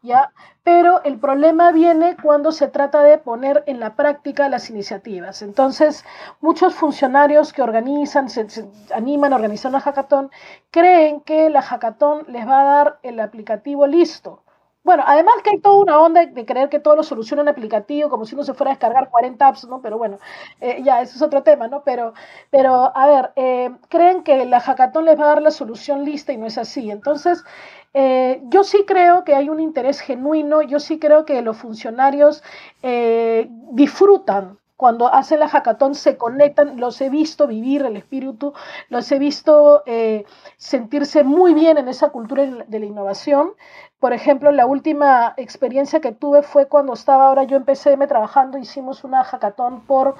¿ya? 0.00 0.32
Pero 0.62 1.02
el 1.02 1.18
problema 1.18 1.72
viene 1.72 2.16
cuando 2.22 2.52
se 2.52 2.68
trata 2.68 3.02
de 3.02 3.18
poner 3.18 3.64
en 3.66 3.80
la 3.80 3.96
práctica 3.96 4.48
las 4.48 4.70
iniciativas. 4.70 5.42
Entonces, 5.42 6.04
muchos 6.40 6.76
funcionarios 6.76 7.52
que 7.52 7.62
organizan, 7.62 8.30
se, 8.30 8.48
se 8.48 8.64
animan 8.94 9.32
a 9.32 9.36
organizar 9.36 9.70
una 9.70 9.80
hackathon, 9.80 10.30
creen 10.70 11.20
que 11.22 11.50
la 11.50 11.62
hackathon 11.62 12.26
les 12.28 12.46
va 12.46 12.60
a 12.60 12.64
dar 12.64 12.98
el 13.02 13.18
aplicativo 13.18 13.88
listo 13.88 14.43
bueno, 14.84 15.02
además 15.06 15.36
que 15.42 15.50
hay 15.50 15.60
toda 15.60 15.76
una 15.82 15.98
onda 15.98 16.26
de 16.26 16.44
creer 16.46 16.68
que 16.68 16.78
todo 16.78 16.94
lo 16.94 17.02
soluciona 17.02 17.42
un 17.42 17.48
aplicativo, 17.48 18.10
como 18.10 18.26
si 18.26 18.34
uno 18.34 18.44
se 18.44 18.52
fuera 18.54 18.70
a 18.72 18.74
descargar 18.74 19.08
40 19.10 19.48
apps, 19.48 19.66
¿no? 19.66 19.80
Pero 19.80 19.96
bueno, 19.98 20.18
eh, 20.60 20.82
ya, 20.84 21.00
eso 21.00 21.16
es 21.16 21.22
otro 21.22 21.42
tema, 21.42 21.68
¿no? 21.68 21.82
Pero, 21.84 22.12
pero 22.50 22.96
a 22.96 23.06
ver, 23.06 23.32
eh, 23.36 23.70
creen 23.88 24.22
que 24.22 24.44
la 24.44 24.60
hackathon 24.60 25.06
les 25.06 25.18
va 25.18 25.24
a 25.24 25.28
dar 25.28 25.42
la 25.42 25.50
solución 25.50 26.04
lista 26.04 26.32
y 26.34 26.36
no 26.36 26.46
es 26.46 26.58
así. 26.58 26.90
Entonces, 26.90 27.44
eh, 27.94 28.42
yo 28.44 28.62
sí 28.62 28.84
creo 28.86 29.24
que 29.24 29.34
hay 29.34 29.48
un 29.48 29.58
interés 29.60 30.00
genuino, 30.00 30.60
yo 30.62 30.78
sí 30.80 30.98
creo 30.98 31.24
que 31.24 31.40
los 31.42 31.56
funcionarios 31.56 32.42
disfrutan 33.72 34.58
cuando 34.76 35.12
hacen 35.12 35.40
la 35.40 35.48
hackathon 35.48 35.94
se 35.94 36.16
conectan, 36.16 36.80
los 36.80 37.00
he 37.00 37.08
visto 37.08 37.46
vivir 37.46 37.82
el 37.82 37.96
espíritu, 37.96 38.52
los 38.88 39.10
he 39.12 39.18
visto 39.18 39.84
sentirse 40.56 41.22
muy 41.22 41.54
bien 41.54 41.78
en 41.78 41.88
esa 41.88 42.10
cultura 42.10 42.44
de 42.44 42.78
la 42.78 42.84
innovación. 42.84 43.52
Por 44.00 44.12
ejemplo, 44.12 44.50
la 44.50 44.66
última 44.66 45.34
experiencia 45.36 46.00
que 46.00 46.12
tuve 46.12 46.42
fue 46.42 46.66
cuando 46.66 46.92
estaba 46.92 47.28
ahora 47.28 47.44
yo 47.44 47.56
empecé 47.56 47.96
me 47.96 48.06
trabajando, 48.06 48.58
hicimos 48.58 49.04
una 49.04 49.24
hackathon 49.24 49.82
por 49.82 50.16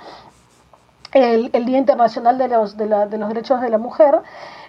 el, 1.12 1.50
Día 1.64 1.78
Internacional 1.78 2.38
de 2.38 2.48
los, 2.48 2.76
de, 2.76 2.86
de 2.86 3.18
los 3.18 3.28
Derechos 3.28 3.60
de 3.60 3.70
la 3.70 3.78
Mujer 3.78 4.22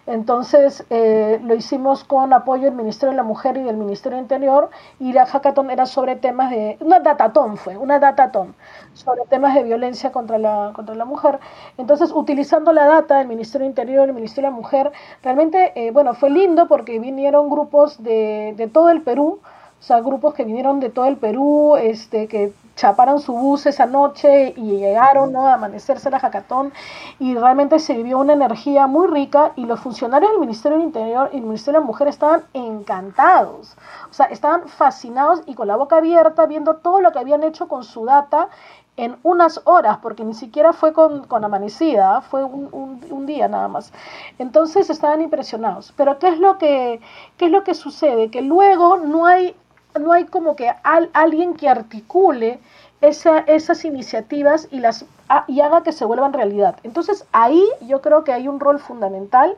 entonces 0.07 0.85
eh, 0.89 1.39
lo 1.43 1.55
hicimos 1.55 2.03
con 2.03 2.31
apoyo 2.33 2.63
del 2.63 2.75
Ministerio 2.75 3.11
de 3.11 3.17
la 3.17 3.23
Mujer 3.23 3.57
y 3.57 3.63
del 3.63 3.77
Ministerio 3.77 4.19
Interior 4.19 4.69
y 4.99 5.13
la 5.13 5.25
hackathon 5.25 5.71
era 5.71 5.85
sobre 5.85 6.15
temas 6.15 6.51
de, 6.51 6.77
una 6.79 6.99
datatón 6.99 7.57
fue, 7.57 7.75
una 7.77 7.99
datatón 7.99 8.55
sobre 8.93 9.23
temas 9.29 9.55
de 9.55 9.63
violencia 9.63 10.11
contra 10.11 10.37
la, 10.37 10.71
contra 10.75 10.95
la 10.95 11.05
mujer. 11.05 11.39
Entonces 11.77 12.11
utilizando 12.13 12.71
la 12.71 12.85
data 12.85 13.17
del 13.17 13.27
Ministerio 13.27 13.65
Interior 13.65 14.07
y 14.07 14.09
el 14.09 14.15
Ministerio 14.15 14.49
de 14.49 14.53
la 14.53 14.61
Mujer, 14.61 14.91
realmente, 15.23 15.71
eh, 15.75 15.91
bueno, 15.91 16.13
fue 16.13 16.29
lindo 16.29 16.67
porque 16.67 16.99
vinieron 16.99 17.49
grupos 17.49 18.01
de, 18.01 18.53
de 18.57 18.67
todo 18.67 18.89
el 18.89 19.01
Perú, 19.01 19.39
o 19.79 19.83
sea, 19.83 19.99
grupos 20.01 20.33
que 20.33 20.43
vinieron 20.43 20.79
de 20.79 20.89
todo 20.89 21.05
el 21.05 21.17
Perú, 21.17 21.75
este, 21.75 22.27
que 22.27 22.53
chaparon 22.75 23.19
su 23.19 23.33
bus 23.33 23.65
esa 23.65 23.85
noche 23.85 24.53
y 24.55 24.77
llegaron 24.77 25.31
¿no? 25.31 25.47
a 25.47 25.53
amanecerse 25.53 26.09
la 26.09 26.19
jacatón 26.19 26.73
y 27.19 27.35
realmente 27.35 27.79
se 27.79 27.93
vivió 27.93 28.19
una 28.19 28.33
energía 28.33 28.87
muy 28.87 29.07
rica 29.07 29.53
y 29.55 29.65
los 29.65 29.79
funcionarios 29.79 30.31
del 30.31 30.39
Ministerio 30.39 30.77
del 30.77 30.87
Interior 30.87 31.29
y 31.31 31.37
el 31.37 31.43
Ministerio 31.43 31.79
de 31.79 31.83
la 31.83 31.87
Mujer 31.87 32.07
estaban 32.07 32.43
encantados, 32.53 33.77
o 34.09 34.13
sea, 34.13 34.25
estaban 34.25 34.67
fascinados 34.67 35.41
y 35.45 35.53
con 35.53 35.67
la 35.67 35.75
boca 35.77 35.97
abierta 35.97 36.45
viendo 36.45 36.77
todo 36.77 37.01
lo 37.01 37.11
que 37.11 37.19
habían 37.19 37.43
hecho 37.43 37.67
con 37.67 37.83
su 37.83 38.05
data 38.05 38.49
en 38.97 39.17
unas 39.23 39.61
horas, 39.65 39.97
porque 40.01 40.23
ni 40.23 40.33
siquiera 40.33 40.71
fue 40.71 40.93
con, 40.93 41.25
amanecida, 41.43 42.21
fue 42.21 42.43
un, 42.43 43.25
día 43.25 43.47
nada 43.47 43.67
más. 43.67 43.91
Entonces 44.37 44.89
estaban 44.89 45.21
impresionados. 45.21 45.93
Pero 45.97 46.19
¿qué 46.19 46.29
es 46.29 46.39
lo 46.39 46.57
que, 46.57 47.01
qué 47.37 47.45
es 47.45 47.51
lo 47.51 47.63
que 47.63 47.73
sucede? 47.73 48.29
Que 48.29 48.41
luego 48.41 48.97
no 48.97 49.25
hay 49.25 49.55
no 49.99 50.13
hay 50.13 50.25
como 50.25 50.55
que 50.55 50.71
alguien 51.13 51.55
que 51.55 51.69
articule 51.69 52.59
esas 53.01 53.85
iniciativas 53.85 54.67
y, 54.71 54.79
las, 54.79 55.05
y 55.47 55.61
haga 55.61 55.83
que 55.83 55.91
se 55.91 56.05
vuelvan 56.05 56.33
realidad. 56.33 56.77
Entonces 56.83 57.25
ahí 57.31 57.63
yo 57.81 58.01
creo 58.01 58.23
que 58.23 58.33
hay 58.33 58.47
un 58.47 58.59
rol 58.59 58.79
fundamental 58.79 59.55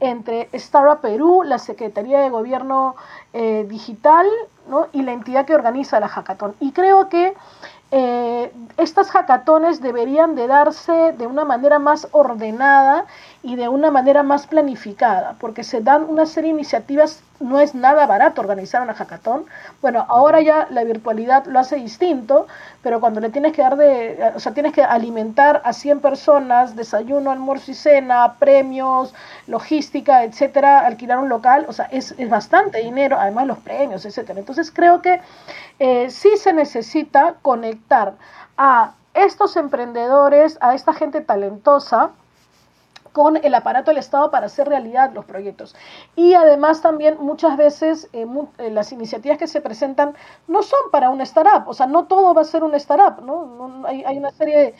entre 0.00 0.48
Startup 0.52 1.00
Perú, 1.00 1.42
la 1.44 1.58
Secretaría 1.58 2.20
de 2.20 2.30
Gobierno 2.30 2.96
eh, 3.32 3.66
Digital 3.68 4.26
y 4.92 5.02
la 5.02 5.12
entidad 5.12 5.46
que 5.46 5.54
organiza 5.54 6.00
la 6.00 6.08
hackathon. 6.08 6.54
Y 6.60 6.72
creo 6.72 7.08
que 7.08 7.34
eh, 7.90 8.52
estas 8.76 9.10
hackatones 9.10 9.80
deberían 9.80 10.34
de 10.34 10.46
darse 10.46 11.14
de 11.16 11.26
una 11.26 11.44
manera 11.44 11.78
más 11.78 12.08
ordenada 12.12 13.06
y 13.42 13.56
de 13.56 13.68
una 13.68 13.90
manera 13.90 14.22
más 14.22 14.46
planificada, 14.46 15.36
porque 15.40 15.64
se 15.64 15.80
dan 15.80 16.04
una 16.04 16.26
serie 16.26 16.52
de 16.52 16.58
iniciativas 16.58 17.22
no 17.40 17.60
es 17.60 17.74
nada 17.74 18.06
barato 18.06 18.40
organizar 18.40 18.82
una 18.82 18.94
hackathon. 18.94 19.46
Bueno, 19.80 20.04
ahora 20.08 20.40
ya 20.40 20.66
la 20.70 20.84
virtualidad 20.84 21.46
lo 21.46 21.58
hace 21.58 21.76
distinto, 21.76 22.46
pero 22.82 23.00
cuando 23.00 23.20
le 23.20 23.30
tienes 23.30 23.52
que 23.52 23.62
dar 23.62 23.76
de, 23.76 24.32
o 24.34 24.40
sea, 24.40 24.52
tienes 24.52 24.72
que 24.72 24.82
alimentar 24.82 25.62
a 25.64 25.72
100 25.72 26.00
personas, 26.00 26.76
desayuno, 26.76 27.30
almuerzo 27.30 27.70
y 27.70 27.74
cena, 27.74 28.34
premios, 28.38 29.14
logística, 29.46 30.24
etcétera, 30.24 30.86
alquilar 30.86 31.18
un 31.18 31.28
local, 31.28 31.66
o 31.68 31.72
sea, 31.72 31.86
es, 31.86 32.14
bastante 32.28 32.78
dinero, 32.78 33.16
además 33.18 33.46
los 33.46 33.58
premios, 33.58 34.04
etcétera. 34.04 34.38
Entonces 34.38 34.70
creo 34.70 35.00
que 35.00 35.20
eh, 35.78 36.10
sí 36.10 36.36
se 36.36 36.52
necesita 36.52 37.36
conectar 37.42 38.14
a 38.56 38.92
estos 39.14 39.56
emprendedores, 39.56 40.58
a 40.60 40.74
esta 40.74 40.92
gente 40.92 41.20
talentosa, 41.20 42.10
con 43.12 43.36
el 43.36 43.54
aparato 43.54 43.90
del 43.90 43.98
Estado 43.98 44.30
para 44.30 44.46
hacer 44.46 44.68
realidad 44.68 45.12
los 45.12 45.24
proyectos. 45.24 45.74
Y 46.16 46.34
además 46.34 46.80
también 46.82 47.16
muchas 47.20 47.56
veces 47.56 48.08
eh, 48.12 48.26
eh, 48.58 48.70
las 48.70 48.92
iniciativas 48.92 49.38
que 49.38 49.46
se 49.46 49.60
presentan 49.60 50.14
no 50.46 50.62
son 50.62 50.90
para 50.90 51.10
un 51.10 51.20
startup, 51.22 51.68
o 51.68 51.74
sea, 51.74 51.86
no 51.86 52.06
todo 52.06 52.34
va 52.34 52.42
a 52.42 52.44
ser 52.44 52.62
un 52.64 52.74
startup, 52.74 53.22
¿no? 53.24 53.86
hay, 53.86 54.04
hay, 54.04 54.18
una 54.18 54.30
serie 54.30 54.58
de 54.58 54.74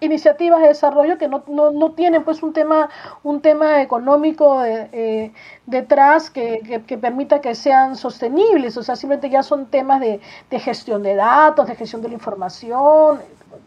iniciativas 0.00 0.60
de 0.60 0.68
desarrollo 0.68 1.16
que 1.16 1.26
no, 1.26 1.42
no, 1.46 1.70
no 1.70 1.92
tienen 1.92 2.22
pues 2.22 2.42
un 2.42 2.52
tema, 2.52 2.90
un 3.22 3.40
tema 3.40 3.80
económico 3.80 4.62
eh, 4.64 5.32
detrás 5.64 6.28
que, 6.30 6.82
que, 6.86 6.98
permita 6.98 7.40
que 7.40 7.54
sean 7.54 7.96
sostenibles, 7.96 8.76
o 8.76 8.82
sea, 8.82 8.94
simplemente 8.94 9.30
ya 9.30 9.42
son 9.42 9.66
temas 9.66 10.00
de, 10.00 10.20
de 10.50 10.58
gestión 10.58 11.02
de 11.02 11.14
datos, 11.14 11.66
de 11.66 11.76
gestión 11.76 12.02
de 12.02 12.08
la 12.08 12.14
información, 12.14 13.20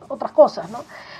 otras 0.07 0.31
cosas, 0.31 0.69
¿no? 0.69 0.79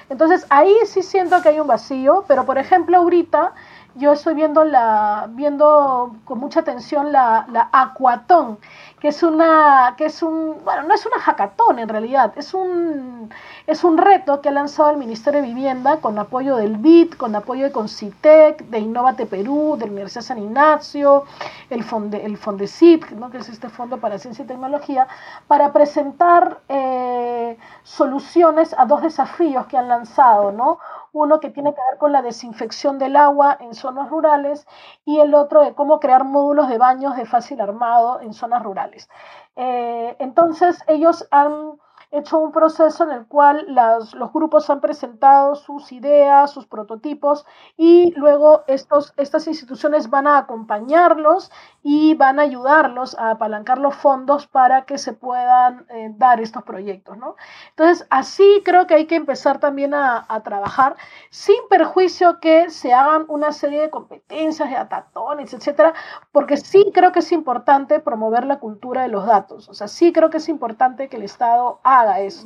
Entonces 0.10 0.46
ahí 0.50 0.76
sí 0.86 1.02
siento 1.04 1.42
que 1.42 1.50
hay 1.50 1.60
un 1.60 1.68
vacío, 1.68 2.26
pero 2.28 2.46
por 2.46 2.58
ejemplo 2.58 2.98
ahorita 2.98 3.54
yo 3.96 4.12
estoy 4.14 4.34
viendo 4.34 4.64
la 4.64 5.28
viendo 5.32 6.16
con 6.26 6.40
mucha 6.40 6.62
atención 6.62 7.12
la, 7.12 7.46
la 7.52 7.70
Aquatón, 7.72 8.60
que 9.00 9.10
es 9.10 9.24
una 9.24 9.96
que 9.98 10.06
es 10.06 10.22
un 10.22 10.64
bueno, 10.64 10.84
no 10.84 10.94
es 10.94 11.06
una 11.06 11.20
hackathon 11.20 11.80
en 11.80 11.90
realidad, 11.90 12.34
es 12.36 12.54
un 12.54 13.30
es 13.68 13.84
un 13.84 13.98
reto 13.98 14.42
que 14.42 14.50
ha 14.50 14.52
lanzado 14.52 14.90
el 14.90 14.98
Ministerio 14.98 15.42
de 15.42 15.48
Vivienda 15.48 15.98
con 15.98 16.18
apoyo 16.18 16.56
del 16.56 16.78
BID, 16.78 17.14
con 17.14 17.36
apoyo 17.36 17.66
de 17.66 17.72
Concitec, 17.72 18.64
de 18.66 18.80
Innovate 18.80 19.28
Perú, 19.28 19.76
de 19.78 19.86
la 19.86 19.92
Universidad 19.92 20.24
San 20.24 20.40
Ignacio, 20.40 21.26
el, 21.70 21.84
Fonde, 21.84 22.26
el 22.26 22.38
Fondesit, 22.38 23.12
¿no? 23.12 23.30
que 23.30 23.38
es 23.38 23.50
este 23.50 23.70
Fondo 23.70 24.00
para 24.00 24.18
Ciencia 24.18 24.44
y 24.44 24.48
Tecnología, 24.48 25.08
para 25.48 25.72
presentar 25.72 26.62
eh, 26.68 27.58
soluciones 27.84 28.74
a 28.78 28.86
dos 28.86 29.04
desafíos 29.04 29.68
que 29.68 29.78
han 29.78 29.88
lanzado, 29.88 30.52
¿no? 30.52 30.80
Uno 31.12 31.40
que 31.40 31.50
tiene 31.50 31.74
que 31.74 31.82
ver 31.90 31.98
con 31.98 32.12
la 32.12 32.22
desinfección 32.22 33.00
del 33.00 33.16
agua 33.16 33.58
en 33.60 33.74
zonas 33.74 34.10
rurales 34.10 34.68
y 35.06 35.20
el 35.20 35.34
otro 35.34 35.62
de 35.62 35.74
cómo 35.74 36.00
crear 36.00 36.24
módulos 36.24 36.70
de 36.70 36.78
baños 36.78 37.16
de 37.16 37.26
fácil 37.26 37.62
armado 37.62 38.22
en 38.22 38.34
zonas 38.34 38.64
rurales. 38.64 39.10
Eh, 39.56 40.16
entonces, 40.20 40.84
ellos 40.88 41.28
han 41.32 41.80
hecho 42.12 42.40
un 42.40 42.52
proceso 42.52 43.04
en 43.04 43.12
el 43.12 43.28
cual 43.28 43.68
los 43.70 44.34
grupos 44.34 44.70
han 44.70 44.82
presentado 44.82 45.56
sus 45.56 45.92
ideas, 45.92 46.52
sus 46.52 46.66
prototipos 46.66 47.46
y 47.78 48.14
luego 48.16 48.64
estos, 48.66 49.14
estas 49.18 49.48
instituciones 49.48 50.10
van 50.10 50.26
a 50.26 50.40
acompañarlos 50.40 51.52
y 51.84 52.16
van 52.16 52.40
a 52.40 52.44
ayudarlos 52.44 53.18
a 53.18 53.32
apalancar 53.32 53.78
los 53.78 53.96
fondos 53.96 54.48
para 54.48 54.86
que 54.86 54.98
se 54.98 55.14
puedan 55.14 55.86
eh, 55.90 56.12
dar 56.18 56.42
estos 56.42 56.64
proyectos. 56.64 57.16
¿no? 57.18 57.36
Entonces, 57.70 58.08
así 58.10 58.62
creo 58.66 58.88
que 58.88 58.96
hay 58.96 59.06
que 59.06 59.16
empezar 59.16 59.60
también 59.60 59.94
a, 59.94 60.26
trabajar 60.44 60.96
sin 61.30 61.58
perjuicio 61.70 62.40
que 62.40 62.70
se 62.70 62.94
hagan 62.94 63.26
una 63.28 63.52
serie 63.52 63.82
de 63.82 63.90
competencias, 63.90 64.70
de 64.70 64.78
atatones, 64.78 65.54
etcétera, 65.54 65.94
porque 66.32 66.56
sí 66.56 66.92
creo 66.94 67.12
que 67.12 67.20
es 67.20 67.32
importante 67.34 68.00
promover 68.00 68.46
la 68.46 68.60
cultura 68.60 69.02
de 69.02 69.10
los 69.10 69.26
datos. 69.26 69.68
O 69.68 69.74
sea, 69.74 69.90
sí 69.90 70.14
creo 70.14 70.30
que 70.30 70.38
es 70.38 70.48
importante 70.48 71.10
que 71.10 71.18
el 71.18 71.24
Estado 71.24 71.82
haga 71.84 71.99
eso. 72.20 72.46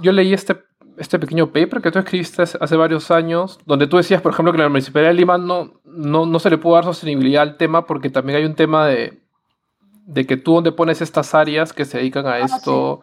yo 0.00 0.12
leí 0.12 0.32
este 0.32 0.68
este 0.98 1.18
pequeño 1.18 1.46
paper 1.48 1.80
que 1.80 1.90
tú 1.90 1.98
escribiste 1.98 2.42
hace 2.42 2.76
varios 2.76 3.10
años, 3.10 3.58
donde 3.64 3.86
tú 3.86 3.96
decías, 3.96 4.20
por 4.20 4.32
ejemplo, 4.32 4.52
que 4.52 4.58
la 4.58 4.68
Municipalidad 4.68 5.10
de 5.10 5.14
Lima 5.14 5.38
no, 5.38 5.80
no, 5.84 6.38
se 6.38 6.50
le 6.50 6.58
puede 6.58 6.76
dar 6.76 6.84
sostenibilidad 6.84 7.42
al 7.42 7.56
tema 7.56 7.86
porque 7.86 8.10
también 8.10 8.38
hay 8.38 8.44
un 8.44 8.54
tema 8.54 8.86
de, 8.86 9.20
de 10.06 10.26
que 10.26 10.36
tú 10.36 10.54
donde 10.54 10.72
pones 10.72 11.00
estas 11.00 11.34
áreas 11.34 11.72
que 11.72 11.84
se 11.84 11.98
dedican 11.98 12.26
a 12.26 12.34
ah, 12.34 12.38
esto 12.40 13.00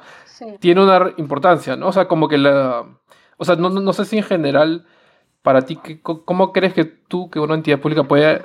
tiene 0.59 0.83
una 0.83 1.13
importancia, 1.17 1.75
¿no? 1.75 1.87
O 1.87 1.93
sea, 1.93 2.07
como 2.07 2.27
que 2.27 2.37
la... 2.37 2.85
O 3.37 3.45
sea, 3.45 3.55
no, 3.55 3.69
no 3.69 3.93
sé 3.93 4.05
si 4.05 4.17
en 4.17 4.23
general, 4.23 4.85
para 5.41 5.63
ti, 5.63 5.79
¿cómo 6.01 6.51
crees 6.51 6.73
que 6.73 6.85
tú, 6.85 7.29
que 7.29 7.39
una 7.39 7.55
entidad 7.55 7.79
pública 7.79 8.03
puede, 8.03 8.41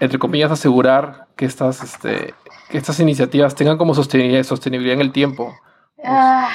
entre 0.00 0.18
comillas, 0.18 0.50
asegurar 0.50 1.28
que 1.36 1.44
estas, 1.44 1.82
este, 1.82 2.34
que 2.70 2.78
estas 2.78 3.00
iniciativas 3.00 3.54
tengan 3.54 3.78
como 3.78 3.94
sostenibilidad, 3.94 4.42
sostenibilidad 4.42 4.94
en 4.94 5.00
el 5.00 5.12
tiempo? 5.12 5.54
Ah, 6.02 6.48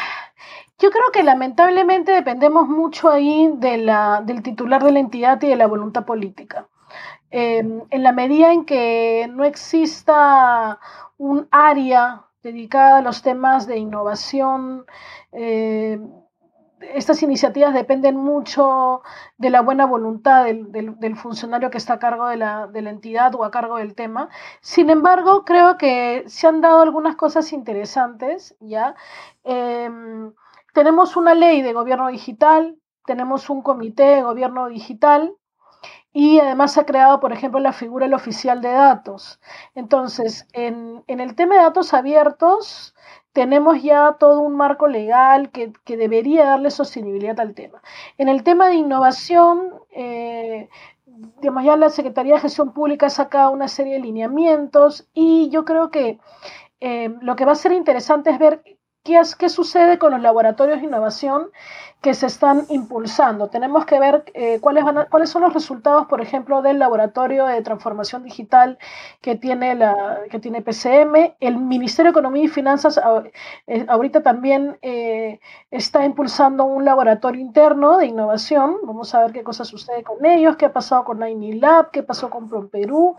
yo 0.80 0.92
creo 0.92 1.12
que 1.12 1.24
lamentablemente 1.24 2.12
dependemos 2.14 2.68
mucho 2.68 3.10
ahí 3.10 3.52
de 3.58 3.78
la, 3.78 4.22
del 4.26 4.42
titular 4.42 4.84
de 4.84 4.94
la 4.94 5.00
entidad 5.00 5.42
y 5.42 5.48
de 5.48 5.56
la 5.56 5.68
voluntad 5.68 6.06
política. 6.06 6.68
Em, 7.32 7.84
en 7.90 8.04
la 8.04 8.12
medida 8.12 8.52
en 8.54 8.66
que 8.66 9.30
no 9.32 9.44
exista 9.44 10.80
un 11.18 11.48
área 11.52 12.26
dedicada 12.42 13.00
a 13.00 13.02
los 13.02 13.22
temas 13.22 13.68
de 13.68 13.78
innovación, 13.78 14.86
eh, 15.34 16.00
estas 16.94 17.22
iniciativas 17.24 17.74
dependen 17.74 18.16
mucho 18.16 19.02
de 19.38 19.50
la 19.50 19.62
buena 19.62 19.86
voluntad 19.86 20.46
del, 20.46 21.16
funcionario 21.18 21.70
que 21.70 21.78
está 21.78 21.96
a 21.96 22.00
cargo 22.00 22.28
de 22.28 22.38
la, 22.38 22.68
de 22.68 22.82
la, 22.82 22.90
entidad 22.90 23.36
o 23.36 23.44
a 23.44 23.52
cargo 23.52 23.78
del 23.78 23.96
tema. 23.96 24.30
Sin 24.62 24.90
embargo, 24.90 25.44
creo 25.44 25.78
que 25.78 26.24
se 26.28 26.48
han 26.48 26.62
dado 26.62 26.82
algunas 26.82 27.16
cosas 27.18 27.52
interesantes, 27.54 28.56
¿ya? 28.62 28.96
Em, 29.44 30.34
tenemos 30.74 31.16
una 31.16 31.34
ley 31.34 31.62
de 31.62 31.74
gobierno 31.74 32.08
digital, 32.10 32.78
tenemos 33.06 33.50
un 33.50 33.62
comité 33.62 34.04
de 34.04 34.22
gobierno 34.22 34.68
digital 34.68 35.36
y 36.12 36.40
además 36.40 36.74
se 36.74 36.80
ha 36.82 36.86
creado, 36.86 37.20
por 37.20 37.34
ejemplo, 37.34 37.60
la 37.60 37.74
figura 37.74 38.06
del 38.06 38.16
oficial 38.16 38.62
de 38.62 38.72
datos. 38.72 39.40
Entonces, 39.76 40.48
en, 40.54 41.04
el 41.08 41.36
tema 41.36 41.56
de 41.56 41.62
datos 41.62 41.94
abiertos, 41.94 42.96
tenemos 43.32 43.82
ya 43.84 44.18
todo 44.20 44.42
un 44.42 44.56
marco 44.56 44.88
legal 44.88 45.52
que, 45.52 45.72
debería 45.86 46.46
darle 46.46 46.72
sostenibilidad 46.72 47.40
al 47.40 47.54
tema. 47.54 47.82
En 48.18 48.28
el 48.28 48.44
tema 48.44 48.68
de 48.68 48.76
innovación, 48.76 49.74
eh, 49.92 50.70
digamos, 51.42 51.64
ya 51.64 51.78
la 51.78 51.90
Secretaría 51.90 52.36
de 52.36 52.42
Gestión 52.42 52.74
Pública 52.74 53.08
ha 53.08 53.12
sacado 53.12 53.52
una 53.52 53.68
serie 53.68 53.94
de 53.94 54.00
lineamientos 54.00 55.08
y 55.14 55.50
yo 55.50 55.64
creo 55.64 55.92
que 55.92 56.20
eh, 56.80 57.14
lo 57.22 57.36
que 57.36 57.46
va 57.46 57.52
a 57.52 57.56
ser 57.56 57.72
interesante 57.74 58.32
es 58.32 58.40
ver 58.40 58.64
¿Qué, 59.04 59.20
¿Qué 59.38 59.50
sucede 59.50 59.98
con 59.98 60.12
los 60.12 60.22
laboratorios 60.22 60.80
de 60.80 60.86
innovación 60.88 61.50
que 62.02 62.14
se 62.14 62.26
están 62.26 62.66
impulsando? 62.70 63.48
Tenemos 63.50 63.86
que 63.86 64.00
ver 64.00 64.24
eh, 64.34 64.60
cuáles, 64.60 64.84
van 64.84 65.08
cuáles 65.10 65.30
son 65.30 65.42
los 65.42 65.54
resultados, 65.54 66.06
por 66.08 66.22
ejemplo, 66.22 66.62
del 66.62 66.80
laboratorio 66.80 67.46
de 67.46 67.62
transformación 67.62 68.24
digital 68.24 68.78
que 69.22 69.36
tiene, 69.36 69.76
la, 69.76 70.20
que 70.30 70.40
tiene 70.40 70.62
PCM. 70.62 71.36
El 71.40 71.58
Ministerio 71.58 72.12
de 72.12 72.20
Economía 72.20 72.44
y 72.44 72.48
Finanzas 72.50 73.00
eh, 73.68 73.86
ahorita 73.88 74.22
también 74.22 74.78
eh, 74.82 75.40
está 75.72 76.04
impulsando 76.06 76.66
un 76.66 76.84
laboratorio 76.84 77.42
interno 77.42 77.98
de 77.98 78.08
innovación. 78.08 78.78
Vamos 78.84 79.16
a 79.16 79.22
ver 79.22 79.32
qué 79.32 79.44
cosa 79.44 79.64
sucede 79.64 80.04
con 80.04 80.26
ellos, 80.26 80.58
qué 80.58 80.66
ha 80.66 80.74
pasado 80.74 81.06
con 81.06 81.20
Lab, 81.20 81.92
qué 81.92 82.04
pasó 82.04 82.30
con 82.30 82.50
ProPerú 82.50 83.16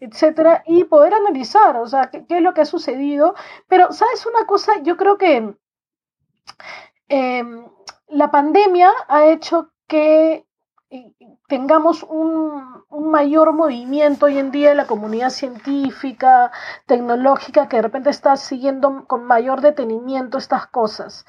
etcétera, 0.00 0.62
y 0.66 0.84
poder 0.84 1.14
analizar, 1.14 1.76
o 1.76 1.86
sea, 1.86 2.10
qué, 2.10 2.24
es 2.28 2.42
lo 2.42 2.54
que 2.54 2.62
ha 2.62 2.66
sucedido. 2.66 3.34
Pero, 3.68 3.92
¿sabes 3.92 4.26
una 4.26 4.46
cosa? 4.46 4.80
Yo 4.82 4.96
creo 4.96 5.18
que 5.18 5.54
em, 7.08 7.66
la 8.08 8.30
pandemia 8.30 8.92
ha 9.08 9.26
hecho 9.26 9.70
que 9.86 10.46
eh, 10.90 11.12
tengamos 11.48 12.02
un, 12.02 12.84
un, 12.88 13.10
mayor 13.10 13.52
movimiento 13.52 14.26
hoy 14.26 14.38
en 14.38 14.50
día 14.50 14.70
en 14.70 14.76
la 14.78 14.86
comunidad 14.86 15.30
científica, 15.30 16.50
tecnológica, 16.86 17.68
que 17.68 17.76
de 17.76 17.82
repente 17.82 18.10
está 18.10 18.36
siguiendo 18.36 19.06
con 19.06 19.24
mayor 19.24 19.60
detenimiento 19.60 20.38
estas 20.38 20.66
cosas. 20.66 21.26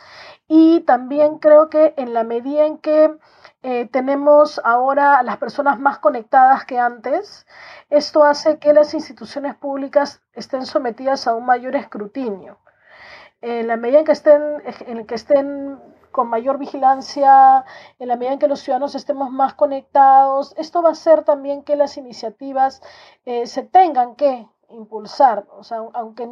Y 0.47 0.82
también 0.82 1.39
creo 1.39 1.69
que 1.69 1.93
en 1.97 2.13
la 2.13 2.23
medida 2.23 2.65
en 2.65 2.77
que 2.79 3.13
eh, 3.62 3.88
tenemos 3.91 4.62
ahora 4.63 5.19
a 5.19 5.24
las 5.24 5.38
personas 5.38 5.80
más 5.80 6.00
conectadas 6.00 6.65
que 6.65 6.80
antes. 6.80 7.45
Esto 7.89 8.24
hace 8.24 8.58
que 8.58 8.74
las 8.74 8.93
instituciones 8.93 9.56
públicas 9.56 10.22
estén 10.34 10.65
sometidas 10.65 11.28
a 11.28 11.36
un 11.36 11.45
mayor 11.45 11.76
escrutinio. 11.76 12.58
En 13.41 13.67
la 13.67 13.78
medida 13.78 14.00
en 14.00 14.06
que 14.06 14.12
estén, 14.13 14.41
en 14.88 15.06
que 15.06 15.15
estén 15.15 15.80
con 16.12 16.28
mayor 16.28 16.58
vigilancia, 16.58 17.65
en 18.00 18.08
la 18.08 18.15
medida 18.15 18.34
en 18.34 18.39
que 18.39 18.48
los 18.48 18.62
ciudadanos 18.62 18.95
estemos 18.95 19.30
más 19.30 19.54
conectados, 19.54 20.54
esto 20.58 20.82
va 20.82 20.89
a 20.89 20.91
hacer 20.93 21.24
también 21.24 21.63
que 21.63 21.76
las 21.76 21.98
iniciativas 21.98 22.82
eh, 23.26 23.45
se 23.45 23.63
tengan 23.63 24.15
que 24.15 24.48
impulsar. 24.69 25.45
O 25.52 25.63
sea, 25.63 25.80
aunque 25.93 26.30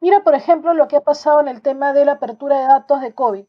mira, 0.00 0.24
por 0.24 0.34
ejemplo, 0.34 0.74
lo 0.74 0.88
que 0.88 0.96
ha 0.96 1.00
pasado 1.02 1.40
en 1.40 1.48
el 1.48 1.62
tema 1.62 1.92
de 1.92 2.04
la 2.04 2.12
apertura 2.12 2.58
de 2.58 2.66
datos 2.66 3.00
de 3.00 3.14
COVID. 3.14 3.46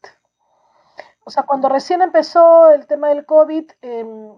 O 1.26 1.32
sea, 1.32 1.44
cuando 1.44 1.70
recién 1.70 2.02
empezó 2.02 2.72
el 2.72 2.86
tema 2.86 3.10
del 3.10 3.26
COVID, 3.26 3.72
em, 3.82 4.32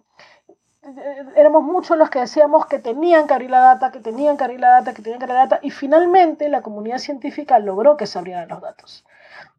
éramos 1.36 1.64
muchos 1.64 1.98
los 1.98 2.10
que 2.10 2.20
decíamos 2.20 2.68
que 2.68 2.80
tenían 2.80 3.28
que 3.28 3.34
abrir 3.34 3.50
la 3.50 3.60
data, 3.60 3.92
que 3.92 4.00
tenían 4.00 4.38
que 4.38 4.44
abrir 4.44 4.60
la 4.60 4.70
data, 4.70 4.94
que 4.94 5.02
tenían 5.02 5.20
que 5.20 5.26
abrir 5.26 5.36
la 5.36 5.48
data, 5.48 5.60
y 5.64 5.72
finalmente 5.72 6.48
la 6.50 6.62
comunidad 6.62 7.00
científica 7.00 7.58
logró 7.60 7.98
que 7.98 8.06
se 8.06 8.20
abrieran 8.20 8.50
los 8.50 8.62
datos. 8.62 9.04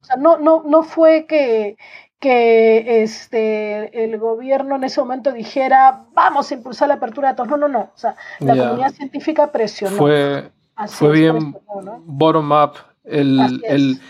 O 0.03 0.05
sea, 0.05 0.17
no, 0.17 0.39
no, 0.39 0.63
no 0.65 0.83
fue 0.85 1.27
que, 1.27 1.77
que 2.21 3.03
este, 3.03 4.05
el 4.05 4.19
gobierno 4.19 4.77
en 4.77 4.85
ese 4.85 5.01
momento 5.01 5.33
dijera, 5.33 6.05
vamos 6.13 6.51
a 6.51 6.55
impulsar 6.55 6.89
la 6.89 6.95
apertura 6.95 7.29
de 7.29 7.33
datos. 7.33 7.49
No, 7.49 7.57
no, 7.57 7.69
no. 7.69 7.81
O 7.95 7.99
sea, 7.99 8.15
la 8.39 8.57
comunidad 8.57 8.93
científica 8.93 9.51
presionó. 9.51 9.97
Fue, 9.97 10.51
fue 10.87 11.13
bien 11.13 11.57
bottom-up. 12.05 12.75
El, 13.05 13.63
el, 13.65 14.01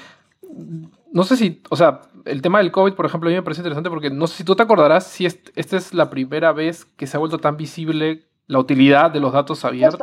no 1.12 1.24
sé 1.24 1.36
si, 1.36 1.62
o 1.70 1.76
sea, 1.76 2.00
el 2.26 2.42
tema 2.42 2.58
del 2.58 2.72
COVID, 2.72 2.94
por 2.94 3.06
ejemplo, 3.06 3.28
a 3.28 3.30
mí 3.30 3.36
me 3.36 3.42
parece 3.42 3.60
interesante 3.60 3.90
porque 3.90 4.10
no 4.10 4.26
sé 4.26 4.38
si 4.38 4.44
tú 4.44 4.56
te 4.56 4.62
acordarás 4.62 5.06
si 5.06 5.26
esta 5.26 5.76
es 5.76 5.94
la 5.94 6.10
primera 6.10 6.52
vez 6.52 6.84
que 6.96 7.06
se 7.06 7.16
ha 7.16 7.20
vuelto 7.20 7.38
tan 7.38 7.56
visible 7.56 8.25
la 8.48 8.60
utilidad 8.60 9.10
de 9.10 9.18
los 9.18 9.32
datos 9.32 9.64
abiertos. 9.64 10.00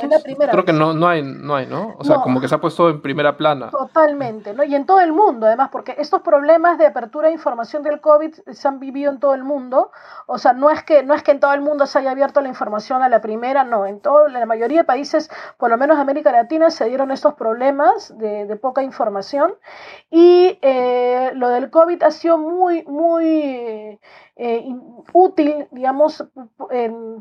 Creo 0.51 0.65
que 0.65 0.73
no, 0.73 0.93
no, 0.93 1.08
hay, 1.08 1.23
no 1.23 1.56
hay, 1.56 1.65
¿no? 1.65 1.95
O 1.97 2.03
sea, 2.03 2.17
como 2.17 2.41
que 2.41 2.49
se 2.49 2.56
ha 2.56 2.62
puesto 2.62 2.89
en 2.89 3.01
primera 3.01 3.38
plana. 3.38 3.69
Totalmente, 3.69 4.53
¿no? 4.53 4.65
Y 4.65 4.75
en 4.75 4.86
todo 4.86 4.99
el 4.99 5.13
mundo, 5.13 5.47
además, 5.47 5.69
porque 5.71 5.95
estos 5.97 6.21
problemas 6.21 6.77
de 6.77 6.86
apertura 6.86 7.29
de 7.29 7.34
información 7.34 7.84
del 7.84 8.01
COVID 8.01 8.34
se 8.51 8.67
han 8.67 8.79
vivido 8.82 9.12
en 9.12 9.19
todo 9.19 9.34
el 9.34 9.45
mundo. 9.45 9.91
O 10.25 10.38
sea, 10.38 10.51
no 10.51 10.69
es 10.69 10.84
que, 10.84 11.03
no 11.03 11.13
es 11.13 11.23
que 11.23 11.32
en 11.32 11.39
todo 11.39 11.53
el 11.53 11.62
mundo 11.62 11.86
se 11.86 11.99
haya 11.99 12.12
abierto 12.12 12.41
la 12.41 12.49
información 12.49 13.01
a 13.01 13.08
la 13.08 13.21
primera, 13.21 13.63
no. 13.63 13.86
En, 13.86 14.01
todo, 14.01 14.27
en 14.27 14.34
la 14.34 14.45
mayoría 14.45 14.79
de 14.79 14.84
países, 14.84 15.32
por 15.58 15.69
lo 15.69 15.77
menos 15.77 15.95
de 15.95 16.01
América 16.01 16.32
Latina, 16.34 16.69
se 16.69 16.86
dieron 16.86 17.12
estos 17.12 17.36
problemas 17.36 18.17
de, 18.17 18.45
de 18.45 18.56
poca 18.58 18.84
información. 18.84 19.56
Y 20.12 20.60
eh, 20.62 21.32
lo 21.36 21.47
del 21.47 21.69
COVID 21.69 22.03
ha 22.03 22.12
sido 22.12 22.38
muy, 22.38 22.84
muy 22.84 23.99
eh, 24.36 24.65
útil, 25.13 25.67
digamos, 25.72 26.26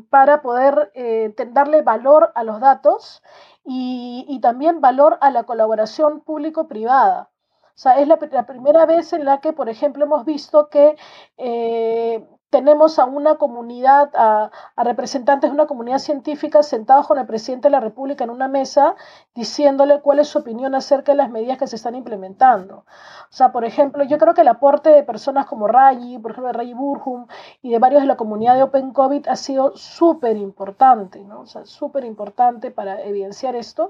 para 0.09 0.41
poder 0.41 0.91
eh, 0.95 1.33
darle 1.51 1.81
valor 1.81 2.31
a 2.35 2.43
los 2.43 2.59
datos 2.59 3.21
y, 3.63 4.39
también 4.41 4.81
valor 4.81 5.17
a 5.21 5.29
la 5.31 5.43
colaboración 5.43 6.21
público-privada. 6.21 7.29
O 7.75 7.77
sea, 7.77 7.99
es 7.99 8.07
la, 8.07 8.17
primera 8.17 8.85
vez 8.85 9.13
en 9.13 9.25
la 9.25 9.41
que, 9.41 9.53
por 9.53 9.69
ejemplo, 9.69 10.05
hemos 10.05 10.25
visto 10.25 10.69
que 10.69 10.95
eh, 11.37 12.27
tenemos 12.53 12.99
a 12.99 13.05
una 13.05 13.37
comunidad, 13.37 14.11
a, 14.13 14.51
representantes 14.77 15.49
de 15.49 15.55
una 15.55 15.65
comunidad 15.65 15.97
científica 15.97 16.61
sentados 16.61 17.07
con 17.07 17.17
el 17.17 17.25
presidente 17.25 17.65
de 17.67 17.71
la 17.71 17.79
República 17.79 18.25
en 18.25 18.29
una 18.29 18.47
mesa 18.47 18.95
diciéndole 19.33 20.01
cuál 20.01 20.19
es 20.19 20.27
su 20.27 20.37
opinión 20.37 20.75
acerca 20.75 21.13
de 21.13 21.17
las 21.17 21.31
medidas 21.31 21.57
que 21.57 21.65
se 21.65 21.77
están 21.77 21.95
implementando. 21.95 22.75
O 22.75 23.31
sea, 23.31 23.51
por 23.51 23.65
ejemplo, 23.65 24.03
yo 24.03 24.19
creo 24.19 24.35
que 24.35 24.41
el 24.41 24.47
aporte 24.49 24.91
de 24.91 25.01
personas 25.01 25.47
como 25.47 25.67
Rayi, 25.67 26.19
por 26.19 26.29
ejemplo, 26.29 26.51
de 26.51 26.53
Rayi 26.59 26.75
Burhum 26.75 27.25
y 27.63 27.71
de 27.71 27.79
varios 27.79 28.03
de 28.03 28.07
la 28.07 28.17
comunidad 28.17 28.53
de 28.53 28.61
Open 28.61 28.93
COVID 28.93 29.27
ha 29.29 29.35
sido 29.35 29.75
súper 29.75 30.37
importante, 30.37 31.21
¿no? 31.23 31.39
O 31.39 31.45
sea, 31.47 31.65
súper 31.65 32.05
importante 32.05 32.69
para 32.69 33.01
evidenciar 33.01 33.55
esto. 33.55 33.89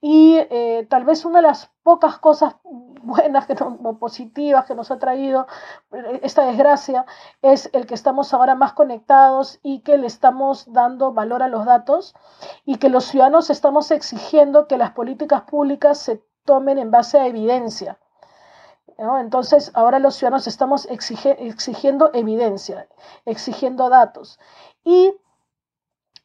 Y 0.00 0.34
eh, 0.50 0.84
tal 0.90 1.04
vez 1.04 1.24
una 1.24 1.38
de 1.38 1.46
las 1.46 1.70
pocas 1.82 2.18
cosas 2.18 2.56
buenas 2.64 3.46
que 3.46 3.56
o 3.62 3.98
positivas 3.98 4.66
que 4.66 4.74
nos 4.74 4.90
ha 4.90 4.98
traído 4.98 5.46
esta 6.22 6.44
desgracia 6.44 7.06
es 7.42 7.70
el 7.72 7.86
que 7.86 7.94
estamos 7.94 8.34
ahora 8.34 8.54
más 8.54 8.74
conectados 8.74 9.58
y 9.62 9.80
que 9.80 9.96
le 9.96 10.06
estamos 10.06 10.72
dando 10.72 11.12
valor 11.12 11.42
a 11.42 11.48
los 11.48 11.64
datos 11.64 12.14
y 12.64 12.76
que 12.76 12.90
los 12.90 13.04
ciudadanos 13.04 13.50
estamos 13.50 13.90
exigiendo 13.90 14.66
que 14.66 14.76
las 14.76 14.92
políticas 14.92 15.42
públicas 15.42 15.98
se 15.98 16.22
tomen 16.44 16.78
en 16.78 16.90
base 16.90 17.18
a 17.18 17.26
evidencia. 17.26 17.98
Entonces, 18.98 19.70
ahora 19.74 19.98
los 19.98 20.14
ciudadanos 20.16 20.46
estamos 20.46 20.86
exigiendo 20.90 22.10
evidencia, 22.12 22.86
exigiendo 23.24 23.88
datos. 23.88 24.38
Y 24.84 25.14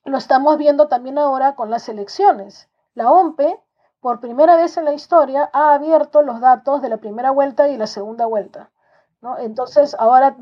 lo 0.03 0.17
estamos 0.17 0.57
viendo 0.57 0.89
también 0.89 1.17
ahora 1.17 1.55
con 1.55 1.69
las 1.69 1.87
elecciones. 1.87 2.67
La 2.93 3.09
OMPE 3.09 3.61
por 4.05 4.19
primera 4.19 4.55
vez 4.55 4.77
en 4.77 4.85
la 4.85 4.93
historia, 4.93 5.49
ha 5.51 5.73
abierto 5.73 6.21
los 6.21 6.39
datos 6.39 6.79
de 6.83 6.89
la 6.89 6.97
primera 6.97 7.31
vuelta 7.31 7.69
y 7.69 7.75
la 7.75 7.87
segunda 7.87 8.27
vuelta. 8.27 8.69
¿no? 9.23 9.35
Entonces, 9.39 9.95
ahora 9.97 10.35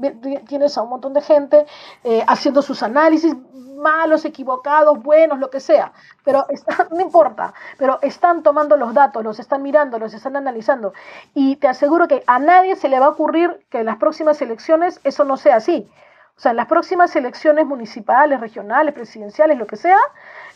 tienes 0.49 0.78
a 0.78 0.82
un 0.82 0.89
montón 0.89 1.13
de 1.13 1.21
gente 1.21 1.65
eh, 2.04 2.26
haciendo 2.28 2.62
sus 2.62 2.84
análisis, 2.84 3.34
malos, 3.78 4.26
equivocados, 4.26 5.02
buenos, 5.02 5.39
lo 5.39 5.49
que 5.49 5.62
sea, 5.62 5.93
pero 6.26 6.45
no 6.91 6.99
importa, 6.99 7.54
pero 7.78 7.99
están 8.02 8.43
tomando 8.43 8.76
los 8.76 8.93
datos, 8.93 9.23
los 9.23 9.39
están 9.39 9.62
mirando, 9.62 9.97
los 9.97 10.13
están 10.13 10.36
analizando. 10.36 10.91
Y 11.34 11.56
te 11.56 11.69
aseguro 11.69 12.10
que 12.10 12.21
a 12.28 12.39
nadie 12.39 12.76
se 12.76 12.89
le 12.89 12.99
va 12.99 13.06
a 13.06 13.12
ocurrir 13.12 13.65
que 13.69 13.80
en 13.80 13.86
las 13.86 13.95
próximas 13.95 14.41
elecciones 14.41 14.99
eso 15.06 15.23
no 15.23 15.38
sea 15.38 15.56
así. 15.56 15.89
O 16.36 16.41
sea, 16.41 16.52
en 16.52 16.58
las 16.58 16.67
próximas 16.67 17.15
elecciones 17.15 17.65
municipales, 17.65 18.41
regionales, 18.41 18.93
presidenciales, 18.93 19.58
lo 19.58 19.67
que 19.67 19.78
sea, 19.78 19.99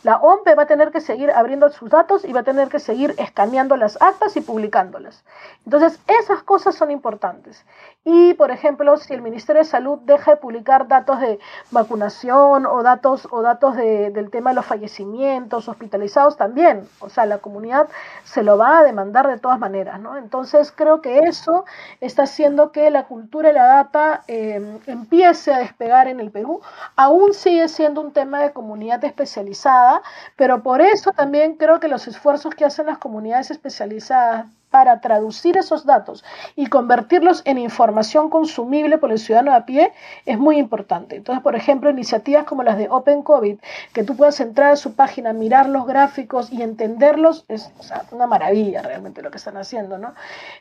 la 0.07 0.15
OMPE 0.19 0.55
va 0.55 0.63
a 0.63 0.67
tener 0.67 0.91
que 0.93 1.01
seguir 1.01 1.31
abriendo 1.31 1.69
sus 1.69 1.89
datos 1.89 2.23
y 2.23 2.31
va 2.31 2.39
a 2.39 2.43
tener 2.43 2.69
que 2.69 2.79
seguir 2.79 3.13
escaneando 3.17 3.75
las 3.75 4.01
actas 4.01 4.37
y 4.37 4.39
publicándolas. 4.39 5.25
Entonces, 5.65 5.99
esas 6.07 6.43
cosas 6.43 6.75
son 6.75 6.91
importantes. 6.91 7.65
Y, 8.05 8.33
por 8.35 8.51
ejemplo, 8.51 8.95
si 8.95 9.13
el 9.13 9.21
Ministerio 9.21 9.63
de 9.63 9.67
Salud 9.67 9.99
deja 10.05 10.31
de 10.31 10.37
publicar 10.37 10.87
datos 10.87 11.19
de 11.19 11.39
vacunación 11.71 12.65
o 12.65 12.83
datos, 12.83 13.27
o 13.31 13.41
datos 13.41 13.75
del 13.75 14.29
tema 14.29 14.51
de 14.51 14.55
los 14.55 14.65
fallecimientos 14.65 15.67
hospitalizados, 15.67 16.37
también, 16.37 16.87
o 17.01 17.09
sea, 17.09 17.25
la 17.25 17.39
comunidad 17.39 17.89
se 18.23 18.43
lo 18.43 18.57
va 18.57 18.79
a 18.79 18.83
demandar 18.83 19.27
de 19.27 19.39
todas 19.39 19.59
maneras, 19.59 19.99
¿no? 19.99 20.15
Entonces, 20.15 20.71
creo 20.73 21.01
que 21.01 21.19
eso 21.19 21.65
está 21.99 22.23
haciendo 22.23 22.71
que 22.71 22.89
la 22.91 23.07
cultura 23.07 23.49
y 23.49 23.53
la 23.53 23.65
data 23.65 24.23
eh, 24.29 24.79
empiece 24.87 25.53
a 25.53 25.57
despegar 25.57 26.07
en 26.07 26.21
el 26.21 26.31
Perú. 26.31 26.61
Aún 26.95 27.33
sigue 27.33 27.67
siendo 27.67 27.99
un 27.99 28.13
tema 28.13 28.39
de 28.39 28.53
comunidad 28.53 29.03
especializada, 29.03 29.96
pero 30.35 30.63
por 30.63 30.81
eso 30.81 31.11
también 31.11 31.55
creo 31.55 31.79
que 31.79 31.87
los 31.87 32.07
esfuerzos 32.07 32.55
que 32.55 32.65
hacen 32.65 32.85
las 32.87 32.97
comunidades 32.97 33.51
especializadas 33.51 34.47
para 34.69 34.99
traducir 34.99 35.57
esos 35.57 35.85
datos 35.85 36.23
y 36.55 36.67
convertirlos 36.67 37.41
en 37.45 37.57
información 37.57 38.29
consumible 38.29 38.97
por 38.97 39.11
el 39.11 39.19
ciudadano 39.19 39.53
a 39.53 39.65
pie 39.65 39.93
es 40.25 40.37
muy 40.37 40.57
importante. 40.57 41.15
Entonces, 41.15 41.41
por 41.41 41.55
ejemplo, 41.55 41.89
iniciativas 41.89 42.43
como 42.43 42.63
las 42.63 42.77
de 42.77 42.89
Open 42.89 43.23
COVID, 43.23 43.59
que 43.93 44.03
tú 44.03 44.15
puedas 44.15 44.39
entrar 44.39 44.71
a 44.71 44.75
su 44.75 44.93
página, 44.95 45.33
mirar 45.33 45.69
los 45.69 45.87
gráficos 45.87 46.51
y 46.51 46.61
entenderlos, 46.61 47.45
es 47.47 47.71
una 48.11 48.27
maravilla 48.27 48.81
realmente 48.81 49.21
lo 49.21 49.31
que 49.31 49.37
están 49.37 49.57
haciendo. 49.57 49.97
¿no? 49.97 50.13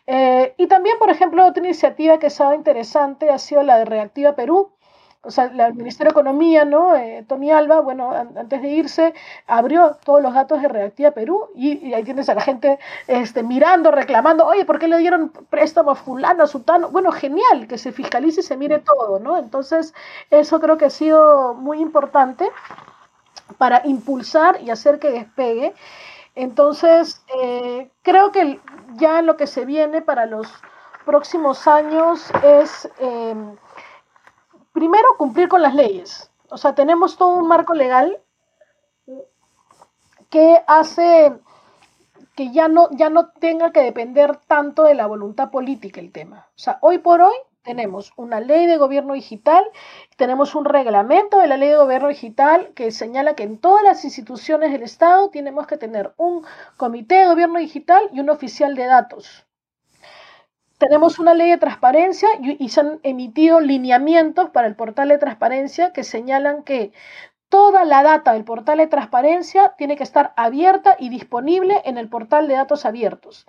Eh, 0.06 0.54
y 0.56 0.66
también, 0.66 0.98
por 0.98 1.10
ejemplo, 1.10 1.44
otra 1.44 1.62
iniciativa 1.62 2.18
que 2.18 2.28
estaba 2.28 2.54
interesante 2.54 3.30
ha 3.30 3.38
sido 3.38 3.62
la 3.62 3.78
de 3.78 3.84
Reactiva 3.86 4.34
Perú, 4.34 4.70
o 5.26 5.30
sea, 5.30 5.44
el 5.44 5.74
Ministerio 5.74 6.12
de 6.12 6.20
Economía, 6.20 6.64
¿no? 6.64 6.94
Eh, 6.94 7.24
Tony 7.28 7.50
Alba, 7.50 7.80
bueno, 7.80 8.12
antes 8.12 8.62
de 8.62 8.68
irse, 8.68 9.14
abrió 9.46 9.96
todos 10.04 10.22
los 10.22 10.32
datos 10.32 10.62
de 10.62 10.68
Reactiva 10.68 11.10
Perú 11.10 11.48
y, 11.54 11.92
ahí 11.92 12.04
tienes 12.04 12.28
a 12.28 12.34
la 12.34 12.40
gente 12.40 12.78
este, 13.08 13.42
mirando, 13.42 13.90
reclamando, 13.90 14.46
oye, 14.46 14.64
¿por 14.64 14.78
qué 14.78 14.88
le 14.88 14.98
dieron 14.98 15.30
préstamo 15.50 15.90
a 15.90 15.94
fulano, 15.96 16.44
a 16.44 16.46
sutano? 16.46 16.90
Bueno, 16.90 17.10
genial, 17.10 17.66
que 17.66 17.78
se 17.78 17.92
fiscalice 17.92 18.40
y 18.40 18.44
se 18.44 18.56
mire 18.56 18.78
todo, 18.78 19.18
¿no? 19.18 19.36
Entonces, 19.36 19.94
eso 20.30 20.60
creo 20.60 20.78
que 20.78 20.86
ha 20.86 20.90
sido 20.90 21.54
muy 21.54 21.80
importante 21.80 22.48
para 23.58 23.82
impulsar 23.84 24.60
y 24.62 24.70
hacer 24.70 24.98
que 24.98 25.10
despegue. 25.10 25.74
Entonces, 26.36 27.22
eh, 27.42 27.90
creo 28.02 28.30
que 28.30 28.60
ya 28.94 29.22
lo 29.22 29.36
que 29.36 29.46
se 29.46 29.64
viene 29.64 30.02
para 30.02 30.26
los 30.26 30.46
próximos 31.04 31.66
años 31.66 32.30
es... 32.42 32.88
Eh, 33.00 33.34
primero, 34.76 35.16
cumplir 35.16 35.48
con 35.48 35.62
las 35.62 35.74
leyes. 35.74 36.30
O 36.50 36.58
sea, 36.58 36.74
tenemos 36.74 37.16
todo 37.16 37.34
un 37.34 37.48
marco 37.48 37.72
legal 37.72 38.20
que 40.28 40.62
hace 40.66 41.32
que 42.36 42.52
ya 42.52 42.68
no, 42.68 42.90
ya 42.90 43.08
no 43.08 43.30
tenga 43.30 43.72
que 43.72 43.80
depender 43.80 44.36
tanto 44.46 44.82
de 44.82 44.94
la 44.94 45.06
voluntad 45.06 45.50
política 45.50 45.98
el 45.98 46.12
tema. 46.12 46.48
O 46.54 46.58
sea, 46.58 46.76
hoy 46.82 46.98
por 46.98 47.22
hoy 47.22 47.36
tenemos 47.62 48.12
una 48.16 48.40
ley 48.40 48.66
de 48.66 48.76
gobierno 48.76 49.14
digital, 49.14 49.64
tenemos 50.16 50.54
un 50.54 50.66
reglamento 50.66 51.38
de 51.38 51.46
la 51.46 51.56
ley 51.56 51.70
de 51.70 51.76
gobierno 51.76 52.08
digital 52.08 52.72
que 52.74 52.90
señala 52.90 53.34
que 53.34 53.44
en 53.44 53.58
todas 53.58 53.82
las 53.82 54.04
instituciones 54.04 54.72
del 54.72 54.82
Estado 54.82 55.30
tenemos 55.30 55.66
que 55.66 55.78
tener 55.78 56.12
un 56.18 56.44
comité 56.76 57.14
de 57.14 57.28
gobierno 57.28 57.58
digital 57.58 58.10
y 58.12 58.20
un 58.20 58.28
oficial 58.28 58.74
de 58.74 58.84
datos 58.84 59.45
tenemos 60.86 61.18
una 61.18 61.34
ley 61.34 61.50
de 61.50 61.58
transparencia 61.58 62.28
y, 62.40 62.68
se 62.68 62.80
han 62.80 63.00
emitido 63.02 63.58
lineamientos 63.60 64.50
para 64.50 64.68
el 64.68 64.76
portal 64.76 65.08
de 65.08 65.18
transparencia 65.18 65.92
que 65.92 66.04
señalan 66.04 66.62
que 66.62 66.92
toda 67.48 67.84
la 67.84 68.04
data 68.04 68.34
del 68.34 68.44
portal 68.44 68.78
de 68.78 68.86
transparencia 68.86 69.74
tiene 69.76 69.96
que 69.96 70.04
estar 70.04 70.32
abierta 70.36 70.96
y 70.98 71.08
disponible 71.08 71.82
en 71.84 71.98
el 71.98 72.08
portal 72.08 72.46
de 72.46 72.54
datos 72.54 72.86
abiertos 72.86 73.46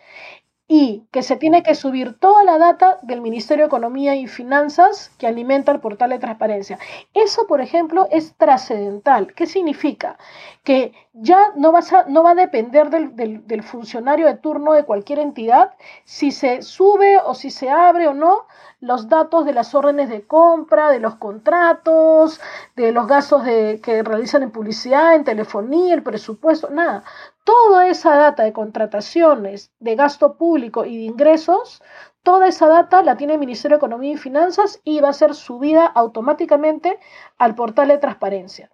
y 0.69 1.07
que 1.11 1.23
se 1.23 1.37
tiene 1.37 1.63
que 1.63 1.75
subir 1.75 2.19
toda 2.19 2.43
la 2.43 2.57
data 2.57 2.97
del 3.01 3.21
Ministerio 3.21 3.63
de 3.63 3.67
Economía 3.67 4.15
y 4.15 4.27
Finanzas 4.27 5.11
que 5.17 5.25
alimenta 5.25 5.71
el 5.71 5.79
portal 5.79 6.09
de 6.09 6.19
transparencia. 6.19 6.77
Eso, 7.13 7.47
por 7.47 7.61
ejemplo, 7.61 8.07
es 8.11 8.35
trascendental. 8.35 9.33
¿Qué 9.33 9.45
significa? 9.45 10.17
Que 10.65 10.91
ya 11.13 11.53
no, 11.55 11.71
vas 11.71 11.93
a, 11.93 12.03
no 12.09 12.21
va 12.21 12.31
a 12.31 12.35
depender 12.35 12.89
del, 12.89 13.15
del, 13.15 13.63
funcionario 13.63 14.25
de 14.25 14.35
turno 14.35 14.73
de 14.73 14.83
cualquier 14.83 15.19
entidad 15.19 15.71
si 16.03 16.31
se 16.31 16.61
sube 16.61 17.17
o 17.17 17.33
si 17.33 17.49
se 17.49 17.69
abre 17.69 18.09
o 18.09 18.13
no 18.13 18.45
los 18.81 19.07
datos 19.07 19.45
de 19.45 19.53
las 19.53 19.73
órdenes 19.73 20.09
de 20.09 20.27
compra, 20.27 20.91
de 20.91 20.99
los 20.99 21.15
contratos, 21.15 22.41
de 22.75 22.91
los 22.91 23.07
gastos 23.07 23.43
que 23.43 24.03
realizan 24.03 24.43
en 24.43 24.51
publicidad, 24.51 25.15
en 25.15 25.23
telefonía, 25.23 25.93
el 25.93 26.03
presupuesto, 26.03 26.69
nada. 26.69 27.03
Toda 27.47 27.87
esa 27.87 28.13
data 28.17 28.43
de 28.43 28.51
contrataciones, 28.51 29.71
de 29.79 29.95
gasto 29.95 30.35
público 30.35 30.83
y 30.83 30.97
de 30.97 31.03
ingresos, 31.03 31.81
toda 32.21 32.47
esa 32.47 32.67
data 32.67 33.01
la 33.03 33.15
tiene 33.15 33.35
el 33.35 33.39
Ministerio 33.39 33.77
de 33.77 33.79
Economía 33.79 34.11
y 34.11 34.17
Finanzas 34.17 34.81
y 34.83 34.99
va 34.99 35.09
a 35.09 35.13
ser 35.13 35.33
subida 35.33 35.85
automáticamente 35.85 36.99
al 37.37 37.55
portal 37.55 37.87
de 37.87 37.99
transparencia 37.99 38.69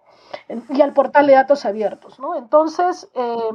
y 0.70 0.82
al 0.82 0.92
portal 0.92 1.28
de 1.28 1.34
datos 1.34 1.64
abiertos. 1.64 2.18
Entonces, 2.36 3.08
eh, 3.14 3.50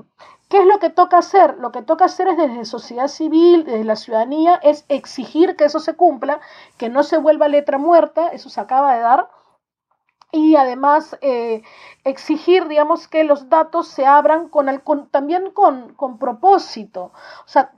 ¿qué 0.47 0.59
es 0.59 0.65
lo 0.65 0.79
que 0.79 0.89
toca 0.89 1.17
hacer? 1.17 1.57
Lo 1.57 1.73
que 1.73 1.81
toca 1.81 2.05
hacer 2.05 2.29
es 2.29 2.37
desde 2.37 2.63
sociedad 2.63 3.09
civil, 3.09 3.65
desde 3.65 3.83
la 3.83 3.97
ciudadanía, 3.97 4.55
es 4.63 4.85
exigir 4.87 5.57
que 5.57 5.65
eso 5.65 5.81
se 5.81 5.97
cumpla, 5.97 6.39
que 6.77 6.87
no 6.87 7.03
se 7.03 7.17
vuelva 7.17 7.49
letra 7.49 7.77
muerta, 7.77 8.29
eso 8.29 8.49
se 8.49 8.61
acaba 8.61 8.95
de 8.95 9.01
dar, 9.01 9.27
y 10.31 10.55
además 10.55 11.17
eh, 11.21 11.63
exigir, 12.03 12.67
digamos, 12.67 13.07
que 13.07 13.23
los 13.23 13.49
datos 13.49 13.87
se 13.87 14.05
abran 14.05 14.47
con, 14.49 14.69
el, 14.69 14.81
también 15.09 15.51
con, 15.51 15.95
con, 15.95 16.19
propósito. 16.19 17.11
O 17.45 17.47
sea, 17.47 17.71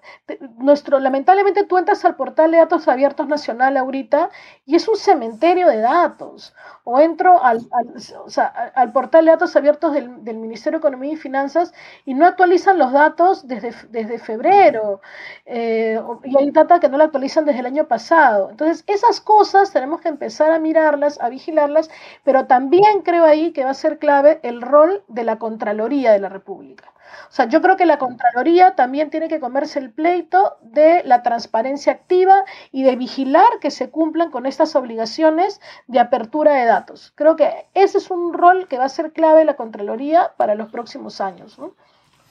nuestro, 0.57 0.99
lamentablemente 0.99 1.63
tú 1.63 1.77
entras 1.77 2.03
al 2.03 2.15
portal 2.15 2.51
de 2.51 2.57
datos 2.57 2.89
abiertos 2.89 3.27
nacional 3.27 3.77
ahorita 3.77 4.29
y 4.65 4.75
es 4.75 4.87
un 4.89 4.97
cementerio 4.97 5.67
de 5.67 5.77
datos. 5.77 6.53
O 6.83 6.99
entro 6.99 7.41
al, 7.41 7.59
al, 7.71 7.93
o 8.25 8.29
sea, 8.29 8.47
al 8.75 8.91
portal 8.91 9.25
de 9.25 9.31
datos 9.31 9.55
abiertos 9.55 9.93
del, 9.93 10.23
del, 10.23 10.37
Ministerio 10.37 10.79
de 10.79 10.81
Economía 10.81 11.13
y 11.13 11.17
Finanzas 11.17 11.73
y 12.05 12.15
no 12.15 12.25
actualizan 12.25 12.77
los 12.77 12.91
datos 12.91 13.47
desde, 13.47 13.73
desde 13.89 14.19
febrero. 14.19 15.01
Eh, 15.45 16.01
y 16.25 16.37
hay 16.37 16.51
data 16.51 16.79
que 16.79 16.89
no 16.89 16.97
la 16.97 17.05
actualizan 17.05 17.45
desde 17.45 17.59
el 17.61 17.65
año 17.65 17.87
pasado. 17.87 18.49
Entonces, 18.49 18.83
esas 18.87 19.21
cosas 19.21 19.71
tenemos 19.71 20.01
que 20.01 20.09
empezar 20.09 20.51
a 20.51 20.59
mirarlas, 20.59 21.19
a 21.21 21.29
vigilarlas, 21.29 21.89
pero 22.23 22.40
también 22.47 23.01
creo 23.03 23.25
ahí 23.25 23.51
que 23.51 23.63
va 23.63 23.71
a 23.71 23.75
ser 23.75 23.99
clave 23.99 24.39
el 24.43 24.61
rol 24.61 25.03
de 25.07 25.23
la 25.23 25.37
Contraloría 25.39 26.11
de 26.11 26.19
la 26.19 26.29
República. 26.29 26.91
O 27.29 27.33
sea, 27.33 27.47
yo 27.47 27.61
creo 27.61 27.77
que 27.77 27.85
la 27.85 27.97
Contraloría 27.97 28.75
también 28.75 29.09
tiene 29.09 29.27
que 29.27 29.39
comerse 29.39 29.79
el 29.79 29.91
pleito 29.91 30.57
de 30.61 31.01
la 31.05 31.23
transparencia 31.23 31.93
activa 31.93 32.43
y 32.71 32.83
de 32.83 32.95
vigilar 32.95 33.47
que 33.59 33.71
se 33.71 33.89
cumplan 33.89 34.31
con 34.31 34.45
estas 34.45 34.75
obligaciones 34.75 35.61
de 35.87 35.99
apertura 35.99 36.53
de 36.53 36.65
datos. 36.65 37.11
Creo 37.15 37.35
que 37.35 37.67
ese 37.73 37.97
es 37.97 38.11
un 38.11 38.33
rol 38.33 38.67
que 38.67 38.77
va 38.77 38.85
a 38.85 38.89
ser 38.89 39.11
clave 39.11 39.45
la 39.45 39.55
Contraloría 39.55 40.31
para 40.37 40.55
los 40.55 40.69
próximos 40.71 41.21
años. 41.21 41.57
¿no? 41.59 41.73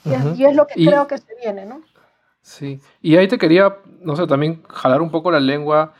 y, 0.04 0.44
es, 0.44 0.56
lo 0.56 0.66
que 0.66 0.74
creo 0.74 1.06
que 1.06 1.18
se 1.18 1.34
viene, 1.42 1.66
¿no? 1.66 1.82
Sí, 2.42 2.80
y 3.02 3.16
ahí 3.16 3.28
te 3.28 3.38
quería, 3.38 3.76
no 4.00 4.16
sé, 4.16 4.26
también 4.26 4.62
jalar 4.68 5.02
un 5.02 5.10
poco 5.10 5.30
la 5.30 5.40
lengua, 5.40 5.92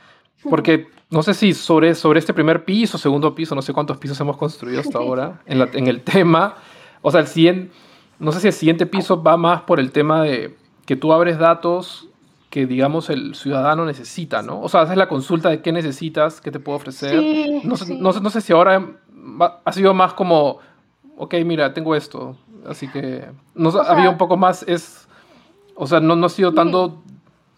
porque 0.48 0.88
no 1.10 1.22
sé 1.22 1.34
si 1.34 1.52
sobre, 1.54 1.94
sobre 1.94 2.20
este 2.20 2.32
primer 2.32 2.64
piso, 2.64 2.96
segundo 2.96 3.34
piso, 3.34 3.54
no 3.54 3.62
sé 3.62 3.72
cuántos 3.72 3.98
pisos 3.98 4.18
hemos 4.20 4.36
construido 4.36 4.80
hasta 4.80 4.98
ahora 4.98 5.40
en, 5.46 5.58
la, 5.58 5.68
en 5.72 5.86
el 5.86 6.00
tema. 6.04 6.56
O 7.02 7.10
sea, 7.10 7.20
el 7.20 7.26
siguiente, 7.26 7.72
no 8.18 8.32
sé 8.32 8.40
si 8.40 8.46
el 8.46 8.52
siguiente 8.52 8.86
piso 8.86 9.22
va 9.22 9.36
más 9.36 9.62
por 9.62 9.80
el 9.80 9.90
tema 9.90 10.22
de 10.22 10.56
que 10.86 10.96
tú 10.96 11.12
abres 11.12 11.38
datos 11.38 12.08
que, 12.50 12.66
digamos, 12.66 13.10
el 13.10 13.34
ciudadano 13.36 13.84
necesita, 13.84 14.42
¿no? 14.42 14.60
O 14.60 14.68
sea, 14.68 14.82
haces 14.82 14.96
la 14.96 15.08
consulta 15.08 15.48
de 15.50 15.62
qué 15.62 15.70
necesitas, 15.70 16.40
qué 16.40 16.50
te 16.50 16.58
puedo 16.58 16.76
ofrecer. 16.76 17.64
no, 17.64 17.76
sé, 17.76 17.94
no, 17.94 18.12
no, 18.12 18.30
sé 18.30 18.40
si 18.40 18.52
ahora 18.52 18.84
ha 19.64 19.72
sido 19.72 19.94
más 19.94 20.14
como, 20.14 20.58
ok, 21.16 21.34
mira, 21.44 21.72
tengo 21.72 21.94
esto. 21.94 22.36
Así 22.68 22.88
que 22.88 23.24
no, 23.54 23.70
había 23.70 24.10
un 24.10 24.18
poco 24.18 24.36
más, 24.36 24.64
es, 24.64 25.08
o 25.76 25.86
sea, 25.86 26.00
no, 26.00 26.16
no 26.16 26.26
ha 26.26 26.28
sido 26.28 26.52
tanto 26.52 27.00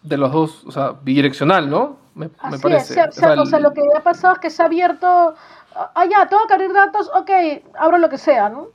de 0.03 0.17
los 0.17 0.31
dos, 0.31 0.63
o 0.65 0.71
sea, 0.71 0.93
bidireccional, 1.03 1.69
¿no? 1.69 2.03
me, 2.15 2.29
parece. 2.29 3.01
o, 3.01 3.45
sea, 3.45 3.59
lo 3.59 3.73
que 3.73 3.81
ha 3.95 4.01
pasado 4.01 4.35
es 4.35 4.39
que 4.39 4.49
se 4.49 4.61
ha 4.61 4.65
abierto, 4.65 5.35
ah, 5.75 6.05
ya, 6.05 6.27
tengo 6.27 6.45
que 6.47 6.53
abrir 6.53 6.73
datos, 6.73 7.09
ok, 7.13 7.29
abro 7.79 7.97
lo 7.97 8.09
que 8.09 8.17
sea, 8.17 8.49
¿no? 8.49 8.67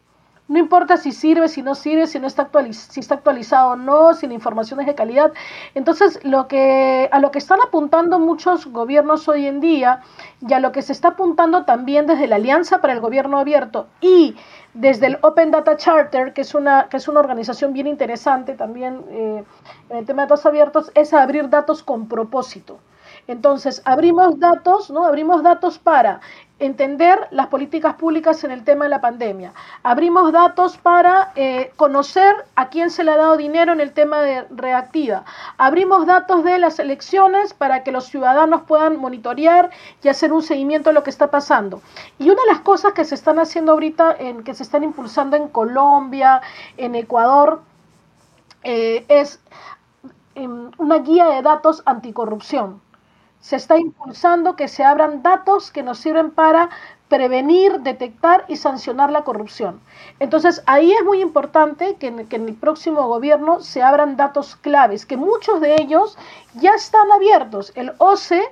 No 0.48 0.58
importa 0.58 0.96
si 0.96 1.12
sirve, 1.12 1.48
si 1.48 1.62
no 1.62 1.74
sirve, 1.74 2.06
si 2.06 2.18
no 2.18 2.26
está 2.26 2.48
si 2.72 3.00
está 3.00 3.16
actualizado 3.16 3.72
o 3.72 3.76
no, 3.76 4.14
si 4.14 4.26
la 4.26 4.32
información 4.32 4.80
es 4.80 4.86
de 4.86 4.94
calidad. 4.94 5.32
Entonces, 5.74 6.18
lo 6.24 6.48
que, 6.48 7.08
a 7.12 7.20
lo 7.20 7.30
que 7.30 7.38
están 7.38 7.60
apuntando 7.60 8.18
muchos 8.18 8.66
gobiernos 8.66 9.28
hoy 9.28 9.46
en 9.46 9.60
día 9.60 10.00
y 10.40 10.54
a 10.54 10.60
lo 10.60 10.72
que 10.72 10.80
se 10.80 10.92
está 10.92 11.08
apuntando 11.08 11.66
también 11.66 12.06
desde 12.06 12.26
la 12.26 12.36
Alianza 12.36 12.80
para 12.80 12.94
el 12.94 13.00
Gobierno 13.00 13.38
Abierto 13.38 13.88
y 14.00 14.36
desde 14.72 15.06
el 15.08 15.18
Open 15.20 15.50
Data 15.50 15.76
Charter, 15.76 16.32
que 16.32 16.40
es 16.40 16.54
una, 16.54 16.88
que 16.88 16.96
es 16.96 17.08
una 17.08 17.20
organización 17.20 17.74
bien 17.74 17.86
interesante 17.86 18.54
también 18.54 19.04
eh, 19.10 19.44
en 19.90 19.96
el 19.96 20.06
tema 20.06 20.22
de 20.22 20.28
datos 20.28 20.46
abiertos, 20.46 20.90
es 20.94 21.12
abrir 21.12 21.50
datos 21.50 21.82
con 21.82 22.08
propósito. 22.08 22.78
Entonces, 23.26 23.82
abrimos 23.84 24.38
datos, 24.38 24.90
¿no? 24.90 25.04
Abrimos 25.04 25.42
datos 25.42 25.78
para 25.78 26.20
entender 26.58 27.28
las 27.30 27.46
políticas 27.48 27.94
públicas 27.94 28.42
en 28.42 28.50
el 28.50 28.64
tema 28.64 28.84
de 28.84 28.90
la 28.90 29.00
pandemia. 29.00 29.52
Abrimos 29.82 30.32
datos 30.32 30.76
para 30.76 31.32
eh, 31.36 31.72
conocer 31.76 32.34
a 32.56 32.68
quién 32.68 32.90
se 32.90 33.04
le 33.04 33.12
ha 33.12 33.16
dado 33.16 33.36
dinero 33.36 33.72
en 33.72 33.80
el 33.80 33.92
tema 33.92 34.20
de 34.20 34.44
reactiva. 34.50 35.24
Abrimos 35.56 36.06
datos 36.06 36.42
de 36.42 36.58
las 36.58 36.78
elecciones 36.78 37.54
para 37.54 37.84
que 37.84 37.92
los 37.92 38.06
ciudadanos 38.06 38.62
puedan 38.62 38.96
monitorear 38.96 39.70
y 40.02 40.08
hacer 40.08 40.32
un 40.32 40.42
seguimiento 40.42 40.90
de 40.90 40.94
lo 40.94 41.04
que 41.04 41.10
está 41.10 41.30
pasando. 41.30 41.80
Y 42.18 42.30
una 42.30 42.42
de 42.42 42.52
las 42.52 42.60
cosas 42.60 42.92
que 42.92 43.04
se 43.04 43.14
están 43.14 43.38
haciendo 43.38 43.72
ahorita, 43.72 44.16
en, 44.18 44.42
que 44.42 44.54
se 44.54 44.64
están 44.64 44.82
impulsando 44.82 45.36
en 45.36 45.48
Colombia, 45.48 46.42
en 46.76 46.94
Ecuador, 46.94 47.62
eh, 48.64 49.04
es 49.08 49.40
em, 50.34 50.70
una 50.78 50.98
guía 50.98 51.26
de 51.28 51.42
datos 51.42 51.82
anticorrupción 51.86 52.80
se 53.40 53.56
está 53.56 53.78
impulsando 53.78 54.56
que 54.56 54.68
se 54.68 54.84
abran 54.84 55.22
datos 55.22 55.70
que 55.70 55.82
nos 55.82 55.98
sirven 55.98 56.30
para 56.30 56.70
prevenir, 57.08 57.80
detectar 57.80 58.44
y 58.48 58.56
sancionar 58.56 59.10
la 59.10 59.24
corrupción. 59.24 59.80
Entonces, 60.20 60.62
ahí 60.66 60.92
es 60.92 61.04
muy 61.04 61.20
importante 61.20 61.96
que 61.96 62.08
en, 62.08 62.18
el 62.30 62.54
próximo 62.54 63.06
gobierno 63.08 63.60
se 63.60 63.82
abran 63.82 64.16
datos 64.16 64.56
claves, 64.56 65.06
que 65.06 65.16
muchos 65.16 65.60
de 65.60 65.76
ellos 65.80 66.18
ya 66.54 66.72
están 66.74 67.10
abiertos. 67.10 67.72
El 67.74 67.92
OCE 67.98 68.42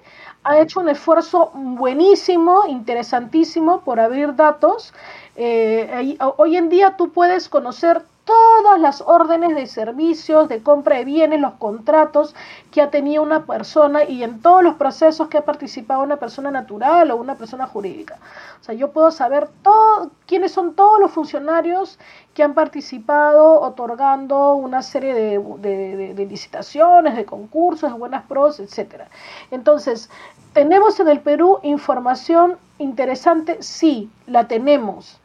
ha 0.45 0.59
hecho 0.61 0.81
un 0.81 0.89
esfuerzo 0.89 1.51
buenísimo, 1.55 2.67
interesantísimo 2.67 3.81
por 3.81 4.01
abrir 4.01 4.35
datos. 4.37 4.95
Eh, 5.37 6.17
hoy 6.37 6.57
en 6.57 6.69
día 6.69 6.97
tú 6.97 7.13
puedes 7.13 7.49
conocer 7.49 8.03
todas 8.27 8.81
las 8.81 9.01
órdenes 9.01 9.55
de 9.55 9.67
servicios, 9.67 10.49
de 10.49 10.61
compra 10.61 10.97
de 10.97 11.05
bienes, 11.05 11.41
los 11.41 11.55
contratos 11.55 12.35
que 12.73 12.83
ha 12.83 12.91
tenido 12.91 13.23
una 13.23 13.47
persona 13.47 14.03
y 14.05 14.25
en 14.25 14.43
todos 14.43 14.65
los 14.65 14.75
procesos 14.75 15.29
que 15.29 15.39
ha 15.39 15.45
participado 15.45 16.03
una 16.03 16.17
persona 16.17 16.51
natural 16.51 17.13
o 17.13 17.17
una 17.17 17.37
persona 17.37 17.69
jurídica. 17.69 18.19
O 18.61 18.65
sea, 18.65 18.75
yo 18.75 18.91
puedo 18.91 19.13
saber 19.13 19.49
todo, 19.63 20.11
quiénes 20.27 20.51
son 20.51 20.75
todos 20.75 20.99
los 20.99 21.13
funcionarios 21.13 22.01
que 22.35 22.43
han 22.43 22.55
participado 22.55 23.61
otorgando 23.61 24.55
una 24.55 24.83
serie 24.83 25.15
de, 25.15 26.13
de 26.13 26.27
licitaciones, 26.27 27.15
de 27.15 27.25
concursos, 27.25 27.93
de 27.93 27.99
buenas 27.99 28.25
pros, 28.25 28.59
etc. 28.59 29.05
Entonces, 29.53 30.11
¿tenemos 30.53 30.99
en 30.99 31.09
el 31.09 31.21
Perú 31.21 31.61
información 31.63 32.59
interesante? 32.79 33.63
Sí, 33.63 34.11
la 34.27 34.49
tenemos 34.49 35.21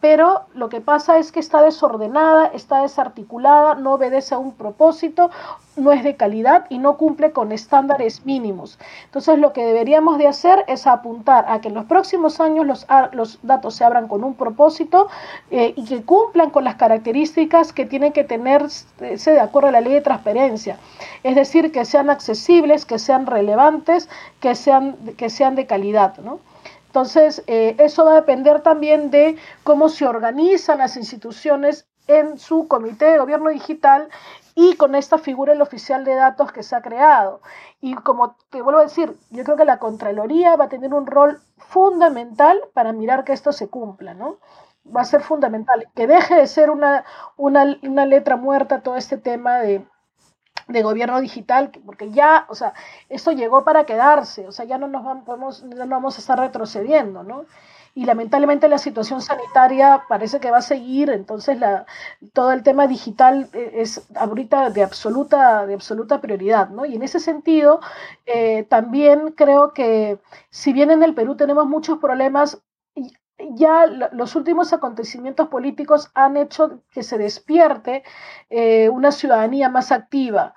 Pero 0.00 0.42
lo 0.54 0.68
que 0.68 0.80
pasa 0.80 1.18
es 1.18 1.32
que 1.32 1.40
está 1.40 1.62
desordenada, 1.62 2.46
está 2.46 2.82
desarticulada, 2.82 3.74
no 3.74 3.94
obedece 3.94 4.34
a 4.34 4.38
un 4.38 4.52
propósito, 4.52 5.30
no 5.76 5.90
es 5.90 6.04
de 6.04 6.16
calidad 6.16 6.66
y 6.68 6.78
no 6.78 6.96
cumple 6.96 7.32
con 7.32 7.50
estándares 7.50 8.24
mínimos. 8.24 8.78
Entonces 9.06 9.38
lo 9.38 9.52
que 9.52 9.64
deberíamos 9.64 10.18
de 10.18 10.28
hacer 10.28 10.64
es 10.68 10.86
apuntar 10.86 11.46
a 11.48 11.60
que 11.60 11.68
en 11.68 11.74
los 11.74 11.86
próximos 11.86 12.40
años 12.40 12.66
los, 12.66 12.86
los 13.12 13.38
datos 13.42 13.74
se 13.74 13.84
abran 13.84 14.06
con 14.06 14.22
un 14.22 14.34
propósito 14.34 15.08
eh, 15.50 15.74
y 15.76 15.84
que 15.84 16.02
cumplan 16.02 16.50
con 16.50 16.64
las 16.64 16.76
características 16.76 17.72
que 17.72 17.86
tienen 17.86 18.12
que 18.12 18.24
tenerse 18.24 19.30
de 19.32 19.40
acuerdo 19.40 19.68
a 19.68 19.72
la 19.72 19.80
ley 19.80 19.94
de 19.94 20.00
transparencia. 20.00 20.78
Es 21.22 21.34
decir, 21.34 21.72
que 21.72 21.84
sean 21.84 22.10
accesibles, 22.10 22.84
que 22.84 22.98
sean 22.98 23.26
relevantes, 23.26 24.08
que 24.40 24.54
sean, 24.54 24.96
que 25.16 25.30
sean 25.30 25.54
de 25.54 25.66
calidad, 25.66 26.18
¿no? 26.18 26.38
Entonces, 26.94 27.42
eh, 27.48 27.74
eso 27.80 28.04
va 28.04 28.12
a 28.12 28.20
depender 28.20 28.60
también 28.60 29.10
de 29.10 29.36
cómo 29.64 29.88
se 29.88 30.06
organizan 30.06 30.78
las 30.78 30.96
instituciones 30.96 31.88
en 32.06 32.38
su 32.38 32.68
comité 32.68 33.06
de 33.06 33.18
gobierno 33.18 33.50
digital 33.50 34.08
y 34.54 34.76
con 34.76 34.94
esta 34.94 35.18
figura 35.18 35.54
el 35.54 35.60
oficial 35.60 36.04
de 36.04 36.14
datos 36.14 36.52
que 36.52 36.62
se 36.62 36.76
ha 36.76 36.82
creado. 36.82 37.40
Y 37.80 37.96
como 37.96 38.36
te 38.48 38.62
vuelvo 38.62 38.78
a 38.78 38.84
decir, 38.84 39.16
yo 39.30 39.42
creo 39.42 39.56
que 39.56 39.64
la 39.64 39.80
Contraloría 39.80 40.54
va 40.54 40.66
a 40.66 40.68
tener 40.68 40.94
un 40.94 41.08
rol 41.08 41.40
fundamental 41.56 42.60
para 42.74 42.92
mirar 42.92 43.24
que 43.24 43.32
esto 43.32 43.50
se 43.50 43.68
cumpla, 43.68 44.14
¿no? 44.14 44.38
Va 44.86 45.00
a 45.00 45.04
ser 45.04 45.20
fundamental, 45.20 45.88
que 45.96 46.06
deje 46.06 46.36
de 46.36 46.46
ser 46.46 46.70
una, 46.70 47.04
una, 47.36 47.76
una 47.82 48.06
letra 48.06 48.36
muerta 48.36 48.82
todo 48.84 48.94
este 48.94 49.16
tema 49.16 49.58
de, 49.58 49.84
de 50.68 50.82
gobierno 50.82 51.20
digital, 51.20 51.70
porque 51.84 52.10
ya, 52.10 52.46
o 52.48 52.54
sea, 52.54 52.74
esto 53.08 53.32
llegó 53.32 53.64
para 53.64 53.84
quedarse, 53.84 54.46
o 54.46 54.52
sea, 54.52 54.64
ya 54.64 54.78
no 54.78 54.88
nos 54.88 55.04
vamos, 55.26 55.62
no 55.64 55.86
vamos 55.86 56.16
a 56.16 56.20
estar 56.20 56.38
retrocediendo, 56.38 57.22
¿no? 57.22 57.46
y 57.94 58.04
lamentablemente 58.06 58.68
la 58.68 58.78
situación 58.78 59.22
sanitaria 59.22 60.02
parece 60.08 60.40
que 60.40 60.50
va 60.50 60.58
a 60.58 60.62
seguir, 60.62 61.10
entonces 61.10 61.58
la, 61.60 61.86
todo 62.32 62.52
el 62.52 62.62
tema 62.64 62.86
digital 62.88 63.48
eh, 63.52 63.72
es 63.74 64.08
ahorita 64.16 64.70
de 64.70 64.82
absoluta, 64.82 65.64
de 65.66 65.74
absoluta 65.74 66.20
prioridad, 66.20 66.70
¿no? 66.70 66.84
Y 66.86 66.96
en 66.96 67.02
ese 67.02 67.20
sentido, 67.20 67.80
eh, 68.26 68.64
también 68.64 69.32
creo 69.32 69.72
que 69.72 70.18
si 70.50 70.72
bien 70.72 70.90
en 70.90 71.04
el 71.04 71.14
Perú 71.14 71.36
tenemos 71.36 71.66
muchos 71.66 71.98
problemas, 71.98 72.60
ya 73.52 73.86
los 73.86 74.36
últimos 74.36 74.72
acontecimientos 74.72 75.48
políticos 75.48 76.10
han 76.14 76.36
hecho 76.36 76.82
que 76.90 77.02
se 77.02 77.18
despierte 77.18 78.02
eh, 78.50 78.88
una 78.88 79.12
ciudadanía 79.12 79.68
más 79.68 79.92
activa, 79.92 80.54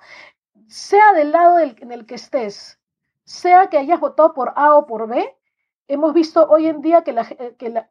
sea 0.66 1.12
del 1.12 1.32
lado 1.32 1.58
en 1.58 1.92
el 1.92 2.06
que 2.06 2.16
estés, 2.16 2.78
sea 3.24 3.68
que 3.68 3.78
hayas 3.78 4.00
votado 4.00 4.34
por 4.34 4.52
A 4.56 4.74
o 4.76 4.86
por 4.86 5.08
B, 5.08 5.37
hemos 5.88 6.12
visto 6.12 6.46
hoy 6.48 6.66
en 6.66 6.82
día 6.82 7.02
que, 7.02 7.14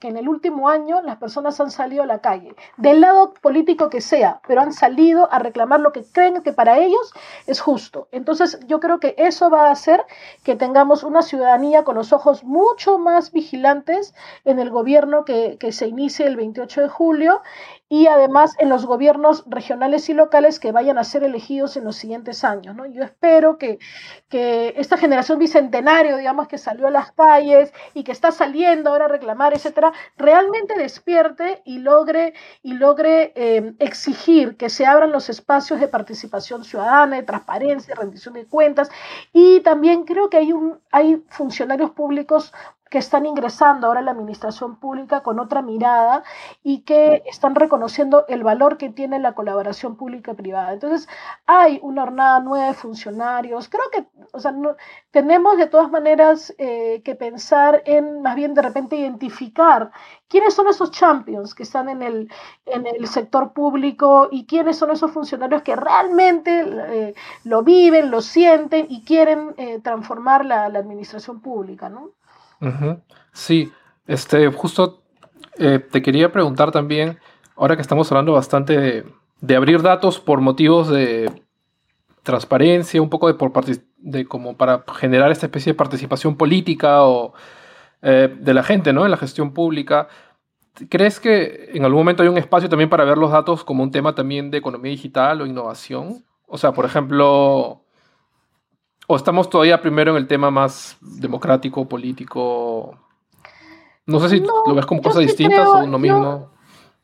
en 0.01 0.17
el 0.17 0.29
último 0.29 0.69
año 0.69 1.01
las 1.01 1.17
personas 1.17 1.59
han 1.59 1.71
salido 1.71 2.03
a 2.03 2.05
la 2.05 2.19
calle, 2.19 2.55
del 2.77 3.01
lado 3.01 3.33
político 3.41 3.89
que 3.89 4.01
sea, 4.01 4.39
pero 4.47 4.61
han 4.61 4.71
salido 4.71 5.31
a 5.31 5.39
reclamar 5.39 5.79
lo 5.79 5.91
que 5.91 6.03
creen 6.03 6.41
que 6.43 6.53
para 6.53 6.77
ellos 6.77 7.13
es 7.47 7.59
justo. 7.59 8.07
Entonces 8.11 8.59
yo 8.67 8.79
creo 8.79 8.99
que 8.99 9.15
eso 9.17 9.49
va 9.49 9.67
a 9.67 9.71
hacer 9.71 10.05
que 10.43 10.55
tengamos 10.55 11.03
una 11.03 11.23
ciudadanía 11.23 11.83
con 11.83 11.95
los 11.95 12.13
ojos 12.13 12.43
mucho 12.43 12.99
más 12.99 13.31
vigilantes 13.31 14.13
en 14.45 14.59
el 14.59 14.69
gobierno 14.69 15.25
que, 15.25 15.57
que 15.59 15.71
se 15.71 15.87
inicie 15.87 16.27
el 16.27 16.35
28 16.35 16.81
de 16.81 16.89
julio 16.89 17.41
y 17.89 18.07
además 18.07 18.53
en 18.59 18.69
los 18.69 18.85
gobiernos 18.85 19.43
regionales 19.47 20.09
y 20.09 20.13
locales 20.13 20.59
que 20.59 20.71
vayan 20.71 20.97
a 20.97 21.03
ser 21.03 21.23
elegidos 21.23 21.77
en 21.77 21.85
los 21.85 21.95
siguientes 21.95 22.43
años. 22.43 22.75
¿no? 22.75 22.85
Yo 22.85 23.03
espero 23.03 23.57
que, 23.57 23.79
que 24.29 24.73
esta 24.77 24.97
generación 24.97 25.39
bicentenario, 25.39 26.17
digamos, 26.17 26.47
que 26.47 26.57
salió 26.57 26.87
a 26.87 26.91
las 26.91 27.11
calles 27.13 27.73
y 27.93 28.03
que 28.03 28.11
está 28.11 28.31
saliendo 28.31 28.89
ahora 28.89 29.05
a 29.05 29.09
reclamar, 29.09 29.53
etcétera, 29.53 29.93
realmente 30.17 30.77
despierte 30.77 31.61
y 31.63 31.79
logre, 31.79 32.33
y 32.61 32.73
logre 32.73 33.31
eh, 33.35 33.73
exigir 33.79 34.57
que 34.57 34.69
se 34.69 34.85
abran 34.85 35.11
los 35.11 35.29
espacios 35.29 35.79
de 35.79 35.87
participación 35.87 36.65
ciudadana, 36.65 37.15
de 37.15 37.23
transparencia, 37.23 37.95
de 37.95 38.01
rendición 38.01 38.33
de 38.33 38.45
cuentas. 38.45 38.89
Y 39.31 39.61
también 39.61 40.03
creo 40.03 40.29
que 40.29 40.37
hay, 40.37 40.51
un, 40.51 40.79
hay 40.91 41.23
funcionarios 41.29 41.91
públicos 41.91 42.53
que 42.89 42.97
están 42.97 43.25
ingresando 43.25 43.87
ahora 43.87 43.99
a 43.99 44.03
la 44.03 44.11
administración 44.11 44.77
pública 44.77 45.21
con 45.21 45.39
otra 45.39 45.61
mirada 45.61 46.23
y 46.63 46.81
que 46.81 47.23
están 47.25 47.55
reconociendo 47.55 48.25
el 48.27 48.43
valor 48.43 48.77
que 48.77 48.89
tiene 48.89 49.19
la 49.19 49.33
colaboración 49.33 49.95
pública-privada. 49.95 50.73
Entonces, 50.73 51.07
hay 51.45 51.79
una 51.83 52.03
jornada 52.03 52.39
nueva 52.39 52.67
de 52.67 52.73
funcionarios. 52.73 53.69
Creo 53.69 53.89
que, 53.91 54.07
o 54.31 54.39
sea, 54.39 54.51
no, 54.51 54.75
tenemos 55.11 55.57
de 55.57 55.67
todas 55.67 55.91
maneras 55.91 56.53
eh, 56.57 57.01
que 57.03 57.15
pensar 57.15 57.81
en, 57.85 58.21
más 58.21 58.35
bien 58.35 58.53
de 58.53 58.61
repente, 58.61 58.95
identificar 58.95 59.91
quiénes 60.27 60.53
son 60.53 60.67
esos 60.67 60.91
champions 60.91 61.55
que 61.55 61.63
están 61.63 61.89
en 61.89 62.01
el, 62.01 62.31
en 62.65 62.85
el 62.85 63.07
sector 63.07 63.53
público 63.53 64.29
y 64.31 64.45
quiénes 64.45 64.77
son 64.77 64.91
esos 64.91 65.11
funcionarios 65.11 65.61
que 65.61 65.75
realmente 65.75 66.65
eh, 66.67 67.15
lo 67.43 67.63
viven, 67.63 68.11
lo 68.11 68.21
sienten 68.21 68.87
y 68.89 69.03
quieren 69.03 69.53
eh, 69.57 69.79
transformar 69.81 70.45
la, 70.45 70.69
la 70.69 70.79
administración 70.79 71.41
pública, 71.41 71.89
¿no? 71.89 72.11
Sí, 73.33 73.71
este, 74.07 74.47
justo 74.51 75.03
eh, 75.59 75.79
te 75.79 76.01
quería 76.01 76.31
preguntar 76.31 76.71
también, 76.71 77.19
ahora 77.55 77.75
que 77.75 77.81
estamos 77.81 78.11
hablando 78.11 78.33
bastante 78.33 79.05
de, 79.41 79.55
abrir 79.55 79.81
datos 79.81 80.19
por 80.19 80.41
motivos 80.41 80.89
de 80.89 81.31
transparencia, 82.23 83.01
un 83.01 83.09
poco 83.09 83.27
de, 83.27 83.33
por 83.35 83.51
de 83.97 84.25
como 84.25 84.57
para 84.57 84.83
generar 84.95 85.31
esta 85.31 85.45
especie 85.45 85.73
de 85.73 85.77
participación 85.77 86.35
política 86.35 87.03
o 87.03 87.33
eh, 88.01 88.33
de 88.39 88.53
la 88.53 88.63
gente, 88.63 88.93
¿no? 88.93 89.05
En 89.05 89.11
la 89.11 89.17
gestión 89.17 89.53
pública. 89.53 90.07
¿Crees 90.89 91.19
que 91.19 91.71
en 91.73 91.85
algún 91.85 92.01
momento 92.01 92.21
hay 92.21 92.29
un 92.29 92.37
espacio 92.37 92.69
también 92.69 92.89
para 92.89 93.05
ver 93.05 93.17
los 93.17 93.31
datos 93.31 93.63
como 93.63 93.81
un 93.81 93.91
tema 93.91 94.13
también 94.13 94.51
de 94.51 94.59
economía 94.59 94.91
digital 94.91 95.41
o 95.41 95.45
innovación? 95.47 96.23
O 96.45 96.57
sea, 96.57 96.73
por 96.73 96.85
ejemplo, 96.85 97.81
¿O 99.07 99.15
estamos 99.15 99.49
todavía 99.49 99.81
primero 99.81 100.11
en 100.11 100.17
el 100.17 100.27
tema 100.27 100.51
más 100.51 100.97
democrático, 100.99 101.87
político? 101.87 102.97
No 104.05 104.19
sé 104.19 104.29
si 104.29 104.39
lo 104.41 104.75
ves 104.75 104.85
como 104.85 105.01
cosas 105.01 105.21
distintas 105.21 105.65
o 105.65 105.77
uno 105.79 105.97
mismo. 105.97 106.49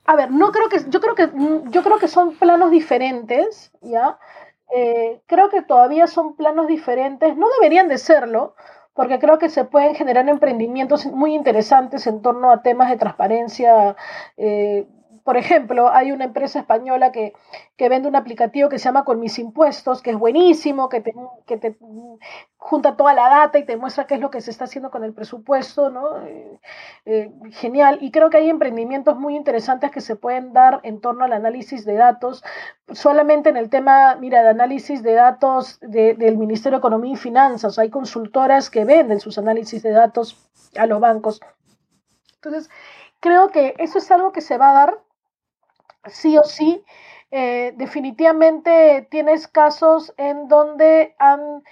a 0.06 0.16
ver, 0.16 0.30
no 0.32 0.52
creo 0.52 0.68
que, 0.68 0.82
yo 0.90 1.00
creo 1.00 1.16
que, 1.16 1.30
yo 1.70 1.82
creo 1.82 1.98
que 1.98 2.10
son 2.10 2.36
planos 2.36 2.72
diferentes, 2.72 3.72
¿ya? 3.82 4.20
Eh, 4.76 5.22
creo 5.28 5.50
que 5.50 5.62
todavía 5.62 6.08
son 6.08 6.36
planos 6.36 6.68
diferentes, 6.68 7.38
no 7.38 7.48
deberían 7.60 7.88
de 7.88 7.98
serlo, 7.98 8.56
porque 8.94 9.20
creo 9.20 9.38
que 9.40 9.50
se 9.50 9.64
pueden 9.64 9.96
generar 9.96 10.28
emprendimientos 10.28 11.06
muy 11.06 11.34
interesantes 11.34 12.06
en 12.06 12.22
torno 12.22 12.52
a 12.52 12.62
temas 12.62 12.90
de 12.90 12.98
transparencia. 12.98 13.96
Eh, 14.36 14.88
por 15.24 15.38
ejemplo, 15.38 15.90
hay 15.90 16.12
una 16.12 16.26
empresa 16.26 16.60
española 16.60 17.12
que, 17.12 17.34
vende 17.78 18.08
un 18.08 18.16
aplicativo 18.16 18.70
que 18.70 18.80
se 18.80 18.86
llama 18.86 19.06
Con 19.06 19.20
mis 19.20 19.40
impuestos, 19.40 20.02
que 20.02 20.12
es 20.12 20.18
buenísimo, 20.18 20.90
que 20.90 21.02
te, 21.02 21.14
que 21.46 21.58
te 21.58 21.78
junta 22.58 22.96
toda 22.96 23.14
la 23.14 23.30
data 23.30 23.58
y 23.58 23.66
te 23.66 23.78
muestra 23.78 24.08
qué 24.08 24.16
es 24.16 24.20
lo 24.20 24.30
que 24.30 24.42
se 24.42 24.52
está 24.52 24.66
haciendo 24.66 24.92
con 24.92 25.04
el 25.04 25.14
presupuesto, 25.14 25.90
¿no? 25.90 26.22
Eh, 26.26 26.60
eh, 27.06 27.32
genial. 27.52 28.00
Y 28.02 28.12
creo 28.12 28.30
que 28.30 28.38
hay 28.38 28.50
emprendimientos 28.50 29.18
muy 29.18 29.36
interesantes 29.36 29.92
que 29.92 30.02
se 30.02 30.16
pueden 30.16 30.54
dar 30.54 30.80
en 30.84 31.00
torno 31.00 31.24
al 31.24 31.34
análisis 31.34 31.86
de 31.86 31.96
datos, 31.96 32.44
solamente 32.92 33.50
en 33.50 33.58
el 33.58 33.70
tema, 33.70 34.16
mira, 34.16 34.44
de 34.44 34.50
análisis 34.50 35.04
de 35.04 35.14
datos 35.14 35.80
del 35.82 36.38
Ministerio 36.38 36.78
de 36.78 36.82
Economía 36.82 37.14
y 37.14 37.18
Finanzas. 37.18 37.80
Hay 37.80 37.90
consultoras 37.90 38.70
que 38.70 38.86
venden 38.86 39.20
sus 39.20 39.38
análisis 39.38 39.84
de 39.84 39.92
datos 39.92 40.50
a 40.78 40.86
los 40.86 41.00
bancos. 41.00 41.42
Entonces, 42.36 42.70
creo 43.20 43.50
que 43.50 43.74
eso 43.78 44.00
es 44.00 44.12
algo 44.12 44.32
que 44.34 44.42
se 44.42 44.58
va 44.58 44.72
a 44.72 44.74
dar 44.74 45.03
sí 46.06 46.38
o 46.38 46.44
sí. 46.44 46.84
Eh, 47.32 47.74
definitivamente 47.78 49.08
tienes 49.10 49.48
casos 49.48 50.14
en 50.18 50.48
donde 50.48 51.16
han, 51.18 51.64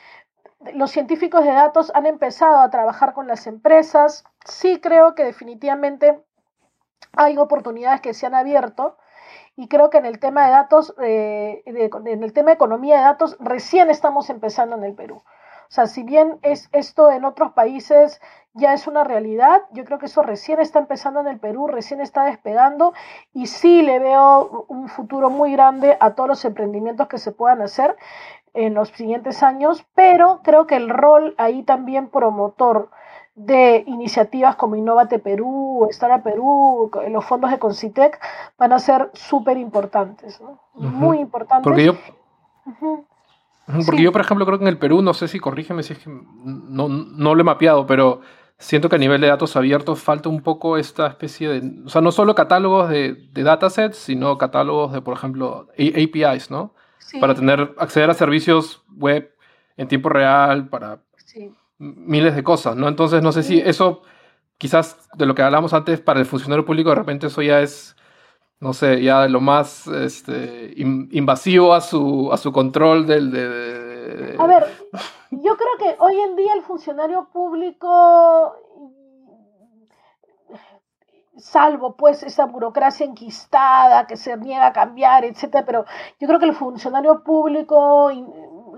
los 0.74 0.92
científicos 0.92 1.44
de 1.44 1.52
datos 1.52 1.92
han 1.94 2.06
empezado 2.08 2.60
a 2.60 2.70
trabajar 2.70 3.14
con 3.14 3.28
las 3.28 3.48
empresas. 3.48 4.24
Sí 4.46 4.80
creo 4.82 5.14
que 5.14 5.24
definitivamente 5.24 6.20
hay 7.14 7.38
oportunidades 7.38 8.02
que 8.02 8.14
se 8.14 8.26
han 8.26 8.36
abierto 8.36 8.98
y 9.56 9.68
creo 9.68 9.90
que 9.90 9.98
en 9.98 10.06
el 10.06 10.20
tema 10.20 10.46
de 10.46 10.52
datos, 10.52 10.96
eh, 11.02 11.62
en 11.66 12.24
el 12.24 12.34
tema 12.34 12.52
de 12.52 12.56
economía 12.56 12.98
de 12.98 13.04
datos, 13.04 13.38
recién 13.40 13.90
estamos 13.90 14.30
empezando 14.30 14.76
en 14.78 14.84
el 14.84 14.96
Perú. 14.96 15.18
O 15.72 15.74
sea, 15.74 15.88
si 15.88 16.04
bien 16.04 16.38
es 16.42 16.68
esto 16.74 17.12
en 17.12 17.24
otros 17.24 17.54
países 17.54 18.20
ya 18.54 18.74
es 18.74 18.88
una 18.88 19.04
realidad, 19.04 19.64
yo 19.72 19.86
creo 19.86 19.98
que 19.98 20.08
eso 20.08 20.24
recién 20.24 20.60
está 20.60 20.80
empezando 20.80 21.22
en 21.22 21.28
el 21.28 21.40
Perú, 21.40 21.68
recién 21.68 22.02
está 22.02 22.26
despegando 22.26 22.94
y 23.34 23.48
sí 23.48 23.82
le 23.82 24.00
veo 24.00 24.66
un 24.68 24.90
futuro 24.90 25.30
muy 25.30 25.54
grande 25.54 25.98
a 26.00 26.12
todos 26.12 26.30
los 26.30 26.46
emprendimientos 26.46 27.08
que 27.08 27.18
se 27.18 27.32
puedan 27.32 27.62
hacer 27.62 27.96
en 28.54 28.74
los 28.74 28.90
siguientes 28.90 29.44
años, 29.44 29.86
pero 29.96 30.42
creo 30.44 30.68
que 30.68 30.76
el 30.76 30.90
rol 30.90 31.34
ahí 31.38 31.64
también 31.64 32.10
promotor 32.10 32.90
de 33.36 33.86
iniciativas 33.88 34.58
como 34.58 34.76
Innovate 34.76 35.20
Perú, 35.20 35.88
Estar 35.90 36.12
a 36.12 36.22
Perú, 36.22 36.92
los 37.10 37.24
fondos 37.24 37.50
de 37.52 37.60
Concitec 37.60 38.20
van 38.58 38.74
a 38.74 38.80
ser 38.80 39.10
súper 39.14 39.58
importantes, 39.58 40.42
muy 40.74 41.20
importantes. 41.20 41.64
Porque 41.64 41.86
yo, 41.86 41.96
porque 43.86 44.04
yo, 44.04 44.12
por 44.12 44.20
ejemplo, 44.20 44.46
creo 44.46 44.58
que 44.58 44.66
en 44.66 44.70
el 44.70 44.78
Perú, 44.78 45.02
no 45.02 45.14
sé 45.14 45.30
si 45.30 45.40
corrígeme 45.40 45.84
si 45.84 45.94
es 45.94 46.00
que 46.00 46.10
no, 46.44 46.90
no 46.90 47.36
lo 47.36 47.42
he 47.42 47.46
mapeado, 47.46 47.88
pero 47.88 48.20
siento 48.62 48.90
que 48.90 48.96
a 48.96 49.00
nivel 49.00 49.20
de 49.22 49.28
datos 49.28 49.56
abiertos 49.56 50.02
falta 50.02 50.30
un 50.30 50.42
poco 50.42 50.78
esta 50.78 51.08
especie 51.08 51.50
de, 51.50 51.84
o 51.86 51.90
sea, 51.90 52.02
no 52.02 52.12
solo 52.12 52.36
catálogos 52.36 52.90
de, 52.90 53.14
de 53.34 53.44
datasets, 53.44 53.98
sino 53.98 54.38
catálogos 54.38 54.94
de, 54.94 55.02
por 55.02 55.16
ejemplo, 55.16 55.68
APIs, 55.78 56.52
¿no? 56.52 56.74
Para 57.20 57.36
tener, 57.36 57.74
acceder 57.78 58.10
a 58.10 58.14
servicios 58.14 58.84
web 58.96 59.36
en 59.76 59.88
tiempo 59.88 60.10
real, 60.10 60.70
para 60.70 61.02
miles 61.78 62.36
de 62.36 62.44
cosas, 62.44 62.76
¿no? 62.76 62.88
Entonces, 62.88 63.24
no 63.24 63.32
sé 63.32 63.44
si 63.44 63.60
eso, 63.60 64.04
quizás 64.58 65.10
de 65.16 65.26
lo 65.26 65.36
que 65.36 65.42
hablamos 65.42 65.74
antes, 65.74 66.00
para 66.00 66.20
el 66.20 66.26
funcionario 66.26 66.66
público, 66.66 66.90
de 66.90 66.96
repente 66.96 67.28
eso 67.28 67.42
ya 67.42 67.62
es 67.62 67.96
no 68.62 68.74
sé, 68.74 69.02
ya 69.02 69.28
lo 69.28 69.42
más 69.42 69.88
este, 69.88 70.74
invasivo 70.78 71.74
a 71.74 71.82
su, 71.82 72.32
a 72.32 72.38
su 72.38 72.52
control 72.52 73.08
del... 73.08 73.32
De, 73.32 73.91
A 74.40 74.48
ver, 74.48 74.68
yo 75.32 75.58
creo 75.58 75.78
que 75.80 75.96
hoy 76.00 76.20
en 76.20 76.36
día 76.36 76.54
el 76.54 76.64
funcionario 76.64 77.30
público, 77.32 78.56
salvo 81.38 81.96
pues 81.96 82.24
esa 82.24 82.46
burocracia 82.46 83.06
enquistada 83.06 84.08
que 84.08 84.18
se 84.18 84.36
niega 84.38 84.68
a 84.68 84.74
cambiar, 84.74 85.26
etcétera, 85.26 85.66
pero 85.66 85.86
yo 86.20 86.28
creo 86.28 86.40
que 86.40 86.46
el 86.46 86.56
funcionario 86.56 87.24
público 87.24 88.12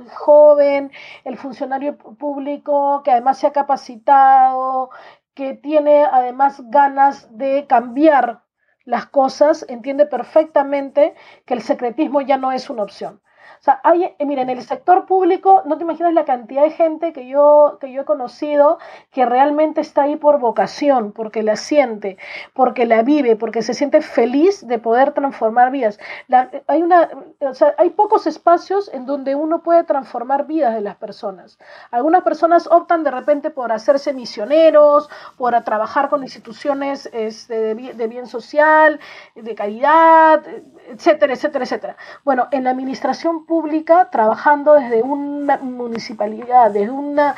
joven, 0.09 0.91
el 1.23 1.38
funcionario 1.38 1.97
público 1.97 3.01
que 3.03 3.11
además 3.11 3.39
se 3.39 3.47
ha 3.47 3.51
capacitado, 3.51 4.89
que 5.34 5.53
tiene 5.55 6.03
además 6.03 6.61
ganas 6.69 7.36
de 7.38 7.65
cambiar 7.67 8.43
las 8.86 9.07
cosas, 9.07 9.65
entiende 9.69 10.05
perfectamente 10.05 11.15
que 11.45 11.53
el 11.53 11.61
secretismo 11.61 12.21
ya 12.21 12.38
no 12.38 12.51
es 12.51 12.69
una 12.69 12.84
opción. 12.84 13.21
O 13.64 13.66
sea, 13.66 13.80
hay, 13.86 14.03
eh, 14.03 14.26
mira, 14.26 14.41
en 14.41 14.49
el 14.49 14.61
sector 14.61 15.05
público, 15.05 15.61
no 15.64 15.78
te 15.78 15.84
imaginas 15.84 16.11
la 16.14 16.26
cantidad 16.26 16.64
de 16.64 16.72
gente 16.72 17.14
que 17.14 17.30
yo, 17.30 17.78
que 17.80 17.93
yo 17.93 18.01
he 18.01 18.03
conocido 18.03 18.78
que 19.09 19.26
realmente 19.26 19.80
está 19.80 20.01
ahí 20.01 20.18
por 20.18 20.41
vocación, 20.41 21.14
porque 21.14 21.43
la 21.43 21.55
siente, 21.55 22.18
porque 22.53 22.86
la 22.86 23.03
vive, 23.03 23.38
porque 23.38 23.61
se 23.61 23.74
siente 23.74 24.01
feliz 24.01 24.68
de 24.68 24.80
poder 24.80 25.14
transformar 25.14 25.72
vidas. 25.72 25.97
hay, 26.68 26.82
una, 26.82 27.09
o 27.39 27.53
sea, 27.53 27.74
hay 27.78 27.91
pocos 27.91 28.28
espacios 28.28 28.93
en 28.93 29.05
donde 29.05 29.34
uno 29.34 29.64
puede 29.64 29.86
transformar 29.86 30.45
vidas 30.45 30.74
de 30.76 30.82
las 30.82 30.97
personas. 30.97 31.57
Algunas 31.89 32.24
personas 32.24 32.68
optan 32.70 33.05
de 33.05 33.11
repente 33.11 33.49
por 33.49 33.72
hacerse 33.72 34.11
misioneros, 34.11 35.09
por 35.38 35.53
trabajar 35.64 36.09
con 36.09 36.22
instituciones 36.24 37.09
este, 37.14 37.76
de 37.76 38.07
bien 38.09 38.28
social, 38.28 38.99
de 39.36 39.55
caridad, 39.55 40.43
etcétera, 40.89 41.34
etcétera, 41.34 41.63
etcétera. 41.63 41.97
Bueno, 42.23 42.47
en 42.51 42.63
la 42.65 42.71
administración 42.71 43.45
pública, 43.45 44.09
trabajando 44.11 44.73
desde 44.73 45.01
una 45.01 45.57
municipalidad, 45.57 46.71
desde 46.71 46.91
una, 46.91 47.36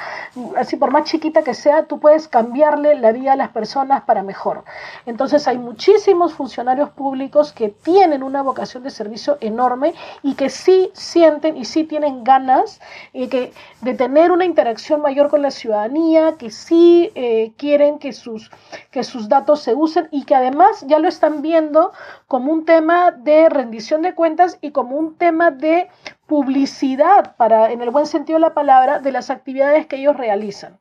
así 0.57 0.75
por 0.75 0.91
más 0.91 1.03
chiquita 1.05 1.43
que 1.43 1.53
sea, 1.53 1.85
tú 1.85 1.99
puedes 1.99 2.27
cambiarle 2.27 2.95
la 2.95 3.11
vida 3.11 3.33
a 3.33 3.35
las 3.35 3.49
personas 3.49 4.03
para 4.03 4.23
mejor. 4.23 4.63
Entonces 5.05 5.47
hay 5.47 5.57
muchísimos 5.57 6.33
funcionarios 6.33 6.89
públicos 6.89 7.53
que 7.53 7.69
tienen 7.69 8.23
una 8.23 8.41
vocación 8.41 8.83
de 8.83 8.89
servicio 8.89 9.37
enorme 9.41 9.93
y 10.23 10.35
que 10.35 10.49
sí 10.49 10.91
sienten 10.93 11.57
y 11.57 11.65
sí 11.65 11.83
tienen 11.83 12.23
ganas 12.23 12.79
eh, 13.13 13.29
que, 13.29 13.53
de 13.81 13.93
tener 13.93 14.31
una 14.31 14.45
interacción 14.45 15.01
mayor 15.01 15.29
con 15.29 15.41
la 15.41 15.51
ciudadanía, 15.51 16.35
que 16.37 16.49
sí 16.49 17.11
eh, 17.15 17.53
quieren 17.57 17.99
que 17.99 18.13
sus, 18.13 18.51
que 18.91 19.03
sus 19.03 19.29
datos 19.29 19.61
se 19.61 19.73
usen 19.73 20.07
y 20.11 20.23
que 20.25 20.35
además 20.35 20.85
ya 20.87 20.99
lo 20.99 21.07
están 21.07 21.41
viendo 21.41 21.91
como 22.27 22.51
un 22.51 22.65
tema 22.65 23.11
de 23.11 23.34
rendición 23.49 24.01
de 24.01 24.15
cuentas 24.15 24.57
y 24.61 24.71
como 24.71 24.97
un 24.97 25.17
tema 25.17 25.51
de 25.51 25.89
publicidad, 26.25 27.35
para, 27.35 27.71
en 27.71 27.81
el 27.81 27.89
buen 27.89 28.05
sentido 28.05 28.37
de 28.37 28.47
la 28.47 28.53
palabra, 28.53 28.99
de 28.99 29.11
las 29.11 29.29
actividades 29.29 29.87
que 29.87 29.97
ellos 29.97 30.17
realizan. 30.17 30.79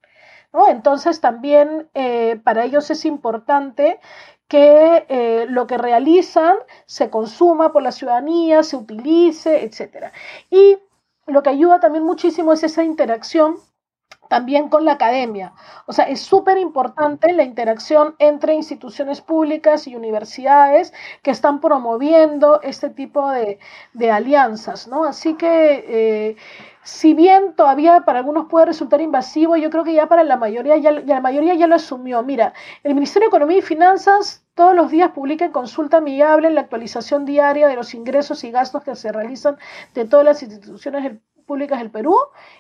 Entonces 0.69 1.21
también 1.21 1.89
eh, 1.95 2.41
para 2.45 2.65
ellos 2.65 2.91
es 2.91 3.05
importante 3.05 3.99
que 4.47 5.05
eh, 5.09 5.47
lo 5.49 5.67
que 5.67 5.79
realizan 5.79 6.57
se 6.87 7.11
consuma 7.11 7.73
por 7.73 7.83
la 7.83 7.93
ciudadanía, 7.93 8.63
se 8.63 8.77
utilice, 8.77 9.65
etc. 9.65 10.13
Y 10.51 10.79
lo 11.27 11.43
que 11.43 11.51
ayuda 11.51 11.81
también 11.81 12.05
muchísimo 12.05 12.53
es 12.53 12.63
esa 12.63 12.85
interacción 12.85 13.57
también 14.29 14.69
con 14.69 14.85
la 14.85 14.93
academia. 14.93 15.53
O 15.87 15.93
sea, 15.93 16.07
es 16.07 16.21
súper 16.21 16.59
importante 16.59 17.33
la 17.33 17.45
interacción 17.45 18.15
entre 18.19 18.55
instituciones 18.55 19.21
públicas 19.21 19.87
y 19.87 19.97
universidades 19.97 20.93
que 21.23 21.31
están 21.31 21.61
promoviendo 21.61 22.61
este 22.63 22.91
tipo 22.91 23.31
de, 23.31 23.59
alianzas, 24.11 24.89
¿no? 24.89 25.05
Así 25.05 25.35
que, 25.35 25.85
eh, 25.89 26.37
si 26.83 27.15
bien 27.15 27.55
todavía 27.55 28.03
para 28.05 28.19
algunos 28.19 28.47
puede 28.47 28.67
resultar 28.67 29.01
invasivo, 29.01 29.57
yo 29.57 29.71
creo 29.71 29.85
que 29.85 29.95
ya 29.95 30.07
para 30.07 30.23
la 30.23 30.37
mayoría 30.37 30.77
ya, 30.77 30.91
la 30.93 31.21
mayoría 31.21 31.55
ya 31.55 31.67
lo 31.67 31.77
asumió. 31.77 32.23
Mira, 32.23 32.53
el 32.83 32.95
Ministerio 32.95 33.27
de 33.27 33.31
Economía 33.31 33.59
y 33.59 33.63
Finanzas 33.63 34.45
todos 34.55 34.75
los 34.75 34.91
días 34.91 35.11
publica 35.11 35.45
en 35.45 35.53
consulta 35.53 35.97
amigable 35.99 36.51
la 36.51 36.61
actualización 36.63 37.25
diaria 37.25 37.69
de 37.69 37.77
los 37.77 37.95
ingresos 37.95 38.45
y 38.45 38.51
gastos 38.51 38.85
que 38.85 38.95
se 38.95 39.13
realizan 39.13 39.57
de 39.95 40.05
todas 40.05 40.25
las 40.25 40.43
instituciones 40.43 41.03
del 41.03 41.21
públicas 41.45 41.79
del 41.79 41.91
Perú 41.91 42.17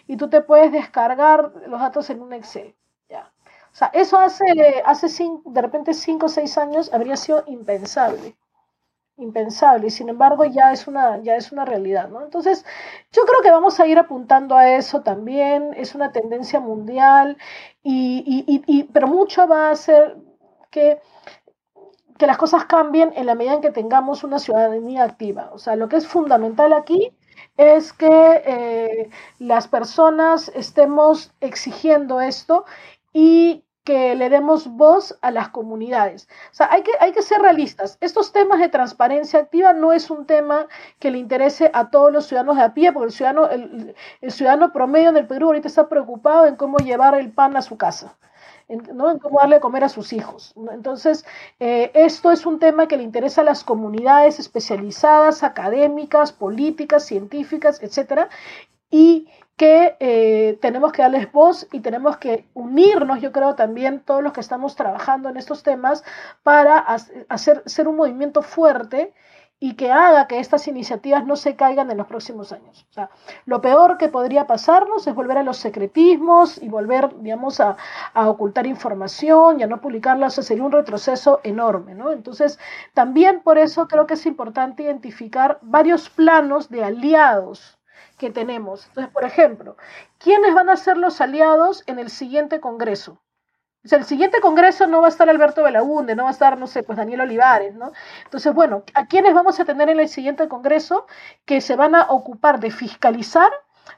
y 0.06 0.16
tú 0.16 0.28
te 0.28 0.40
puedes 0.40 0.72
descargar 0.72 1.52
los 1.66 1.80
datos 1.80 2.10
en 2.10 2.22
un 2.22 2.32
Excel. 2.32 2.74
¿ya? 3.08 3.32
O 3.72 3.76
sea, 3.76 3.90
eso 3.92 4.18
hace, 4.18 4.44
hace 4.84 5.08
cinco, 5.08 5.50
de 5.50 5.62
repente 5.62 5.94
5 5.94 6.26
o 6.26 6.28
6 6.28 6.58
años 6.58 6.92
habría 6.92 7.16
sido 7.16 7.42
impensable. 7.46 8.36
Impensable, 9.16 9.86
y 9.88 9.90
sin 9.90 10.08
embargo 10.08 10.44
ya 10.44 10.72
es 10.72 10.88
una, 10.88 11.20
ya 11.22 11.36
es 11.36 11.52
una 11.52 11.64
realidad. 11.64 12.08
¿no? 12.08 12.22
Entonces, 12.22 12.64
yo 13.12 13.24
creo 13.24 13.42
que 13.42 13.50
vamos 13.50 13.78
a 13.80 13.86
ir 13.86 13.98
apuntando 13.98 14.56
a 14.56 14.70
eso 14.70 15.02
también, 15.02 15.72
es 15.76 15.94
una 15.94 16.12
tendencia 16.12 16.60
mundial, 16.60 17.36
y, 17.82 18.84
pero 18.92 19.06
mucho 19.06 19.46
va 19.46 19.68
a 19.68 19.72
hacer 19.72 20.16
que 20.70 21.00
que 22.18 22.26
las 22.26 22.36
cosas 22.38 22.64
cambien 22.66 23.12
en 23.16 23.26
la 23.26 23.34
medida 23.34 23.54
en 23.54 23.60
que 23.60 23.70
tengamos 23.70 24.24
una 24.24 24.38
ciudadanía 24.38 25.02
activa. 25.04 25.50
O 25.52 25.58
sea, 25.58 25.76
lo 25.76 25.88
que 25.88 25.96
es 25.96 26.06
fundamental 26.06 26.72
aquí 26.72 27.12
es 27.56 27.92
que 27.92 28.42
eh, 28.46 29.10
las 29.38 29.68
personas 29.68 30.50
estemos 30.54 31.32
exigiendo 31.40 32.20
esto 32.20 32.64
y 33.12 33.64
que 33.84 34.14
le 34.14 34.30
demos 34.30 34.66
voz 34.66 35.18
a 35.20 35.30
las 35.30 35.50
comunidades. 35.50 36.26
O 36.50 36.54
sea, 36.54 36.68
hay 36.72 36.82
que, 36.82 36.92
hay 37.00 37.12
que 37.12 37.22
ser 37.22 37.42
realistas. 37.42 37.98
Estos 38.00 38.32
temas 38.32 38.58
de 38.58 38.70
transparencia 38.70 39.40
activa 39.40 39.74
no 39.74 39.92
es 39.92 40.10
un 40.10 40.26
tema 40.26 40.66
que 40.98 41.10
le 41.10 41.18
interese 41.18 41.70
a 41.74 41.90
todos 41.90 42.10
los 42.10 42.26
ciudadanos 42.26 42.56
de 42.56 42.62
a 42.62 42.74
pie, 42.74 42.92
porque 42.92 43.08
el 43.08 43.12
ciudadano, 43.12 43.48
el, 43.50 43.94
el 44.22 44.32
ciudadano 44.32 44.72
promedio 44.72 45.10
en 45.10 45.18
el 45.18 45.26
Perú 45.26 45.48
ahorita 45.48 45.68
está 45.68 45.88
preocupado 45.88 46.46
en 46.46 46.56
cómo 46.56 46.78
llevar 46.78 47.14
el 47.14 47.30
pan 47.30 47.56
a 47.56 47.62
su 47.62 47.76
casa 47.76 48.16
en, 48.68 48.80
cómo 49.18 49.38
darle 49.40 49.56
de 49.56 49.60
comer 49.60 49.84
a 49.84 49.88
sus 49.88 50.12
hijos. 50.12 50.54
Entonces, 50.72 51.24
eh, 51.60 51.90
esto 51.94 52.30
es 52.30 52.46
un 52.46 52.58
tema 52.58 52.88
que 52.88 52.96
le 52.96 53.02
interesa 53.02 53.40
a 53.40 53.44
las 53.44 53.64
comunidades 53.64 54.38
especializadas, 54.38 55.42
académicas, 55.42 56.32
políticas, 56.32 57.04
científicas, 57.04 57.82
etcétera, 57.82 58.28
y 58.90 59.28
que 59.56 59.96
eh, 60.00 60.58
tenemos 60.60 60.92
que 60.92 61.02
darles 61.02 61.30
voz 61.30 61.68
y 61.70 61.80
tenemos 61.80 62.16
que 62.16 62.48
unirnos, 62.54 63.20
yo 63.20 63.30
creo 63.30 63.54
también 63.54 64.00
todos 64.00 64.22
los 64.22 64.32
que 64.32 64.40
estamos 64.40 64.74
trabajando 64.74 65.28
en 65.28 65.36
estos 65.36 65.62
temas 65.62 66.02
para 66.42 66.78
hacer 67.28 67.62
ser 67.66 67.86
un 67.86 67.96
movimiento 67.96 68.42
fuerte 68.42 69.12
y 69.60 69.76
que 69.76 69.90
haga 69.92 70.26
que 70.26 70.40
estas 70.40 70.68
iniciativas 70.68 71.24
no 71.24 71.36
se 71.36 71.56
caigan 71.56 71.90
en 71.90 71.96
los 71.96 72.06
próximos 72.06 72.52
años. 72.52 72.86
O 72.90 72.92
sea, 72.92 73.10
lo 73.46 73.60
peor 73.60 73.96
que 73.96 74.08
podría 74.08 74.46
pasarnos 74.46 75.06
es 75.06 75.14
volver 75.14 75.38
a 75.38 75.42
los 75.42 75.56
secretismos 75.56 76.62
y 76.62 76.68
volver, 76.68 77.16
digamos, 77.20 77.60
a, 77.60 77.76
ocultar 78.14 78.66
información 78.66 79.60
y 79.60 79.62
a 79.62 79.66
no 79.66 79.80
publicarla. 79.80 80.26
Eso 80.26 80.42
sería 80.42 80.64
un 80.64 80.72
retroceso 80.72 81.40
enorme, 81.44 81.94
¿no? 81.94 82.12
Entonces, 82.12 82.58
también 82.92 83.42
por 83.42 83.58
eso 83.58 83.88
creo 83.88 84.06
que 84.06 84.14
es 84.14 84.26
importante 84.26 84.82
identificar 84.82 85.58
varios 85.62 86.10
planos 86.10 86.68
de 86.68 86.84
aliados 86.84 87.78
que 88.18 88.30
tenemos. 88.30 88.86
Entonces, 88.88 89.12
por 89.12 89.24
ejemplo, 89.24 89.76
¿quiénes 90.18 90.54
van 90.54 90.68
a 90.68 90.76
ser 90.76 90.98
los 90.98 91.20
aliados 91.20 91.84
en 91.86 91.98
el 91.98 92.10
siguiente 92.10 92.60
Congreso? 92.60 93.23
El 93.90 94.04
siguiente 94.04 94.40
congreso 94.40 94.86
no 94.86 95.00
va 95.00 95.08
a 95.08 95.10
estar 95.10 95.28
Alberto 95.28 95.62
Belaunde, 95.62 96.14
no 96.14 96.24
va 96.24 96.30
a 96.30 96.32
estar, 96.32 96.58
no 96.58 96.66
sé, 96.66 96.82
pues 96.82 96.96
Daniel 96.96 97.20
Olivares, 97.22 97.74
¿no? 97.74 97.92
Entonces, 98.24 98.52
bueno, 98.54 98.84
¿a 98.94 99.06
quiénes 99.06 99.34
vamos 99.34 99.60
a 99.60 99.64
tener 99.64 99.90
en 99.90 100.00
el 100.00 100.08
siguiente 100.08 100.48
congreso 100.48 101.06
que 101.44 101.60
se 101.60 101.76
van 101.76 101.94
a 101.94 102.06
ocupar 102.10 102.60
de 102.60 102.70
fiscalizar 102.70 103.50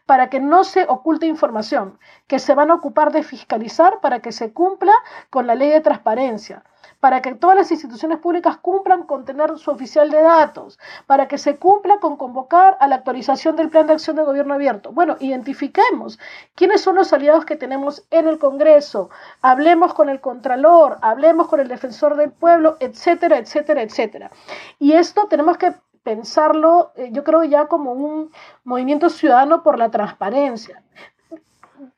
para 0.07 0.29
que 0.31 0.41
no 0.41 0.65
se 0.65 0.85
oculte 0.89 1.27
información, 1.27 1.99
que 2.27 2.39
se 2.39 2.55
van 2.55 2.71
a 2.71 2.75
ocupar 2.75 3.13
de 3.13 3.23
fiscalizar 3.23 4.01
para 4.01 4.21
que 4.21 4.33
se 4.33 4.53
cumpla 4.53 4.95
con 5.31 5.47
la 5.47 5.55
ley 5.55 5.71
de 5.71 5.81
transparencia? 5.81 6.63
para 7.01 7.23
que 7.23 7.35
todas 7.35 7.57
las 7.57 7.71
instituciones 7.71 8.19
públicas 8.19 8.57
cumplan 8.57 9.05
con 9.05 9.25
tener 9.25 9.57
su 9.59 9.71
oficial 9.71 10.11
de 10.11 10.23
datos, 10.23 10.79
para 11.07 11.29
que 11.29 11.39
se 11.39 11.57
cumpla 11.57 11.99
con 11.99 12.17
convocar 12.17 12.77
a 12.81 12.89
la 12.89 12.97
actualización 12.97 13.57
del 13.57 13.69
plan 13.69 13.87
de 13.87 13.95
acción 13.95 14.17
de 14.17 14.25
gobierno 14.25 14.55
abierto. 14.55 14.93
Bueno, 14.93 15.17
identifiquemos 15.21 16.19
quiénes 16.55 16.81
son 16.81 16.97
los 16.97 17.13
aliados 17.13 17.45
que 17.45 17.57
tenemos 17.57 18.05
en 18.11 18.29
el 18.29 18.39
Congreso, 18.39 19.11
hablemos 19.43 19.95
con 19.95 20.09
el 20.09 20.21
Contralor, 20.21 20.99
hablemos 21.03 21.49
con 21.49 21.61
el 21.61 21.69
Defensor 21.69 22.17
del 22.17 22.33
Pueblo, 22.33 22.77
etcétera, 22.81 23.39
etcétera, 23.39 23.83
etcétera. 23.83 24.31
Y 24.79 24.93
esto 24.93 25.27
tenemos 25.29 25.59
que 25.59 25.75
pensarlo, 26.07 26.93
eh, 26.95 27.11
yo 27.13 27.25
creo 27.25 27.43
ya 27.43 27.67
como 27.67 27.93
un 27.93 28.31
movimiento 28.65 29.11
ciudadano 29.11 29.63
por 29.65 29.77
la 29.77 29.91
transparencia 29.91 30.83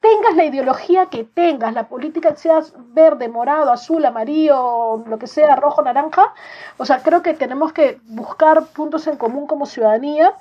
tengas 0.01 0.37
la 0.37 0.45
ideología 0.45 1.07
que 1.07 1.25
tengas, 1.25 1.75
la 1.75 1.89
política 1.89 2.33
que 2.33 2.41
seas 2.41 2.73
verde, 2.77 3.29
morado, 3.29 3.73
azul, 3.73 4.05
amarillo, 4.05 5.05
lo 5.07 5.19
que 5.19 5.27
sea, 5.27 5.57
rojo, 5.57 5.83
naranja, 5.83 6.35
o 6.77 6.85
sea, 6.85 7.03
creo 7.03 7.23
que 7.23 7.35
tenemos 7.35 7.73
que 7.73 8.01
buscar 8.05 8.67
puntos 8.67 9.07
en 9.07 9.17
común 9.17 9.47
como 9.47 9.67
ciudadanía 9.67 10.35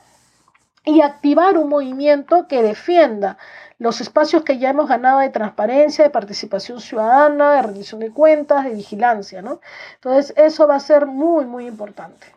y 0.86 1.02
activar 1.02 1.58
un 1.58 1.70
movimiento 1.70 2.48
que 2.48 2.64
defienda 2.64 3.38
los 3.80 4.02
espacios 4.02 4.44
que 4.44 4.58
ya 4.58 4.70
hemos 4.70 4.88
ganado 4.88 5.20
de 5.20 5.30
transparencia, 5.30 6.04
de 6.04 6.10
participación 6.10 6.80
ciudadana, 6.80 7.54
de 7.54 7.62
rendición 7.62 8.00
de 8.00 8.12
cuentas, 8.12 8.64
de 8.64 8.72
vigilancia, 8.74 9.42
¿no? 9.42 9.60
Entonces, 9.96 10.34
eso 10.36 10.68
va 10.68 10.76
a 10.76 10.80
ser 10.80 11.06
muy, 11.06 11.46
muy 11.46 11.68
importante. 11.68 12.37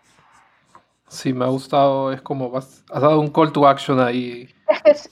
Sí, 1.11 1.33
me 1.33 1.45
ha 1.45 1.49
gustado, 1.49 2.13
es 2.13 2.23
como, 2.23 2.57
has 2.57 2.85
dado 2.89 3.19
un 3.21 3.31
call 3.31 3.53
to 3.53 3.67
action 3.67 4.01
ahí. 4.01 4.49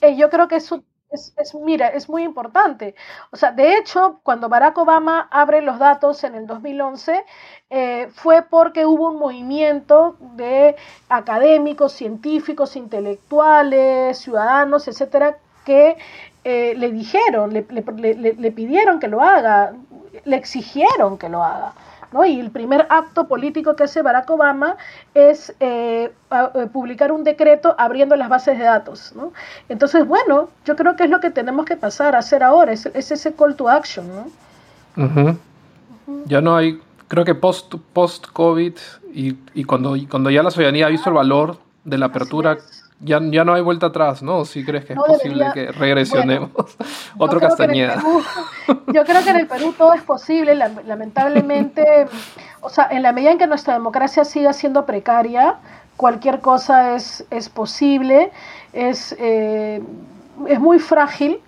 Eh, 0.01 0.17
yo 0.17 0.31
creo 0.31 0.47
que 0.47 0.55
eso 0.55 0.85
es, 1.11 1.55
mira, 1.55 1.89
es 1.89 2.09
muy 2.09 2.23
importante. 2.23 2.95
O 3.33 3.37
sea, 3.37 3.51
de 3.51 3.77
hecho, 3.77 4.21
cuando 4.23 4.49
Barack 4.49 4.79
Obama 4.79 5.27
abre 5.33 5.61
los 5.61 5.81
datos 5.81 6.23
en 6.23 6.37
el 6.37 6.47
2011, 6.47 7.25
eh, 7.71 8.09
fue 8.15 8.43
porque 8.43 8.87
hubo 8.87 9.09
un 9.09 9.19
movimiento 9.19 10.17
de 10.37 10.77
académicos, 11.09 11.93
científicos, 11.93 12.77
intelectuales, 12.77 14.19
ciudadanos, 14.19 14.87
etcétera, 14.87 15.39
que 15.65 15.97
eh, 16.45 16.75
le 16.77 16.93
dijeron, 16.93 17.53
le, 17.53 18.53
pidieron 18.53 19.01
que 19.01 19.09
lo 19.09 19.21
haga, 19.21 19.73
le 20.25 20.37
exigieron 20.37 21.19
que 21.19 21.29
lo 21.29 21.43
haga. 21.43 21.73
¿No? 22.13 22.25
Y 22.25 22.41
el 22.41 22.51
primer 22.51 22.87
acto 22.91 23.29
político 23.29 23.77
que 23.77 23.85
hace 23.85 24.03
Barack 24.03 24.31
Obama 24.31 24.77
es 25.15 25.55
eh, 25.61 26.13
eh, 26.31 26.67
publicar 26.73 27.13
un 27.13 27.25
decreto 27.25 27.75
abriendo 27.79 28.17
las 28.17 28.29
bases 28.29 28.59
de 28.59 28.65
datos. 28.65 29.13
¿no? 29.15 29.33
Entonces, 29.69 30.07
bueno, 30.07 30.49
yo 30.65 30.77
creo 30.77 30.97
que 30.97 31.05
es 31.05 31.11
lo 31.11 31.21
que 31.21 31.31
tenemos 31.31 31.67
que 31.67 31.77
pasar 31.77 32.15
a 32.15 32.19
hacer 32.19 32.43
ahora, 32.43 32.73
es, 32.73 32.87
ese 32.87 33.35
call 33.35 33.57
to 33.57 33.69
action. 33.69 34.07
¿no? 34.09 35.39
Ya 36.25 36.41
no 36.41 36.57
hay, 36.57 36.81
creo 37.09 37.25
que 37.25 37.35
post, 37.35 37.75
post 37.93 38.27
COVID 38.33 38.75
y, 39.13 39.37
y, 39.55 39.65
cuando, 39.65 39.97
cuando 40.11 40.31
ya 40.31 40.43
la 40.43 40.51
ciudadanía 40.51 40.87
ha 40.87 40.91
visto 40.91 41.11
el 41.11 41.17
valor 41.17 41.59
de 41.85 41.99
la 41.99 42.07
apertura 42.07 42.59
ya, 43.01 43.21
ya 43.23 43.45
no 43.45 43.55
hay 43.55 43.63
vuelta 43.63 43.87
atrás, 43.87 44.23
¿no? 44.23 44.45
Si 44.45 44.65
crees 44.65 44.85
que 44.85 44.95
es 44.95 44.99
posible 44.99 45.47
que 45.55 45.71
regresionemos. 45.71 46.51
Otro 47.19 47.39
Castañeda. 47.39 48.03
yo 48.89 49.05
creo 49.05 49.23
que 49.23 49.31
en 49.31 49.37
el 49.37 49.47
Perú 49.47 49.75
todo 49.77 49.93
es 49.95 50.03
posible, 50.03 50.55
lamentablemente, 50.55 52.07
o 52.61 52.69
sea, 52.69 52.89
en 52.91 53.03
la 53.03 53.13
medida 53.13 53.31
en 53.31 53.39
que 53.39 53.47
nuestra 53.47 53.75
democracia 53.75 54.25
siga 54.25 54.53
siendo 54.53 54.85
precaria, 54.85 55.57
cualquier 55.97 56.41
cosa 56.41 56.97
es, 56.97 57.25
es 57.31 57.49
posible, 57.49 58.33
es, 58.73 59.15
eh, 59.19 59.83
es 60.49 60.61
muy 60.61 60.79
frágil. 60.79 61.41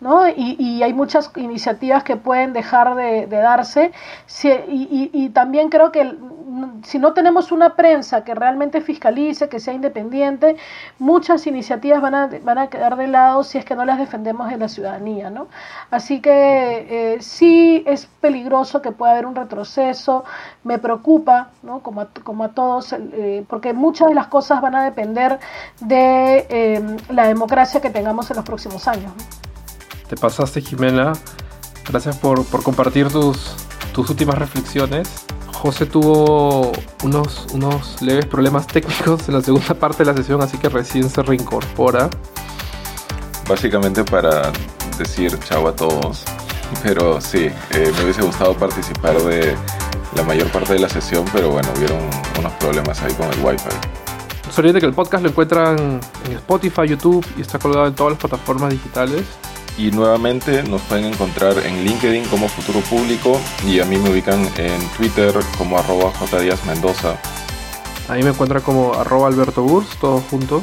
¿no? 0.00 0.28
Y, 0.28 0.56
y, 0.58 0.82
hay 0.82 0.92
muchas 0.92 1.30
iniciativas 1.36 2.02
que 2.02 2.16
pueden 2.16 2.52
dejar 2.52 2.96
de, 2.96 3.24
darse. 3.28 3.92
y, 4.42 5.10
y, 5.12 5.28
también 5.28 5.68
creo 5.68 5.92
que 5.92 6.12
si 6.84 6.98
no 6.98 7.12
tenemos 7.12 7.52
una 7.52 7.74
prensa 7.76 8.24
que 8.24 8.34
realmente 8.34 8.80
fiscalice, 8.80 9.48
que 9.48 9.60
sea 9.60 9.74
independiente, 9.74 10.56
muchas 10.98 11.46
iniciativas 11.46 12.00
van 12.00 12.14
a, 12.14 12.30
van 12.42 12.58
a 12.58 12.66
quedar 12.68 12.96
de 12.96 13.08
lado 13.08 13.44
si 13.44 13.58
es 13.58 13.64
que 13.64 13.74
no 13.74 13.84
las 13.84 13.98
defendemos 13.98 14.50
en 14.52 14.60
la 14.60 14.68
ciudadanía. 14.68 15.30
¿no? 15.30 15.48
Así 15.90 16.20
que 16.20 16.34
eh, 17.14 17.22
sí 17.22 17.82
es 17.86 18.06
peligroso 18.20 18.82
que 18.82 18.92
pueda 18.92 19.12
haber 19.12 19.26
un 19.26 19.34
retroceso, 19.34 20.24
me 20.64 20.78
preocupa, 20.78 21.50
¿no? 21.62 21.80
como, 21.80 22.02
a, 22.02 22.08
como 22.22 22.44
a 22.44 22.48
todos, 22.48 22.92
eh, 22.92 23.44
porque 23.48 23.72
muchas 23.72 24.08
de 24.08 24.14
las 24.14 24.26
cosas 24.26 24.60
van 24.60 24.74
a 24.74 24.84
depender 24.84 25.38
de 25.80 26.46
eh, 26.48 26.96
la 27.10 27.26
democracia 27.26 27.80
que 27.80 27.90
tengamos 27.90 28.30
en 28.30 28.36
los 28.36 28.44
próximos 28.44 28.86
años. 28.88 29.12
Te 30.08 30.16
pasaste, 30.16 30.60
Jimena. 30.60 31.12
Gracias 31.88 32.16
por, 32.18 32.44
por 32.46 32.62
compartir 32.62 33.08
tus, 33.08 33.56
tus 33.92 34.08
últimas 34.10 34.38
reflexiones. 34.38 35.26
José 35.62 35.86
tuvo 35.86 36.72
unos, 37.04 37.46
unos 37.52 38.02
leves 38.02 38.26
problemas 38.26 38.66
técnicos 38.66 39.28
en 39.28 39.34
la 39.34 39.42
segunda 39.42 39.74
parte 39.74 39.98
de 39.98 40.10
la 40.10 40.16
sesión, 40.16 40.42
así 40.42 40.58
que 40.58 40.68
recién 40.68 41.08
se 41.08 41.22
reincorpora. 41.22 42.10
Básicamente 43.48 44.02
para 44.02 44.50
decir 44.98 45.38
chao 45.44 45.68
a 45.68 45.76
todos, 45.76 46.24
pero 46.82 47.20
sí, 47.20 47.48
eh, 47.70 47.92
me 47.96 48.02
hubiese 48.02 48.22
gustado 48.22 48.54
participar 48.54 49.16
de 49.22 49.54
la 50.16 50.24
mayor 50.24 50.50
parte 50.50 50.72
de 50.72 50.80
la 50.80 50.88
sesión, 50.88 51.24
pero 51.32 51.50
bueno, 51.50 51.68
hubieron 51.76 52.00
unos 52.40 52.52
problemas 52.54 53.00
ahí 53.00 53.14
con 53.14 53.32
el 53.32 53.38
wifi. 53.44 53.70
Se 54.50 54.62
que 54.62 54.86
el 54.86 54.92
podcast 54.92 55.22
lo 55.22 55.30
encuentran 55.30 56.00
en 56.26 56.32
Spotify, 56.32 56.88
YouTube 56.88 57.24
y 57.38 57.40
está 57.40 57.60
colgado 57.60 57.86
en 57.86 57.94
todas 57.94 58.14
las 58.14 58.20
plataformas 58.20 58.70
digitales. 58.70 59.22
Y 59.78 59.90
nuevamente 59.90 60.62
nos 60.64 60.82
pueden 60.82 61.06
encontrar 61.06 61.58
en 61.58 61.84
LinkedIn 61.84 62.24
como 62.26 62.48
Futuro 62.48 62.80
Público 62.80 63.40
y 63.66 63.80
a 63.80 63.84
mí 63.84 63.96
me 63.96 64.10
ubican 64.10 64.48
en 64.56 64.88
Twitter 64.96 65.34
como 65.56 65.78
arroba 65.78 66.12
Mendoza. 66.66 67.16
Ahí 68.08 68.22
me 68.22 68.30
encuentra 68.30 68.60
como 68.60 68.94
arroba 68.94 69.28
Alberto 69.28 69.62
Burs, 69.62 69.88
todo 69.98 70.20
junto. 70.30 70.62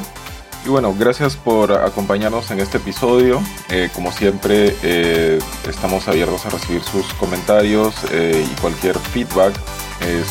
Y 0.64 0.68
bueno, 0.68 0.94
gracias 0.96 1.36
por 1.36 1.72
acompañarnos 1.72 2.50
en 2.50 2.60
este 2.60 2.76
episodio. 2.76 3.40
Eh, 3.70 3.88
como 3.94 4.12
siempre, 4.12 4.76
eh, 4.82 5.38
estamos 5.66 6.06
abiertos 6.06 6.44
a 6.44 6.50
recibir 6.50 6.82
sus 6.82 7.06
comentarios 7.14 7.94
eh, 8.10 8.46
y 8.46 8.60
cualquier 8.60 8.98
feedback 8.98 9.54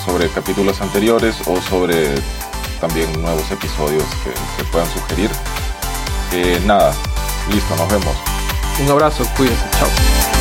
sobre 0.04 0.28
capítulos 0.30 0.82
anteriores 0.82 1.36
o 1.46 1.62
sobre 1.62 2.16
también 2.82 3.22
nuevos 3.22 3.52
episodios 3.52 4.04
que, 4.24 4.32
que 4.58 4.70
puedan 4.72 4.88
sugerir. 4.90 5.30
nada, 6.66 6.92
listo, 7.52 7.76
nos 7.76 7.88
vemos. 7.88 8.39
Un 8.80 8.90
abrazo, 8.90 9.24
cuídense, 9.36 9.66
chao. 9.78 10.39